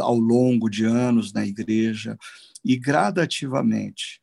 ao 0.00 0.16
longo 0.16 0.68
de 0.68 0.84
anos 0.84 1.32
na 1.32 1.44
igreja, 1.44 2.16
e 2.64 2.76
gradativamente 2.76 4.20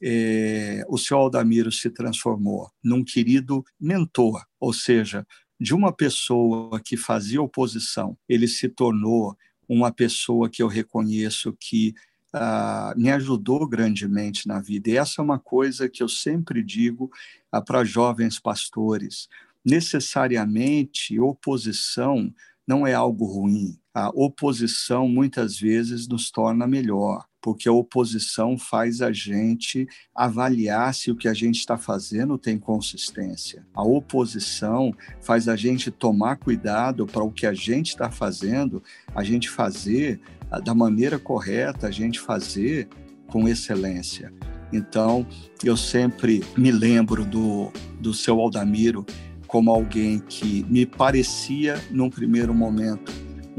é, 0.00 0.84
o 0.88 0.96
senhor 0.96 1.20
Aldamiro 1.20 1.72
se 1.72 1.90
transformou 1.90 2.70
num 2.82 3.04
querido 3.04 3.64
mentor, 3.80 4.44
ou 4.60 4.72
seja, 4.72 5.26
de 5.60 5.74
uma 5.74 5.92
pessoa 5.92 6.80
que 6.80 6.96
fazia 6.96 7.42
oposição, 7.42 8.16
ele 8.28 8.46
se 8.46 8.68
tornou 8.68 9.36
uma 9.68 9.92
pessoa 9.92 10.48
que 10.48 10.62
eu 10.62 10.68
reconheço 10.68 11.56
que 11.58 11.94
ah, 12.32 12.94
me 12.96 13.10
ajudou 13.10 13.66
grandemente 13.66 14.46
na 14.46 14.60
vida. 14.60 14.90
E 14.90 14.96
essa 14.96 15.20
é 15.20 15.24
uma 15.24 15.38
coisa 15.38 15.88
que 15.88 16.02
eu 16.02 16.08
sempre 16.08 16.62
digo 16.62 17.10
ah, 17.50 17.60
para 17.60 17.84
jovens 17.84 18.38
pastores. 18.38 19.28
Necessariamente, 19.64 21.18
oposição 21.18 22.32
não 22.66 22.86
é 22.86 22.94
algo 22.94 23.24
ruim. 23.24 23.78
A 23.94 24.10
oposição 24.10 25.08
muitas 25.08 25.58
vezes 25.58 26.06
nos 26.06 26.30
torna 26.30 26.66
melhor 26.66 27.26
porque 27.48 27.66
a 27.66 27.72
oposição 27.72 28.58
faz 28.58 29.00
a 29.00 29.10
gente 29.10 29.88
avaliar 30.14 30.92
se 30.92 31.10
o 31.10 31.16
que 31.16 31.26
a 31.26 31.32
gente 31.32 31.58
está 31.58 31.78
fazendo 31.78 32.36
tem 32.36 32.58
consistência. 32.58 33.66
A 33.72 33.82
oposição 33.82 34.92
faz 35.22 35.48
a 35.48 35.56
gente 35.56 35.90
tomar 35.90 36.36
cuidado 36.36 37.06
para 37.06 37.24
o 37.24 37.32
que 37.32 37.46
a 37.46 37.54
gente 37.54 37.88
está 37.88 38.10
fazendo, 38.10 38.82
a 39.14 39.24
gente 39.24 39.48
fazer 39.48 40.20
ah, 40.50 40.60
da 40.60 40.74
maneira 40.74 41.18
correta, 41.18 41.86
a 41.86 41.90
gente 41.90 42.20
fazer 42.20 42.86
com 43.28 43.48
excelência. 43.48 44.30
Então, 44.70 45.26
eu 45.64 45.74
sempre 45.74 46.44
me 46.54 46.70
lembro 46.70 47.24
do, 47.24 47.72
do 47.98 48.12
seu 48.12 48.38
Aldamiro 48.38 49.06
como 49.46 49.70
alguém 49.70 50.18
que 50.18 50.66
me 50.68 50.84
parecia, 50.84 51.82
num 51.90 52.10
primeiro 52.10 52.52
momento, 52.52 53.10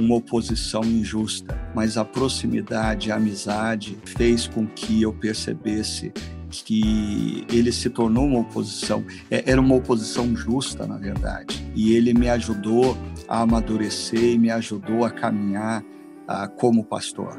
uma 0.01 0.15
oposição 0.15 0.83
injusta, 0.83 1.59
mas 1.75 1.97
a 1.97 2.05
proximidade, 2.05 3.11
a 3.11 3.15
amizade 3.15 3.97
fez 4.05 4.47
com 4.47 4.65
que 4.67 5.01
eu 5.01 5.13
percebesse 5.13 6.11
que 6.49 7.45
ele 7.51 7.71
se 7.71 7.89
tornou 7.89 8.25
uma 8.25 8.39
oposição, 8.39 9.03
é, 9.29 9.43
era 9.45 9.61
uma 9.61 9.75
oposição 9.75 10.35
justa, 10.35 10.87
na 10.87 10.97
verdade. 10.97 11.63
E 11.75 11.93
ele 11.93 12.13
me 12.13 12.29
ajudou 12.29 12.97
a 13.27 13.41
amadurecer 13.41 14.33
e 14.33 14.37
me 14.37 14.49
ajudou 14.49 15.05
a 15.05 15.11
caminhar 15.11 15.81
uh, 15.81 16.49
como 16.57 16.83
pastor. 16.83 17.37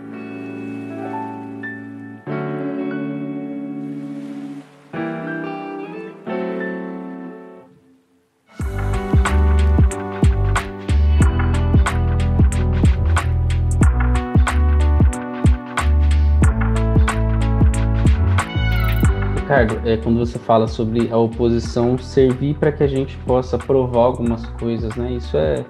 É, 19.85 19.97
quando 19.97 20.19
você 20.19 20.39
fala 20.39 20.67
sobre 20.67 21.11
a 21.11 21.17
oposição 21.17 21.97
servir 21.99 22.55
para 22.55 22.73
que 22.73 22.83
a 22.83 22.87
gente 22.87 23.17
possa 23.19 23.59
provar 23.59 24.03
algumas 24.03 24.47
coisas, 24.47 24.95
né? 24.97 25.13
Isso 25.13 25.37
é, 25.37 25.65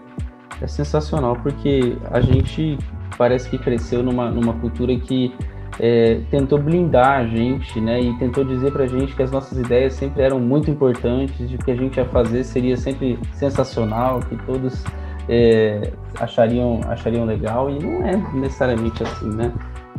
é 0.61 0.67
sensacional, 0.67 1.37
porque 1.37 1.97
a 2.11 2.21
gente 2.21 2.79
parece 3.17 3.49
que 3.49 3.59
cresceu 3.59 4.03
numa, 4.03 4.31
numa 4.31 4.55
cultura 4.55 4.97
que 4.97 5.35
é, 5.79 6.21
tentou 6.31 6.59
blindar 6.59 7.21
a 7.21 7.27
gente, 7.27 7.81
né? 7.81 8.01
E 8.01 8.19
tentou 8.19 8.45
dizer 8.45 8.73
para 8.73 8.85
a 8.85 8.87
gente 8.87 9.15
que 9.15 9.23
as 9.23 9.31
nossas 9.31 9.59
ideias 9.59 9.95
sempre 9.95 10.23
eram 10.23 10.41
muito 10.41 10.71
importantes, 10.71 11.49
de 11.49 11.57
que 11.57 11.71
a 11.71 11.77
gente 11.77 11.97
ia 11.97 12.05
fazer 12.05 12.45
seria 12.45 12.77
sempre 12.77 13.19
sensacional, 13.35 14.21
que 14.21 14.37
todos 14.45 14.85
é, 15.29 15.93
achariam, 16.19 16.81
achariam 16.89 17.25
legal, 17.25 17.71
e 17.71 17.79
não 17.79 18.05
é 18.05 18.17
necessariamente 18.35 19.03
assim, 19.03 19.29
né? 19.29 19.53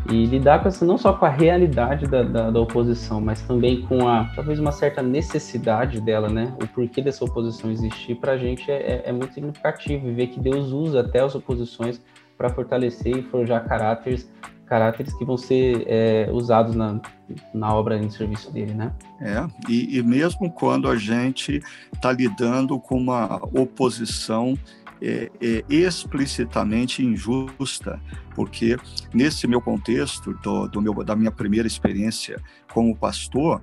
E 0.10 0.26
lidar 0.26 0.62
com 0.62 0.68
essa, 0.68 0.86
não 0.86 0.98
só 0.98 1.14
com 1.14 1.26
a 1.26 1.30
realidade 1.30 2.08
da, 2.08 2.24
da, 2.24 2.50
da, 2.50 2.60
oposição, 2.60 3.22
mas 3.22 3.42
também 3.42 3.82
com 3.84 4.08
a 4.08 4.26
talvez 4.36 4.60
uma 4.60 4.72
certa 4.72 5.02
necessidade 5.02 6.02
dela, 6.02 6.28
né? 6.28 6.54
O 6.62 6.68
porquê 6.68 7.02
dessa 7.02 7.24
oposição 7.24 7.72
existir 7.72 8.16
para 8.16 8.34
a 8.34 8.38
gente 8.38 8.70
é, 8.72 8.76
é, 8.76 9.02
é, 9.06 9.12
muito 9.12 9.34
significativo 9.34 10.08
e 10.08 10.14
ver 10.14 10.28
que 10.28 10.40
Deus 10.40 10.72
usa 10.72 11.02
até 11.02 11.20
as 11.20 11.36
oposições 11.36 12.02
para 12.38 12.50
fortalecer 12.50 13.18
e 13.18 13.22
forjar 13.24 13.64
caráteres 13.68 14.30
caráteres 14.66 15.14
que 15.14 15.26
vão 15.26 15.36
ser 15.36 15.84
é, 15.86 16.30
usados 16.32 16.74
na, 16.74 16.98
na 17.54 17.76
obra 17.76 17.98
em 17.98 18.10
serviço 18.10 18.50
dele, 18.54 18.74
né? 18.74 18.94
É, 19.20 19.46
e, 19.68 19.98
e 19.98 20.02
mesmo 20.02 20.50
quando 20.50 20.88
a 20.88 20.96
gente 20.96 21.62
está 21.94 22.14
lidando 22.14 22.80
com 22.80 22.96
uma 22.96 23.36
oposição 23.54 24.58
é, 25.02 25.32
é, 25.42 25.64
explicitamente 25.68 27.04
injusta, 27.04 28.00
porque 28.36 28.78
nesse 29.14 29.48
meu 29.48 29.60
contexto, 29.60 30.34
do, 30.36 30.68
do, 30.68 30.82
meu, 30.82 30.94
da 31.04 31.16
minha 31.16 31.32
primeira 31.32 31.68
experiência 31.68 32.42
como 32.72 32.96
pastor, 32.96 33.62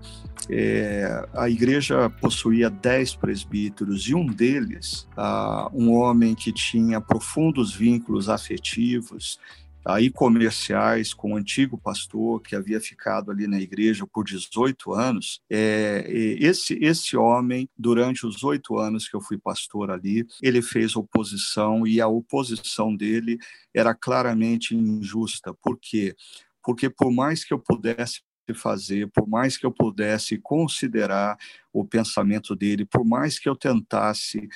é, 0.51 1.27
a 1.35 1.49
igreja 1.49 2.11
possuía 2.11 2.69
dez 2.69 3.15
presbíteros 3.15 4.09
e 4.09 4.15
um 4.15 4.27
deles, 4.27 5.07
ah, 5.17 5.71
um 5.73 5.93
homem 5.93 6.35
que 6.35 6.53
tinha 6.53 7.01
profundos 7.01 7.75
vínculos 7.75 8.29
afetivos 8.29 9.39
aí 9.89 10.11
comerciais 10.11 11.15
com 11.15 11.33
o 11.33 11.37
antigo 11.37 11.79
pastor 11.79 12.43
que 12.43 12.55
havia 12.55 12.79
ficado 12.79 13.31
ali 13.31 13.47
na 13.47 13.59
igreja 13.59 14.07
por 14.07 14.23
18 14.23 14.93
anos. 14.93 15.41
É, 15.49 16.05
esse, 16.11 16.75
esse 16.75 17.17
homem, 17.17 17.71
durante 17.75 18.27
os 18.27 18.45
oito 18.45 18.77
anos 18.77 19.09
que 19.09 19.17
eu 19.17 19.21
fui 19.23 19.39
pastor 19.39 19.91
ali, 19.91 20.27
ele 20.43 20.61
fez 20.61 20.95
oposição 20.95 21.87
e 21.87 22.03
a 22.03 22.07
oposição 22.07 22.95
dele 22.95 23.39
era 23.75 23.95
claramente 23.95 24.77
injusta. 24.77 25.55
Por 25.55 25.79
quê? 25.81 26.15
Porque 26.63 26.91
por 26.91 27.11
mais 27.11 27.43
que 27.43 27.55
eu 27.55 27.59
pudesse 27.59 28.21
fazer, 28.55 29.11
por 29.11 29.27
mais 29.27 29.57
que 29.57 29.65
eu 29.65 29.73
pudesse 29.73 30.37
considerar 30.37 31.39
o 31.73 31.83
pensamento 31.83 32.55
dele, 32.55 32.85
por 32.85 33.07
mais 33.07 33.39
que 33.39 33.49
eu 33.49 33.57
tentasse 33.57 34.47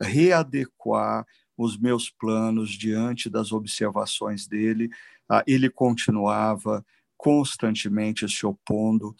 readequar 0.00 1.26
os 1.58 1.76
meus 1.76 2.08
planos 2.08 2.70
diante 2.70 3.28
das 3.28 3.50
observações 3.50 4.46
dele, 4.46 4.88
ah, 5.28 5.42
ele 5.46 5.68
continuava 5.68 6.86
constantemente 7.16 8.28
se 8.28 8.46
opondo. 8.46 9.14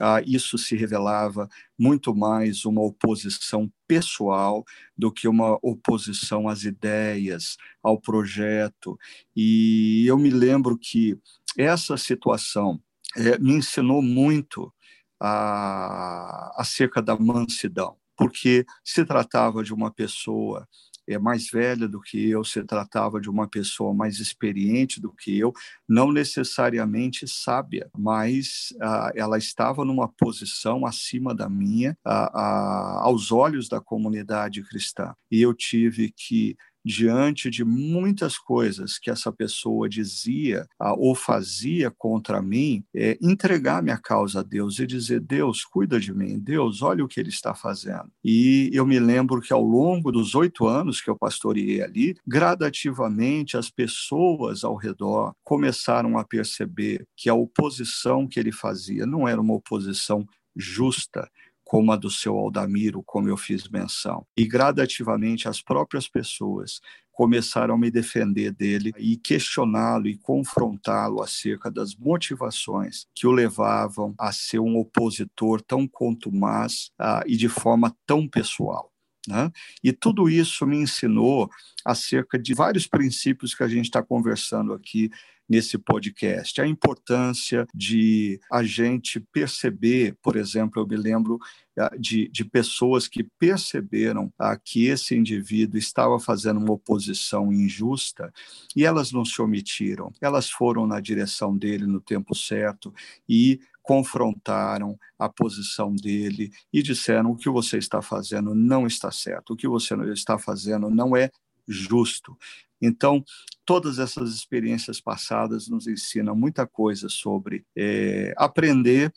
Ah, 0.00 0.20
isso 0.26 0.58
se 0.58 0.76
revelava 0.76 1.48
muito 1.78 2.12
mais 2.14 2.64
uma 2.64 2.82
oposição 2.82 3.72
pessoal 3.86 4.64
do 4.98 5.12
que 5.12 5.28
uma 5.28 5.56
oposição 5.62 6.48
às 6.48 6.64
ideias, 6.64 7.56
ao 7.80 7.98
projeto. 7.98 8.98
E 9.36 10.04
eu 10.06 10.18
me 10.18 10.30
lembro 10.30 10.76
que 10.76 11.16
essa 11.56 11.96
situação 11.96 12.82
é, 13.16 13.38
me 13.38 13.52
ensinou 13.52 14.02
muito 14.02 14.74
a, 15.20 16.60
acerca 16.60 17.00
da 17.00 17.16
mansidão, 17.16 17.96
porque 18.16 18.66
se 18.84 19.04
tratava 19.04 19.62
de 19.62 19.72
uma 19.72 19.92
pessoa 19.92 20.68
é 21.06 21.18
mais 21.18 21.48
velha 21.50 21.88
do 21.88 22.00
que 22.00 22.28
eu, 22.28 22.44
se 22.44 22.62
tratava 22.64 23.20
de 23.20 23.28
uma 23.28 23.48
pessoa 23.48 23.92
mais 23.94 24.18
experiente 24.18 25.00
do 25.00 25.12
que 25.12 25.38
eu, 25.38 25.52
não 25.88 26.12
necessariamente 26.12 27.26
sábia, 27.28 27.90
mas 27.96 28.74
ah, 28.80 29.12
ela 29.14 29.38
estava 29.38 29.84
numa 29.84 30.08
posição 30.08 30.86
acima 30.86 31.34
da 31.34 31.48
minha, 31.48 31.96
ah, 32.04 32.30
ah, 32.34 33.00
aos 33.02 33.30
olhos 33.32 33.68
da 33.68 33.80
comunidade 33.80 34.62
cristã. 34.62 35.14
E 35.30 35.42
eu 35.42 35.52
tive 35.52 36.12
que 36.16 36.56
diante 36.84 37.50
de 37.50 37.64
muitas 37.64 38.38
coisas 38.38 38.98
que 38.98 39.10
essa 39.10 39.32
pessoa 39.32 39.88
dizia 39.88 40.66
ah, 40.78 40.94
ou 40.94 41.14
fazia 41.14 41.90
contra 41.90 42.42
mim, 42.42 42.84
é, 42.94 43.16
entregar 43.22 43.82
minha 43.82 43.96
causa 43.96 44.40
a 44.40 44.42
Deus 44.42 44.78
e 44.78 44.86
dizer: 44.86 45.20
Deus, 45.20 45.64
cuida 45.64 45.98
de 45.98 46.12
mim, 46.12 46.38
Deus, 46.38 46.82
olha 46.82 47.04
o 47.04 47.08
que 47.08 47.20
ele 47.20 47.30
está 47.30 47.54
fazendo. 47.54 48.10
E 48.22 48.70
eu 48.72 48.84
me 48.84 48.98
lembro 48.98 49.40
que 49.40 49.52
ao 49.52 49.62
longo 49.62 50.12
dos 50.12 50.34
oito 50.34 50.66
anos 50.66 51.00
que 51.00 51.08
eu 51.08 51.16
pastoreei 51.16 51.82
ali, 51.82 52.14
gradativamente 52.26 53.56
as 53.56 53.70
pessoas 53.70 54.64
ao 54.64 54.76
redor 54.76 55.34
começaram 55.42 56.18
a 56.18 56.24
perceber 56.24 57.06
que 57.16 57.28
a 57.28 57.34
oposição 57.34 58.26
que 58.26 58.38
ele 58.38 58.52
fazia 58.52 59.06
não 59.06 59.26
era 59.26 59.40
uma 59.40 59.54
oposição 59.54 60.26
justa, 60.56 61.28
como 61.64 61.90
a 61.92 61.96
do 61.96 62.10
seu 62.10 62.36
Aldamiro, 62.36 63.02
como 63.02 63.28
eu 63.28 63.36
fiz 63.36 63.68
menção. 63.68 64.26
E 64.36 64.46
gradativamente 64.46 65.48
as 65.48 65.62
próprias 65.62 66.08
pessoas 66.08 66.80
começaram 67.14 67.74
a 67.74 67.78
me 67.78 67.90
defender 67.90 68.52
dele 68.52 68.92
e 68.98 69.16
questioná-lo 69.16 70.08
e 70.08 70.18
confrontá-lo 70.18 71.22
acerca 71.22 71.70
das 71.70 71.94
motivações 71.94 73.06
que 73.14 73.26
o 73.26 73.32
levavam 73.32 74.14
a 74.18 74.32
ser 74.32 74.58
um 74.58 74.76
opositor 74.76 75.62
tão 75.62 75.86
contumaz 75.86 76.90
uh, 77.00 77.22
e 77.26 77.36
de 77.36 77.48
forma 77.48 77.96
tão 78.04 78.28
pessoal. 78.28 78.93
Né? 79.28 79.50
E 79.82 79.92
tudo 79.92 80.28
isso 80.28 80.66
me 80.66 80.76
ensinou 80.76 81.50
acerca 81.84 82.38
de 82.38 82.54
vários 82.54 82.86
princípios 82.86 83.54
que 83.54 83.62
a 83.62 83.68
gente 83.68 83.86
está 83.86 84.02
conversando 84.02 84.72
aqui 84.72 85.10
nesse 85.48 85.76
podcast. 85.78 86.60
A 86.60 86.66
importância 86.66 87.66
de 87.74 88.40
a 88.50 88.62
gente 88.62 89.20
perceber, 89.20 90.16
por 90.22 90.36
exemplo, 90.36 90.80
eu 90.82 90.86
me 90.86 90.96
lembro 90.96 91.38
ah, 91.78 91.90
de, 91.98 92.28
de 92.28 92.44
pessoas 92.44 93.08
que 93.08 93.24
perceberam 93.38 94.32
ah, 94.38 94.56
que 94.56 94.86
esse 94.86 95.14
indivíduo 95.14 95.78
estava 95.78 96.18
fazendo 96.18 96.58
uma 96.60 96.72
oposição 96.72 97.52
injusta 97.52 98.32
e 98.74 98.84
elas 98.84 99.12
não 99.12 99.24
se 99.24 99.40
omitiram, 99.42 100.12
elas 100.20 100.48
foram 100.48 100.86
na 100.86 101.00
direção 101.00 101.56
dele 101.56 101.86
no 101.86 102.00
tempo 102.00 102.34
certo 102.34 102.94
e 103.28 103.60
confrontaram 103.84 104.98
a 105.18 105.28
posição 105.28 105.94
dele 105.94 106.50
e 106.72 106.82
disseram: 106.82 107.30
o 107.30 107.36
que 107.36 107.50
você 107.50 107.78
está 107.78 108.02
fazendo 108.02 108.54
não 108.54 108.86
está 108.86 109.12
certo, 109.12 109.52
o 109.52 109.56
que 109.56 109.68
você 109.68 109.94
está 110.12 110.38
fazendo 110.38 110.90
não 110.90 111.14
é 111.16 111.30
justo. 111.68 112.36
Então, 112.82 113.22
todas 113.64 113.98
essas 113.98 114.34
experiências 114.34 115.00
passadas 115.00 115.68
nos 115.68 115.86
ensinam 115.86 116.34
muita 116.34 116.66
coisa 116.66 117.08
sobre 117.08 117.64
é, 117.76 118.34
aprender 118.36 119.12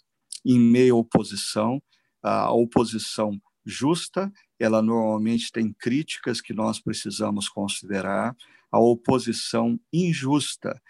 em 0.46 0.60
meio 0.60 0.96
à 0.96 1.00
oposição, 1.00 1.82
a 2.22 2.52
oposição 2.52 3.42
justa, 3.66 4.32
ela 4.60 4.82
normalmente 4.82 5.52
tem 5.52 5.74
críticas 5.74 6.40
que 6.40 6.54
nós 6.54 6.80
precisamos 6.80 7.50
considerar, 7.50 8.36
a 8.72 8.80
oposição 8.80 9.80
injusta, 9.92 10.82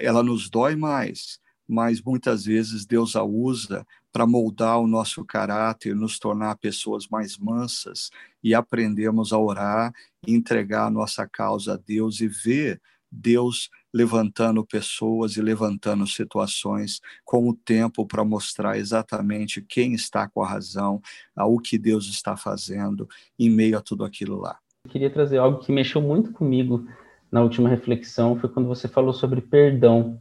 ela 0.00 0.22
nos 0.22 0.48
dói 0.48 0.76
mais, 0.76 1.40
mas 1.72 2.02
muitas 2.02 2.44
vezes 2.44 2.84
Deus 2.84 3.16
a 3.16 3.24
usa 3.24 3.86
para 4.12 4.26
moldar 4.26 4.78
o 4.78 4.86
nosso 4.86 5.24
caráter, 5.24 5.96
nos 5.96 6.18
tornar 6.18 6.56
pessoas 6.56 7.08
mais 7.08 7.38
mansas 7.38 8.10
e 8.44 8.54
aprendemos 8.54 9.32
a 9.32 9.38
orar, 9.38 9.90
entregar 10.26 10.88
a 10.88 10.90
nossa 10.90 11.26
causa 11.26 11.72
a 11.72 11.76
Deus 11.78 12.20
e 12.20 12.28
ver 12.28 12.78
Deus 13.10 13.70
levantando 13.92 14.62
pessoas 14.66 15.38
e 15.38 15.40
levantando 15.40 16.06
situações 16.06 17.00
com 17.24 17.48
o 17.48 17.54
tempo 17.54 18.06
para 18.06 18.22
mostrar 18.22 18.76
exatamente 18.76 19.62
quem 19.62 19.94
está 19.94 20.28
com 20.28 20.42
a 20.42 20.48
razão, 20.48 21.00
o 21.34 21.58
que 21.58 21.78
Deus 21.78 22.06
está 22.06 22.36
fazendo 22.36 23.08
em 23.38 23.48
meio 23.48 23.78
a 23.78 23.80
tudo 23.80 24.04
aquilo 24.04 24.38
lá. 24.38 24.58
Eu 24.84 24.90
queria 24.90 25.10
trazer 25.10 25.38
algo 25.38 25.60
que 25.60 25.72
mexeu 25.72 26.02
muito 26.02 26.32
comigo 26.32 26.86
na 27.30 27.42
última 27.42 27.70
reflexão, 27.70 28.38
foi 28.38 28.50
quando 28.50 28.68
você 28.68 28.86
falou 28.86 29.14
sobre 29.14 29.40
perdão. 29.40 30.20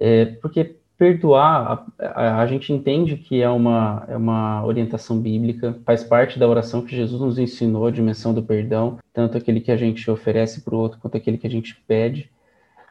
É, 0.00 0.26
porque 0.26 0.76
perdoar, 0.98 1.86
a, 1.98 2.40
a, 2.40 2.46
gente 2.46 2.72
entende 2.72 3.16
que 3.16 3.42
é 3.42 3.48
uma, 3.48 4.04
é 4.08 4.16
uma 4.16 4.64
orientação 4.64 5.20
bíblica, 5.20 5.78
faz 5.84 6.02
parte 6.02 6.38
da 6.38 6.48
oração 6.48 6.82
que 6.82 6.96
Jesus 6.96 7.20
nos 7.20 7.38
ensinou, 7.38 7.86
a 7.86 7.90
dimensão 7.90 8.32
do 8.32 8.42
perdão, 8.42 8.98
tanto 9.12 9.36
aquele 9.36 9.60
que 9.60 9.70
a 9.70 9.76
gente 9.76 10.10
oferece 10.10 10.62
para 10.62 10.74
o 10.74 10.78
outro, 10.78 10.98
quanto 10.98 11.16
aquele 11.16 11.36
que 11.36 11.46
a 11.46 11.50
gente 11.50 11.76
pede, 11.86 12.30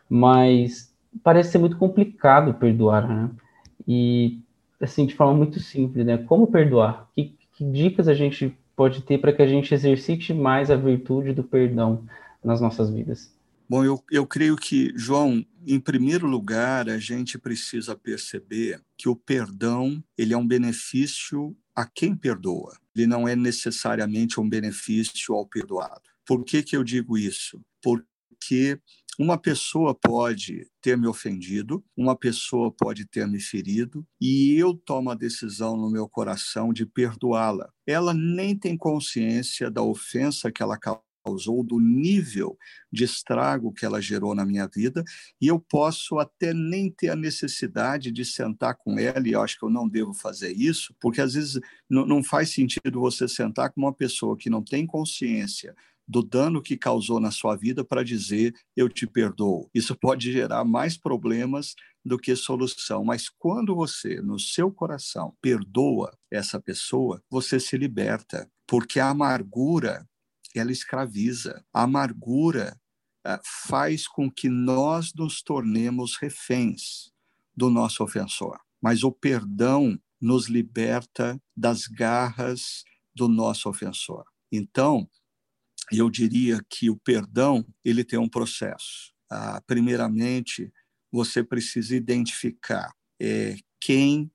mas 0.07 0.93
parece 1.23 1.51
ser 1.51 1.57
muito 1.57 1.77
complicado 1.77 2.53
perdoar, 2.53 3.07
né? 3.07 3.29
E, 3.87 4.39
assim, 4.79 5.05
de 5.05 5.15
forma 5.15 5.33
muito 5.33 5.59
simples, 5.59 6.05
né? 6.05 6.17
Como 6.17 6.47
perdoar? 6.47 7.09
Que, 7.15 7.33
que 7.57 7.65
dicas 7.65 8.07
a 8.07 8.13
gente 8.13 8.55
pode 8.75 9.01
ter 9.01 9.17
para 9.17 9.33
que 9.33 9.41
a 9.41 9.47
gente 9.47 9.73
exercite 9.73 10.33
mais 10.33 10.69
a 10.69 10.75
virtude 10.75 11.33
do 11.33 11.43
perdão 11.43 12.03
nas 12.43 12.61
nossas 12.61 12.89
vidas? 12.89 13.33
Bom, 13.67 13.83
eu, 13.83 13.99
eu 14.11 14.27
creio 14.27 14.55
que, 14.55 14.93
João, 14.95 15.43
em 15.67 15.79
primeiro 15.79 16.27
lugar, 16.27 16.89
a 16.89 16.97
gente 16.97 17.37
precisa 17.37 17.95
perceber 17.95 18.81
que 18.97 19.09
o 19.09 19.15
perdão 19.15 20.03
ele 20.17 20.33
é 20.33 20.37
um 20.37 20.47
benefício 20.47 21.55
a 21.75 21.85
quem 21.85 22.15
perdoa. 22.15 22.77
Ele 22.95 23.07
não 23.07 23.27
é 23.27 23.35
necessariamente 23.35 24.39
um 24.39 24.47
benefício 24.47 25.35
ao 25.35 25.45
perdoado. 25.45 26.03
Por 26.25 26.43
que, 26.43 26.63
que 26.63 26.75
eu 26.75 26.83
digo 26.83 27.17
isso? 27.17 27.61
Porque 27.83 28.79
uma 29.17 29.37
pessoa 29.37 29.95
pode 29.95 30.67
ter 30.81 30.97
me 30.97 31.07
ofendido, 31.07 31.83
uma 31.95 32.17
pessoa 32.17 32.71
pode 32.71 33.05
ter 33.05 33.27
me 33.27 33.39
ferido, 33.39 34.05
e 34.19 34.55
eu 34.55 34.73
tomo 34.73 35.09
a 35.09 35.15
decisão 35.15 35.77
no 35.77 35.89
meu 35.89 36.07
coração 36.07 36.73
de 36.73 36.85
perdoá-la. 36.85 37.69
Ela 37.87 38.13
nem 38.13 38.57
tem 38.57 38.77
consciência 38.77 39.71
da 39.71 39.81
ofensa 39.81 40.51
que 40.51 40.61
ela 40.61 40.77
causou, 40.77 41.04
do 41.33 41.79
nível 41.79 42.57
de 42.91 43.03
estrago 43.03 43.73
que 43.73 43.85
ela 43.85 44.01
gerou 44.01 44.35
na 44.35 44.45
minha 44.45 44.67
vida, 44.67 45.03
e 45.41 45.47
eu 45.47 45.59
posso 45.59 46.19
até 46.19 46.53
nem 46.53 46.91
ter 46.91 47.09
a 47.09 47.15
necessidade 47.15 48.11
de 48.11 48.23
sentar 48.23 48.75
com 48.75 48.99
ela, 48.99 49.27
e 49.27 49.31
eu 49.31 49.41
acho 49.41 49.57
que 49.57 49.65
eu 49.65 49.69
não 49.69 49.87
devo 49.87 50.13
fazer 50.13 50.51
isso, 50.51 50.93
porque 50.99 51.21
às 51.21 51.33
vezes 51.33 51.59
não 51.89 52.23
faz 52.23 52.53
sentido 52.53 52.99
você 52.99 53.27
sentar 53.27 53.71
com 53.71 53.81
uma 53.81 53.93
pessoa 53.93 54.37
que 54.37 54.49
não 54.49 54.63
tem 54.63 54.85
consciência 54.85 55.75
do 56.07 56.21
dano 56.21 56.61
que 56.61 56.77
causou 56.77 57.19
na 57.19 57.31
sua 57.31 57.55
vida 57.55 57.83
para 57.83 58.03
dizer 58.03 58.53
eu 58.75 58.87
te 58.87 59.07
perdoo. 59.07 59.69
Isso 59.73 59.95
pode 59.99 60.31
gerar 60.31 60.63
mais 60.63 60.97
problemas 60.97 61.75
do 62.03 62.19
que 62.19 62.35
solução, 62.35 63.03
mas 63.03 63.29
quando 63.29 63.73
você, 63.73 64.21
no 64.21 64.39
seu 64.39 64.71
coração, 64.71 65.35
perdoa 65.41 66.15
essa 66.29 66.61
pessoa, 66.61 67.19
você 67.29 67.59
se 67.59 67.75
liberta, 67.77 68.47
porque 68.67 68.99
a 68.99 69.09
amargura 69.09 70.07
ela 70.59 70.71
escraviza. 70.71 71.63
A 71.73 71.83
amargura 71.83 72.79
uh, 73.25 73.39
faz 73.67 74.07
com 74.07 74.29
que 74.31 74.49
nós 74.49 75.13
nos 75.13 75.41
tornemos 75.41 76.17
reféns 76.17 77.11
do 77.55 77.69
nosso 77.69 78.03
ofensor. 78.03 78.59
Mas 78.81 79.03
o 79.03 79.11
perdão 79.11 79.99
nos 80.21 80.47
liberta 80.47 81.41
das 81.55 81.87
garras 81.87 82.83
do 83.13 83.27
nosso 83.27 83.69
ofensor. 83.69 84.25
Então, 84.51 85.09
eu 85.91 86.09
diria 86.09 86.59
que 86.69 86.89
o 86.89 86.97
perdão 86.97 87.65
ele 87.83 88.03
tem 88.03 88.19
um 88.19 88.29
processo. 88.29 89.13
ah, 89.29 89.61
primeiramente, 89.65 90.71
você 91.11 91.43
precisa 91.43 91.95
identificar 91.95 92.93
é, 93.21 93.55
quem 93.79 94.31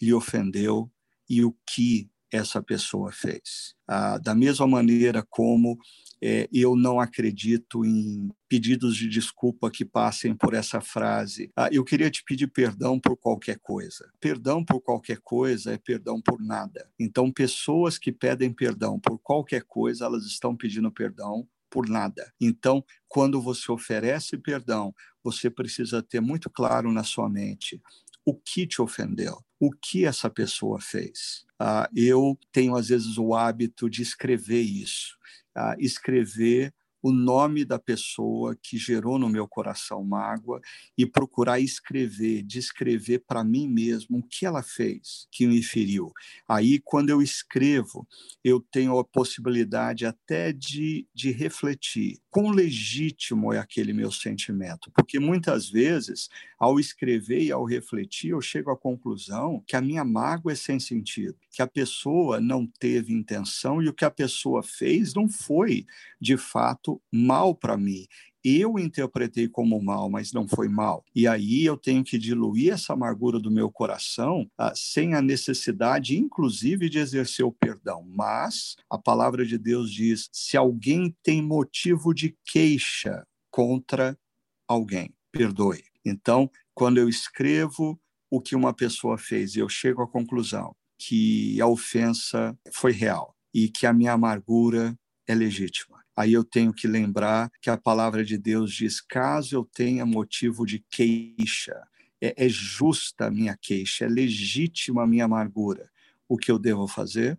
lhe 0.00 0.12
ofendeu 0.12 0.90
e 1.28 1.44
o 1.44 1.56
que 1.66 2.10
essa 2.32 2.62
pessoa 2.62 3.12
fez. 3.12 3.74
Ah, 3.86 4.18
da 4.18 4.34
mesma 4.34 4.66
maneira 4.66 5.24
como 5.28 5.78
é, 6.22 6.48
eu 6.52 6.76
não 6.76 7.00
acredito 7.00 7.84
em 7.84 8.30
pedidos 8.48 8.96
de 8.96 9.08
desculpa 9.08 9.70
que 9.70 9.84
passem 9.84 10.34
por 10.34 10.54
essa 10.54 10.80
frase. 10.80 11.50
Ah, 11.56 11.68
eu 11.72 11.84
queria 11.84 12.10
te 12.10 12.22
pedir 12.24 12.46
perdão 12.46 12.98
por 12.98 13.16
qualquer 13.16 13.58
coisa. 13.58 14.08
Perdão 14.20 14.64
por 14.64 14.80
qualquer 14.80 15.18
coisa 15.22 15.72
é 15.72 15.78
perdão 15.78 16.20
por 16.22 16.40
nada. 16.40 16.88
Então, 16.98 17.30
pessoas 17.30 17.98
que 17.98 18.12
pedem 18.12 18.52
perdão 18.52 19.00
por 19.00 19.18
qualquer 19.18 19.64
coisa, 19.64 20.04
elas 20.04 20.24
estão 20.24 20.56
pedindo 20.56 20.90
perdão 20.92 21.46
por 21.68 21.88
nada. 21.88 22.32
Então, 22.40 22.84
quando 23.08 23.40
você 23.40 23.72
oferece 23.72 24.36
perdão, 24.36 24.94
você 25.24 25.50
precisa 25.50 26.02
ter 26.02 26.20
muito 26.20 26.50
claro 26.50 26.92
na 26.92 27.02
sua 27.02 27.28
mente 27.28 27.80
o 28.24 28.34
que 28.34 28.66
te 28.66 28.80
ofendeu, 28.80 29.42
o 29.58 29.70
que 29.70 30.04
essa 30.04 30.30
pessoa 30.30 30.80
fez. 30.80 31.44
Ah, 31.64 31.88
eu 31.94 32.36
tenho, 32.50 32.74
às 32.74 32.88
vezes, 32.88 33.16
o 33.18 33.34
hábito 33.34 33.88
de 33.88 34.02
escrever 34.02 34.62
isso, 34.62 35.16
ah, 35.54 35.76
escrever 35.78 36.74
o 37.00 37.12
nome 37.12 37.64
da 37.64 37.78
pessoa 37.78 38.56
que 38.60 38.76
gerou 38.78 39.18
no 39.18 39.28
meu 39.28 39.46
coração 39.48 40.04
mágoa 40.04 40.60
e 40.98 41.04
procurar 41.06 41.60
escrever, 41.60 42.42
descrever 42.42 43.20
para 43.26 43.44
mim 43.44 43.68
mesmo 43.68 44.18
o 44.18 44.22
que 44.26 44.46
ela 44.46 44.62
fez 44.62 45.28
que 45.30 45.46
me 45.46 45.62
feriu. 45.62 46.12
Aí, 46.48 46.80
quando 46.80 47.10
eu 47.10 47.22
escrevo, 47.22 48.06
eu 48.42 48.60
tenho 48.60 48.98
a 48.98 49.04
possibilidade 49.04 50.04
até 50.06 50.52
de, 50.52 51.06
de 51.14 51.30
refletir 51.30 52.21
quão 52.32 52.50
legítimo 52.50 53.52
é 53.52 53.58
aquele 53.58 53.92
meu 53.92 54.10
sentimento, 54.10 54.90
porque 54.92 55.20
muitas 55.20 55.68
vezes, 55.68 56.30
ao 56.58 56.80
escrever 56.80 57.42
e 57.42 57.52
ao 57.52 57.64
refletir, 57.64 58.30
eu 58.30 58.40
chego 58.40 58.70
à 58.70 58.76
conclusão 58.76 59.62
que 59.66 59.76
a 59.76 59.82
minha 59.82 60.02
mágoa 60.02 60.52
é 60.52 60.54
sem 60.56 60.80
sentido, 60.80 61.36
que 61.50 61.60
a 61.60 61.66
pessoa 61.66 62.40
não 62.40 62.66
teve 62.66 63.12
intenção 63.12 63.82
e 63.82 63.88
o 63.88 63.92
que 63.92 64.06
a 64.06 64.10
pessoa 64.10 64.62
fez 64.62 65.12
não 65.14 65.28
foi, 65.28 65.86
de 66.18 66.38
fato, 66.38 67.00
mal 67.12 67.54
para 67.54 67.76
mim. 67.76 68.06
Eu 68.44 68.76
interpretei 68.76 69.48
como 69.48 69.80
mal, 69.80 70.10
mas 70.10 70.32
não 70.32 70.48
foi 70.48 70.68
mal. 70.68 71.04
E 71.14 71.28
aí 71.28 71.64
eu 71.64 71.76
tenho 71.76 72.02
que 72.02 72.18
diluir 72.18 72.72
essa 72.72 72.92
amargura 72.92 73.38
do 73.38 73.50
meu 73.50 73.70
coração 73.70 74.50
ah, 74.58 74.72
sem 74.74 75.14
a 75.14 75.22
necessidade, 75.22 76.18
inclusive, 76.18 76.88
de 76.88 76.98
exercer 76.98 77.44
o 77.44 77.52
perdão. 77.52 78.04
Mas 78.04 78.74
a 78.90 78.98
palavra 78.98 79.46
de 79.46 79.56
Deus 79.56 79.92
diz: 79.92 80.28
se 80.32 80.56
alguém 80.56 81.14
tem 81.22 81.40
motivo 81.40 82.12
de 82.12 82.36
queixa 82.44 83.24
contra 83.50 84.18
alguém, 84.66 85.14
perdoe. 85.30 85.84
Então, 86.04 86.50
quando 86.74 86.98
eu 86.98 87.08
escrevo 87.08 88.00
o 88.28 88.40
que 88.40 88.56
uma 88.56 88.74
pessoa 88.74 89.16
fez 89.16 89.54
e 89.54 89.60
eu 89.60 89.68
chego 89.68 90.02
à 90.02 90.08
conclusão 90.08 90.74
que 90.98 91.60
a 91.60 91.66
ofensa 91.66 92.58
foi 92.72 92.92
real 92.92 93.36
e 93.54 93.68
que 93.68 93.86
a 93.86 93.92
minha 93.92 94.12
amargura 94.12 94.98
é 95.28 95.34
legítima 95.34 96.01
aí 96.16 96.32
eu 96.32 96.44
tenho 96.44 96.72
que 96.72 96.86
lembrar 96.86 97.50
que 97.60 97.70
a 97.70 97.76
palavra 97.76 98.24
de 98.24 98.36
Deus 98.36 98.72
diz: 98.72 99.00
caso 99.00 99.56
eu 99.56 99.64
tenha 99.64 100.06
motivo 100.06 100.66
de 100.66 100.78
queixa, 100.90 101.86
é, 102.20 102.46
é 102.46 102.48
justa 102.48 103.26
a 103.26 103.30
minha 103.30 103.56
queixa, 103.56 104.04
é 104.04 104.08
legítima 104.08 105.02
a 105.02 105.06
minha 105.06 105.24
amargura. 105.24 105.90
O 106.28 106.36
que 106.36 106.50
eu 106.50 106.58
devo 106.58 106.86
fazer? 106.86 107.38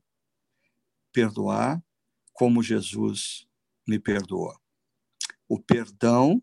Perdoar 1.12 1.82
como 2.34 2.64
Jesus 2.64 3.48
me 3.88 4.00
perdoou. 4.00 4.54
O 5.48 5.60
perdão, 5.60 6.42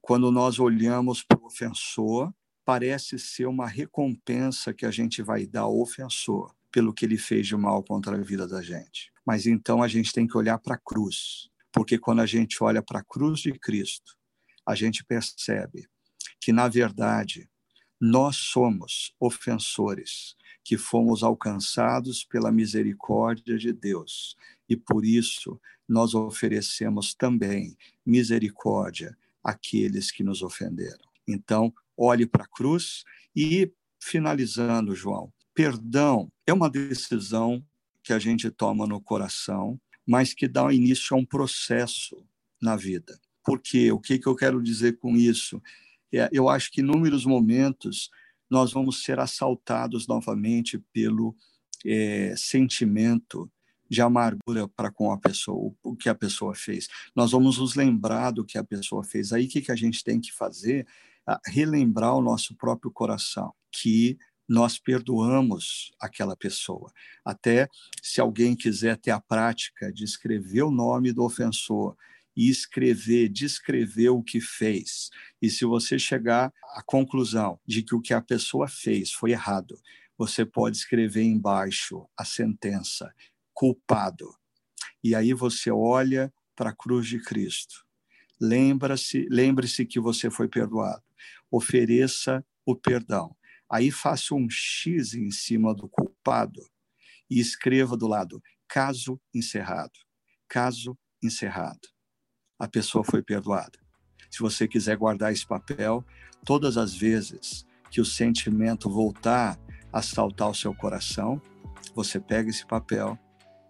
quando 0.00 0.30
nós 0.30 0.58
olhamos 0.58 1.22
para 1.22 1.38
o 1.38 1.46
ofensor, 1.46 2.32
parece 2.64 3.18
ser 3.18 3.46
uma 3.46 3.66
recompensa 3.66 4.74
que 4.74 4.84
a 4.84 4.90
gente 4.90 5.22
vai 5.22 5.46
dar 5.46 5.62
ao 5.62 5.80
ofensor 5.80 6.54
pelo 6.70 6.92
que 6.92 7.04
ele 7.04 7.16
fez 7.16 7.46
de 7.46 7.56
mal 7.56 7.82
contra 7.82 8.16
a 8.16 8.20
vida 8.20 8.46
da 8.46 8.60
gente. 8.60 9.12
Mas 9.26 9.46
então 9.46 9.82
a 9.82 9.88
gente 9.88 10.12
tem 10.12 10.26
que 10.26 10.36
olhar 10.36 10.58
para 10.58 10.76
a 10.76 10.78
cruz, 10.78 11.50
porque 11.72 11.98
quando 11.98 12.20
a 12.20 12.26
gente 12.26 12.62
olha 12.62 12.80
para 12.82 13.00
a 13.00 13.04
cruz 13.04 13.40
de 13.40 13.52
Cristo, 13.52 14.16
a 14.64 14.74
gente 14.74 15.04
percebe 15.04 15.88
que, 16.40 16.52
na 16.52 16.68
verdade, 16.68 17.50
nós 18.00 18.36
somos 18.36 19.12
ofensores, 19.18 20.36
que 20.62 20.76
fomos 20.76 21.22
alcançados 21.22 22.24
pela 22.24 22.52
misericórdia 22.52 23.56
de 23.58 23.72
Deus, 23.72 24.36
e 24.68 24.76
por 24.76 25.04
isso 25.04 25.60
nós 25.88 26.14
oferecemos 26.14 27.14
também 27.14 27.76
misericórdia 28.04 29.16
àqueles 29.42 30.10
que 30.10 30.22
nos 30.22 30.42
ofenderam. 30.42 31.06
Então, 31.26 31.72
olhe 31.96 32.26
para 32.26 32.44
a 32.44 32.48
cruz 32.48 33.04
e, 33.34 33.72
finalizando, 34.00 34.94
João, 34.94 35.32
Perdão 35.56 36.30
é 36.46 36.52
uma 36.52 36.68
decisão 36.68 37.64
que 38.06 38.12
a 38.12 38.18
gente 38.20 38.48
toma 38.52 38.86
no 38.86 39.00
coração, 39.00 39.80
mas 40.06 40.32
que 40.32 40.46
dá 40.46 40.72
início 40.72 41.16
a 41.16 41.18
um 41.18 41.24
processo 41.24 42.24
na 42.62 42.76
vida. 42.76 43.18
Por 43.44 43.60
quê? 43.60 43.90
O 43.90 43.98
que, 43.98 44.16
que 44.16 44.28
eu 44.28 44.36
quero 44.36 44.62
dizer 44.62 44.96
com 44.98 45.16
isso? 45.16 45.60
É, 46.14 46.28
eu 46.32 46.48
acho 46.48 46.70
que 46.70 46.80
em 46.80 46.84
inúmeros 46.84 47.26
momentos 47.26 48.08
nós 48.48 48.72
vamos 48.72 49.02
ser 49.02 49.18
assaltados 49.18 50.06
novamente 50.06 50.78
pelo 50.92 51.34
é, 51.84 52.32
sentimento 52.36 53.50
de 53.90 54.00
amargura 54.00 54.68
para 54.68 54.92
com 54.92 55.10
a 55.10 55.18
pessoa, 55.18 55.74
o 55.82 55.96
que 55.96 56.08
a 56.08 56.14
pessoa 56.14 56.54
fez. 56.54 56.86
Nós 57.14 57.32
vamos 57.32 57.58
nos 57.58 57.74
lembrar 57.74 58.30
do 58.30 58.44
que 58.44 58.56
a 58.56 58.62
pessoa 58.62 59.02
fez. 59.02 59.32
Aí 59.32 59.46
o 59.46 59.48
que, 59.48 59.60
que 59.60 59.72
a 59.72 59.76
gente 59.76 60.04
tem 60.04 60.20
que 60.20 60.32
fazer? 60.32 60.86
relembrar 61.44 62.14
o 62.14 62.22
nosso 62.22 62.54
próprio 62.54 62.88
coração, 62.88 63.52
que 63.72 64.16
nós 64.48 64.78
perdoamos 64.78 65.92
aquela 66.00 66.36
pessoa. 66.36 66.92
Até 67.24 67.68
se 68.02 68.20
alguém 68.20 68.54
quiser 68.54 68.96
ter 68.96 69.10
a 69.10 69.20
prática 69.20 69.92
de 69.92 70.04
escrever 70.04 70.62
o 70.62 70.70
nome 70.70 71.12
do 71.12 71.24
ofensor 71.24 71.96
e 72.36 72.48
escrever, 72.50 73.28
descrever 73.28 74.10
o 74.10 74.22
que 74.22 74.40
fez. 74.40 75.10
E 75.40 75.50
se 75.50 75.64
você 75.64 75.98
chegar 75.98 76.52
à 76.74 76.82
conclusão 76.82 77.58
de 77.66 77.82
que 77.82 77.94
o 77.94 78.00
que 78.00 78.14
a 78.14 78.20
pessoa 78.20 78.68
fez 78.68 79.10
foi 79.10 79.32
errado, 79.32 79.80
você 80.18 80.44
pode 80.44 80.76
escrever 80.76 81.22
embaixo 81.22 82.06
a 82.16 82.24
sentença 82.24 83.12
culpado. 83.52 84.34
E 85.02 85.14
aí 85.14 85.32
você 85.32 85.70
olha 85.70 86.32
para 86.54 86.70
a 86.70 86.74
cruz 86.74 87.06
de 87.06 87.20
Cristo. 87.20 87.84
Lembra-se, 88.40 89.26
lembre-se 89.30 89.84
que 89.86 89.98
você 89.98 90.30
foi 90.30 90.46
perdoado. 90.46 91.02
Ofereça 91.50 92.44
o 92.64 92.74
perdão 92.74 93.34
Aí 93.70 93.90
faça 93.90 94.34
um 94.34 94.48
X 94.48 95.14
em 95.14 95.30
cima 95.30 95.74
do 95.74 95.88
culpado 95.88 96.62
e 97.28 97.40
escreva 97.40 97.96
do 97.96 98.06
lado 98.06 98.40
caso 98.68 99.20
encerrado. 99.34 99.98
Caso 100.48 100.96
encerrado. 101.22 101.88
A 102.58 102.68
pessoa 102.68 103.04
foi 103.04 103.22
perdoada. 103.22 103.78
Se 104.30 104.40
você 104.40 104.66
quiser 104.66 104.96
guardar 104.96 105.32
esse 105.32 105.46
papel, 105.46 106.04
todas 106.44 106.76
as 106.76 106.94
vezes 106.94 107.66
que 107.90 108.00
o 108.00 108.04
sentimento 108.04 108.90
voltar 108.90 109.58
a 109.92 110.02
saltar 110.02 110.50
o 110.50 110.54
seu 110.54 110.74
coração, 110.74 111.40
você 111.94 112.20
pega 112.20 112.50
esse 112.50 112.66
papel, 112.66 113.18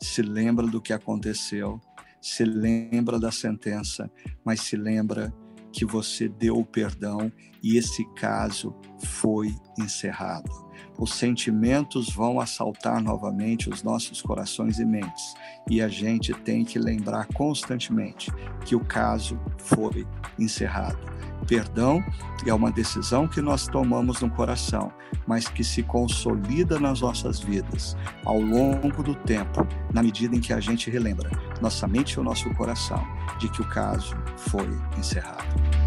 se 0.01 0.23
lembra 0.23 0.67
do 0.67 0.81
que 0.81 0.93
aconteceu, 0.93 1.81
se 2.21 2.45
lembra 2.45 3.19
da 3.19 3.31
sentença, 3.31 4.11
mas 4.45 4.61
se 4.61 4.77
lembra 4.77 5.33
que 5.77 5.85
você 5.85 6.27
deu 6.27 6.57
o 6.57 6.65
perdão 6.65 7.31
e 7.63 7.77
esse 7.77 8.03
caso 8.15 8.75
foi 8.99 9.55
encerrado. 9.79 10.66
Os 10.99 11.13
sentimentos 11.15 12.09
vão 12.09 12.41
assaltar 12.41 13.03
novamente 13.03 13.69
os 13.69 13.83
nossos 13.83 14.23
corações 14.23 14.79
e 14.79 14.85
mentes, 14.85 15.35
e 15.69 15.83
a 15.83 15.89
gente 15.89 16.33
tem 16.33 16.65
que 16.65 16.79
lembrar 16.79 17.27
constantemente 17.35 18.33
que 18.65 18.75
o 18.75 18.81
caso 18.81 19.39
foi 19.59 20.07
encerrado. 20.39 20.99
Perdão 21.47 22.03
é 22.47 22.55
uma 22.55 22.73
decisão 22.73 23.29
que 23.29 23.41
nós 23.41 23.67
tomamos 23.67 24.21
no 24.21 24.31
coração, 24.31 24.91
mas 25.27 25.49
que 25.49 25.63
se 25.63 25.83
consolida 25.83 26.79
nas 26.81 27.01
nossas 27.01 27.39
vidas 27.41 27.97
ao 28.25 28.41
longo 28.41 29.03
do 29.03 29.15
tempo, 29.15 29.67
na 29.93 30.03
medida 30.03 30.35
em 30.35 30.41
que 30.41 30.53
a 30.53 30.61
gente 30.61 30.91
relembra, 30.91 31.31
nossa 31.61 31.87
mente 31.87 32.13
e 32.13 32.21
o 32.21 32.25
nosso 32.25 32.49
coração, 32.55 33.07
de 33.39 33.49
que 33.51 33.61
o 33.61 33.69
caso 33.69 34.17
foi 34.37 34.69
encerrado. 34.99 35.86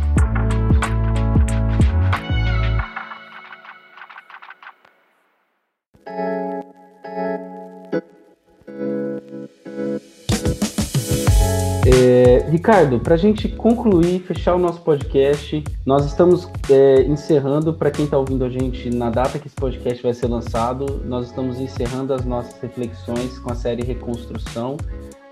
Ricardo, 12.50 13.00
para 13.00 13.14
a 13.14 13.18
gente 13.18 13.48
concluir, 13.48 14.22
fechar 14.22 14.56
o 14.56 14.58
nosso 14.58 14.82
podcast, 14.82 15.64
nós 15.86 16.06
estamos 16.06 16.50
é, 16.68 17.04
encerrando, 17.04 17.74
para 17.74 17.92
quem 17.92 18.06
está 18.06 18.18
ouvindo 18.18 18.44
a 18.44 18.50
gente 18.50 18.90
na 18.90 19.12
data 19.12 19.38
que 19.38 19.48
esse 19.48 19.56
podcast 19.56 20.02
vai 20.02 20.14
ser 20.14 20.28
lançado, 20.28 21.02
nós 21.06 21.28
estamos 21.28 21.60
encerrando 21.60 22.12
as 22.12 22.26
nossas 22.26 22.60
reflexões 22.60 23.38
com 23.38 23.52
a 23.52 23.56
série 23.56 23.84
Reconstrução. 23.84 24.78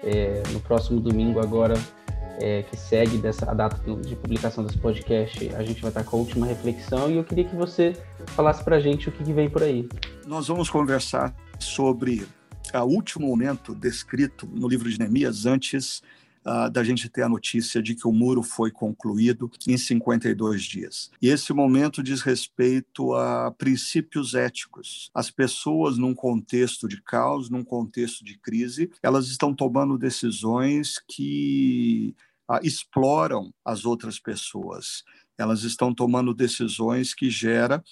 É, 0.03 0.43
no 0.53 0.59
próximo 0.59 1.01
domingo, 1.01 1.39
agora, 1.39 1.73
é, 2.39 2.61
que 2.61 2.77
segue 2.77 3.17
dessa 3.17 3.49
a 3.49 3.53
data 3.53 3.81
de 3.95 4.15
publicação 4.15 4.63
desse 4.63 4.77
podcast, 4.77 5.49
a 5.55 5.63
gente 5.63 5.81
vai 5.81 5.89
estar 5.89 6.03
com 6.03 6.17
a 6.17 6.19
última 6.19 6.45
reflexão 6.45 7.09
e 7.09 7.17
eu 7.17 7.23
queria 7.23 7.45
que 7.45 7.55
você 7.55 7.93
falasse 8.27 8.63
para 8.63 8.75
a 8.75 8.79
gente 8.79 9.09
o 9.09 9.11
que, 9.11 9.23
que 9.23 9.33
vem 9.33 9.49
por 9.49 9.63
aí. 9.63 9.89
Nós 10.27 10.47
vamos 10.47 10.69
conversar 10.69 11.35
sobre 11.57 12.27
o 12.73 12.83
último 12.83 13.27
momento 13.27 13.73
descrito 13.73 14.47
no 14.47 14.67
livro 14.67 14.87
de 14.87 14.99
Neemias 14.99 15.47
antes 15.47 16.03
uh, 16.47 16.69
da 16.69 16.83
gente 16.83 17.09
ter 17.09 17.23
a 17.23 17.29
notícia 17.29 17.81
de 17.83 17.93
que 17.93 18.07
o 18.07 18.11
muro 18.11 18.41
foi 18.41 18.71
concluído 18.71 19.51
em 19.67 19.77
52 19.77 20.63
dias. 20.63 21.11
E 21.21 21.27
esse 21.27 21.51
momento 21.51 22.01
diz 22.01 22.21
respeito 22.21 23.13
a 23.13 23.51
princípios 23.51 24.33
éticos. 24.33 25.11
As 25.13 25.29
pessoas, 25.29 25.97
num 25.97 26.15
contexto 26.15 26.87
de 26.87 27.01
caos, 27.01 27.49
num 27.49 27.63
contexto 27.63 28.23
de 28.23 28.37
crise, 28.37 28.89
elas 29.03 29.27
estão 29.27 29.53
tomando 29.53 29.97
decisões 29.97 30.97
que 31.07 32.15
uh, 32.49 32.59
exploram 32.63 33.53
as 33.65 33.85
outras 33.85 34.19
pessoas. 34.19 35.03
Elas 35.37 35.63
estão 35.63 35.93
tomando 35.93 36.33
decisões 36.33 37.13
que 37.13 37.29
geram 37.29 37.83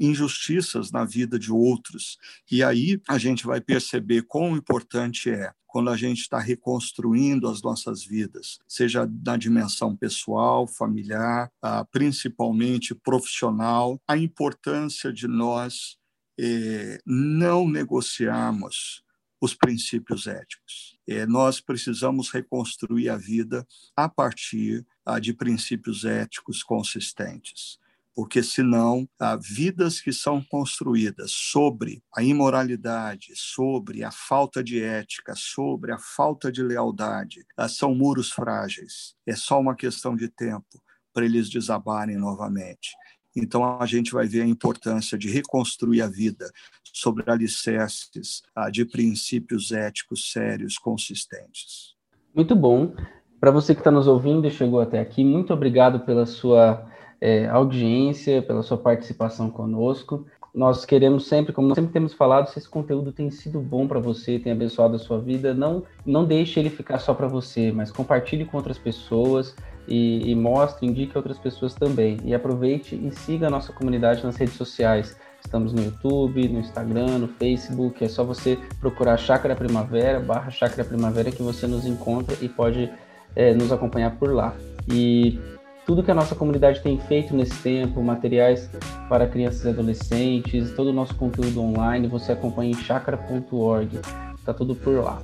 injustiças 0.00 0.90
na 0.90 1.04
vida 1.04 1.38
de 1.38 1.52
outros. 1.52 2.18
E 2.50 2.62
aí 2.62 3.00
a 3.08 3.18
gente 3.18 3.46
vai 3.46 3.60
perceber 3.60 4.22
quão 4.22 4.56
importante 4.56 5.30
é 5.30 5.52
quando 5.70 5.88
a 5.90 5.96
gente 5.96 6.20
está 6.20 6.38
reconstruindo 6.38 7.48
as 7.48 7.62
nossas 7.62 8.04
vidas, 8.04 8.58
seja 8.66 9.08
na 9.24 9.36
dimensão 9.36 9.96
pessoal, 9.96 10.66
familiar, 10.66 11.50
ah, 11.62 11.84
principalmente 11.84 12.94
profissional, 12.94 14.00
a 14.06 14.16
importância 14.16 15.12
de 15.12 15.28
nós 15.28 15.96
eh, 16.38 16.98
não 17.06 17.68
negociarmos 17.68 19.04
os 19.40 19.54
princípios 19.54 20.26
éticos. 20.26 20.98
Eh, 21.06 21.24
nós 21.26 21.60
precisamos 21.60 22.30
reconstruir 22.30 23.08
a 23.08 23.16
vida 23.16 23.66
a 23.96 24.08
partir 24.08 24.84
ah, 25.06 25.20
de 25.20 25.32
princípios 25.32 26.04
éticos 26.04 26.64
consistentes 26.64 27.78
porque 28.14 28.42
senão 28.42 29.08
há 29.18 29.36
vidas 29.36 30.00
que 30.00 30.12
são 30.12 30.42
construídas 30.42 31.30
sobre 31.30 32.02
a 32.16 32.22
imoralidade, 32.22 33.32
sobre 33.34 34.02
a 34.02 34.10
falta 34.10 34.62
de 34.62 34.82
ética, 34.82 35.34
sobre 35.36 35.92
a 35.92 35.98
falta 35.98 36.50
de 36.50 36.62
lealdade, 36.62 37.44
ah, 37.56 37.68
são 37.68 37.94
muros 37.94 38.30
frágeis. 38.30 39.14
É 39.26 39.34
só 39.34 39.60
uma 39.60 39.74
questão 39.74 40.16
de 40.16 40.28
tempo 40.28 40.82
para 41.12 41.24
eles 41.24 41.48
desabarem 41.48 42.16
novamente. 42.16 42.90
Então, 43.34 43.80
a 43.80 43.86
gente 43.86 44.12
vai 44.12 44.26
ver 44.26 44.42
a 44.42 44.46
importância 44.46 45.16
de 45.16 45.30
reconstruir 45.30 46.02
a 46.02 46.08
vida 46.08 46.50
sobre 46.92 47.30
alicerces 47.30 48.42
ah, 48.54 48.70
de 48.70 48.84
princípios 48.84 49.70
éticos 49.70 50.32
sérios, 50.32 50.76
consistentes. 50.76 51.94
Muito 52.34 52.56
bom. 52.56 52.94
Para 53.40 53.50
você 53.50 53.74
que 53.74 53.80
está 53.80 53.90
nos 53.90 54.06
ouvindo 54.06 54.46
e 54.46 54.50
chegou 54.50 54.80
até 54.80 55.00
aqui, 55.00 55.24
muito 55.24 55.54
obrigado 55.54 56.00
pela 56.00 56.26
sua 56.26 56.89
é, 57.20 57.46
audiência, 57.48 58.40
pela 58.42 58.62
sua 58.62 58.78
participação 58.78 59.50
conosco. 59.50 60.26
Nós 60.52 60.84
queremos 60.84 61.28
sempre, 61.28 61.52
como 61.52 61.72
sempre 61.74 61.92
temos 61.92 62.12
falado, 62.12 62.48
se 62.48 62.58
esse 62.58 62.68
conteúdo 62.68 63.12
tem 63.12 63.30
sido 63.30 63.60
bom 63.60 63.86
para 63.86 64.00
você, 64.00 64.38
tem 64.38 64.52
abençoado 64.52 64.96
a 64.96 64.98
sua 64.98 65.20
vida, 65.20 65.54
não, 65.54 65.84
não 66.04 66.24
deixe 66.24 66.58
ele 66.58 66.70
ficar 66.70 66.98
só 66.98 67.14
para 67.14 67.28
você, 67.28 67.70
mas 67.70 67.92
compartilhe 67.92 68.44
com 68.44 68.56
outras 68.56 68.76
pessoas 68.76 69.54
e, 69.86 70.30
e 70.30 70.34
mostre, 70.34 70.86
indique 70.86 71.16
outras 71.16 71.38
pessoas 71.38 71.74
também. 71.74 72.18
E 72.24 72.34
aproveite 72.34 72.96
e 72.96 73.12
siga 73.12 73.46
a 73.46 73.50
nossa 73.50 73.72
comunidade 73.72 74.24
nas 74.24 74.36
redes 74.36 74.54
sociais. 74.54 75.16
Estamos 75.44 75.72
no 75.72 75.82
YouTube, 75.82 76.48
no 76.48 76.58
Instagram, 76.58 77.18
no 77.18 77.28
Facebook. 77.28 78.04
É 78.04 78.08
só 78.08 78.24
você 78.24 78.58
procurar 78.80 79.16
Chácara 79.16 79.54
Primavera, 79.54 80.18
barra 80.18 80.50
Chácara 80.50 80.84
Primavera, 80.84 81.30
que 81.30 81.42
você 81.42 81.66
nos 81.66 81.86
encontra 81.86 82.36
e 82.40 82.48
pode 82.48 82.90
é, 83.36 83.54
nos 83.54 83.70
acompanhar 83.72 84.16
por 84.16 84.34
lá. 84.34 84.54
E 84.88 85.38
tudo 85.86 86.02
que 86.02 86.10
a 86.10 86.14
nossa 86.14 86.34
comunidade 86.34 86.80
tem 86.80 86.98
feito 86.98 87.34
nesse 87.34 87.54
tempo, 87.62 88.02
materiais 88.02 88.70
para 89.08 89.26
crianças 89.26 89.64
e 89.64 89.68
adolescentes, 89.68 90.72
todo 90.72 90.88
o 90.88 90.92
nosso 90.92 91.14
conteúdo 91.14 91.60
online, 91.60 92.06
você 92.06 92.32
acompanha 92.32 92.70
em 92.70 92.74
chakra.org. 92.74 94.00
Está 94.38 94.54
tudo 94.54 94.74
por 94.74 95.02
lá. 95.02 95.22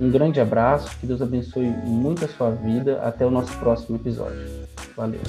Um 0.00 0.10
grande 0.10 0.40
abraço, 0.40 0.98
que 0.98 1.06
Deus 1.06 1.22
abençoe 1.22 1.66
muito 1.66 2.24
a 2.24 2.28
sua 2.28 2.50
vida. 2.50 3.00
Até 3.02 3.24
o 3.24 3.30
nosso 3.30 3.56
próximo 3.58 3.96
episódio. 3.96 4.66
Valeu. 4.96 5.20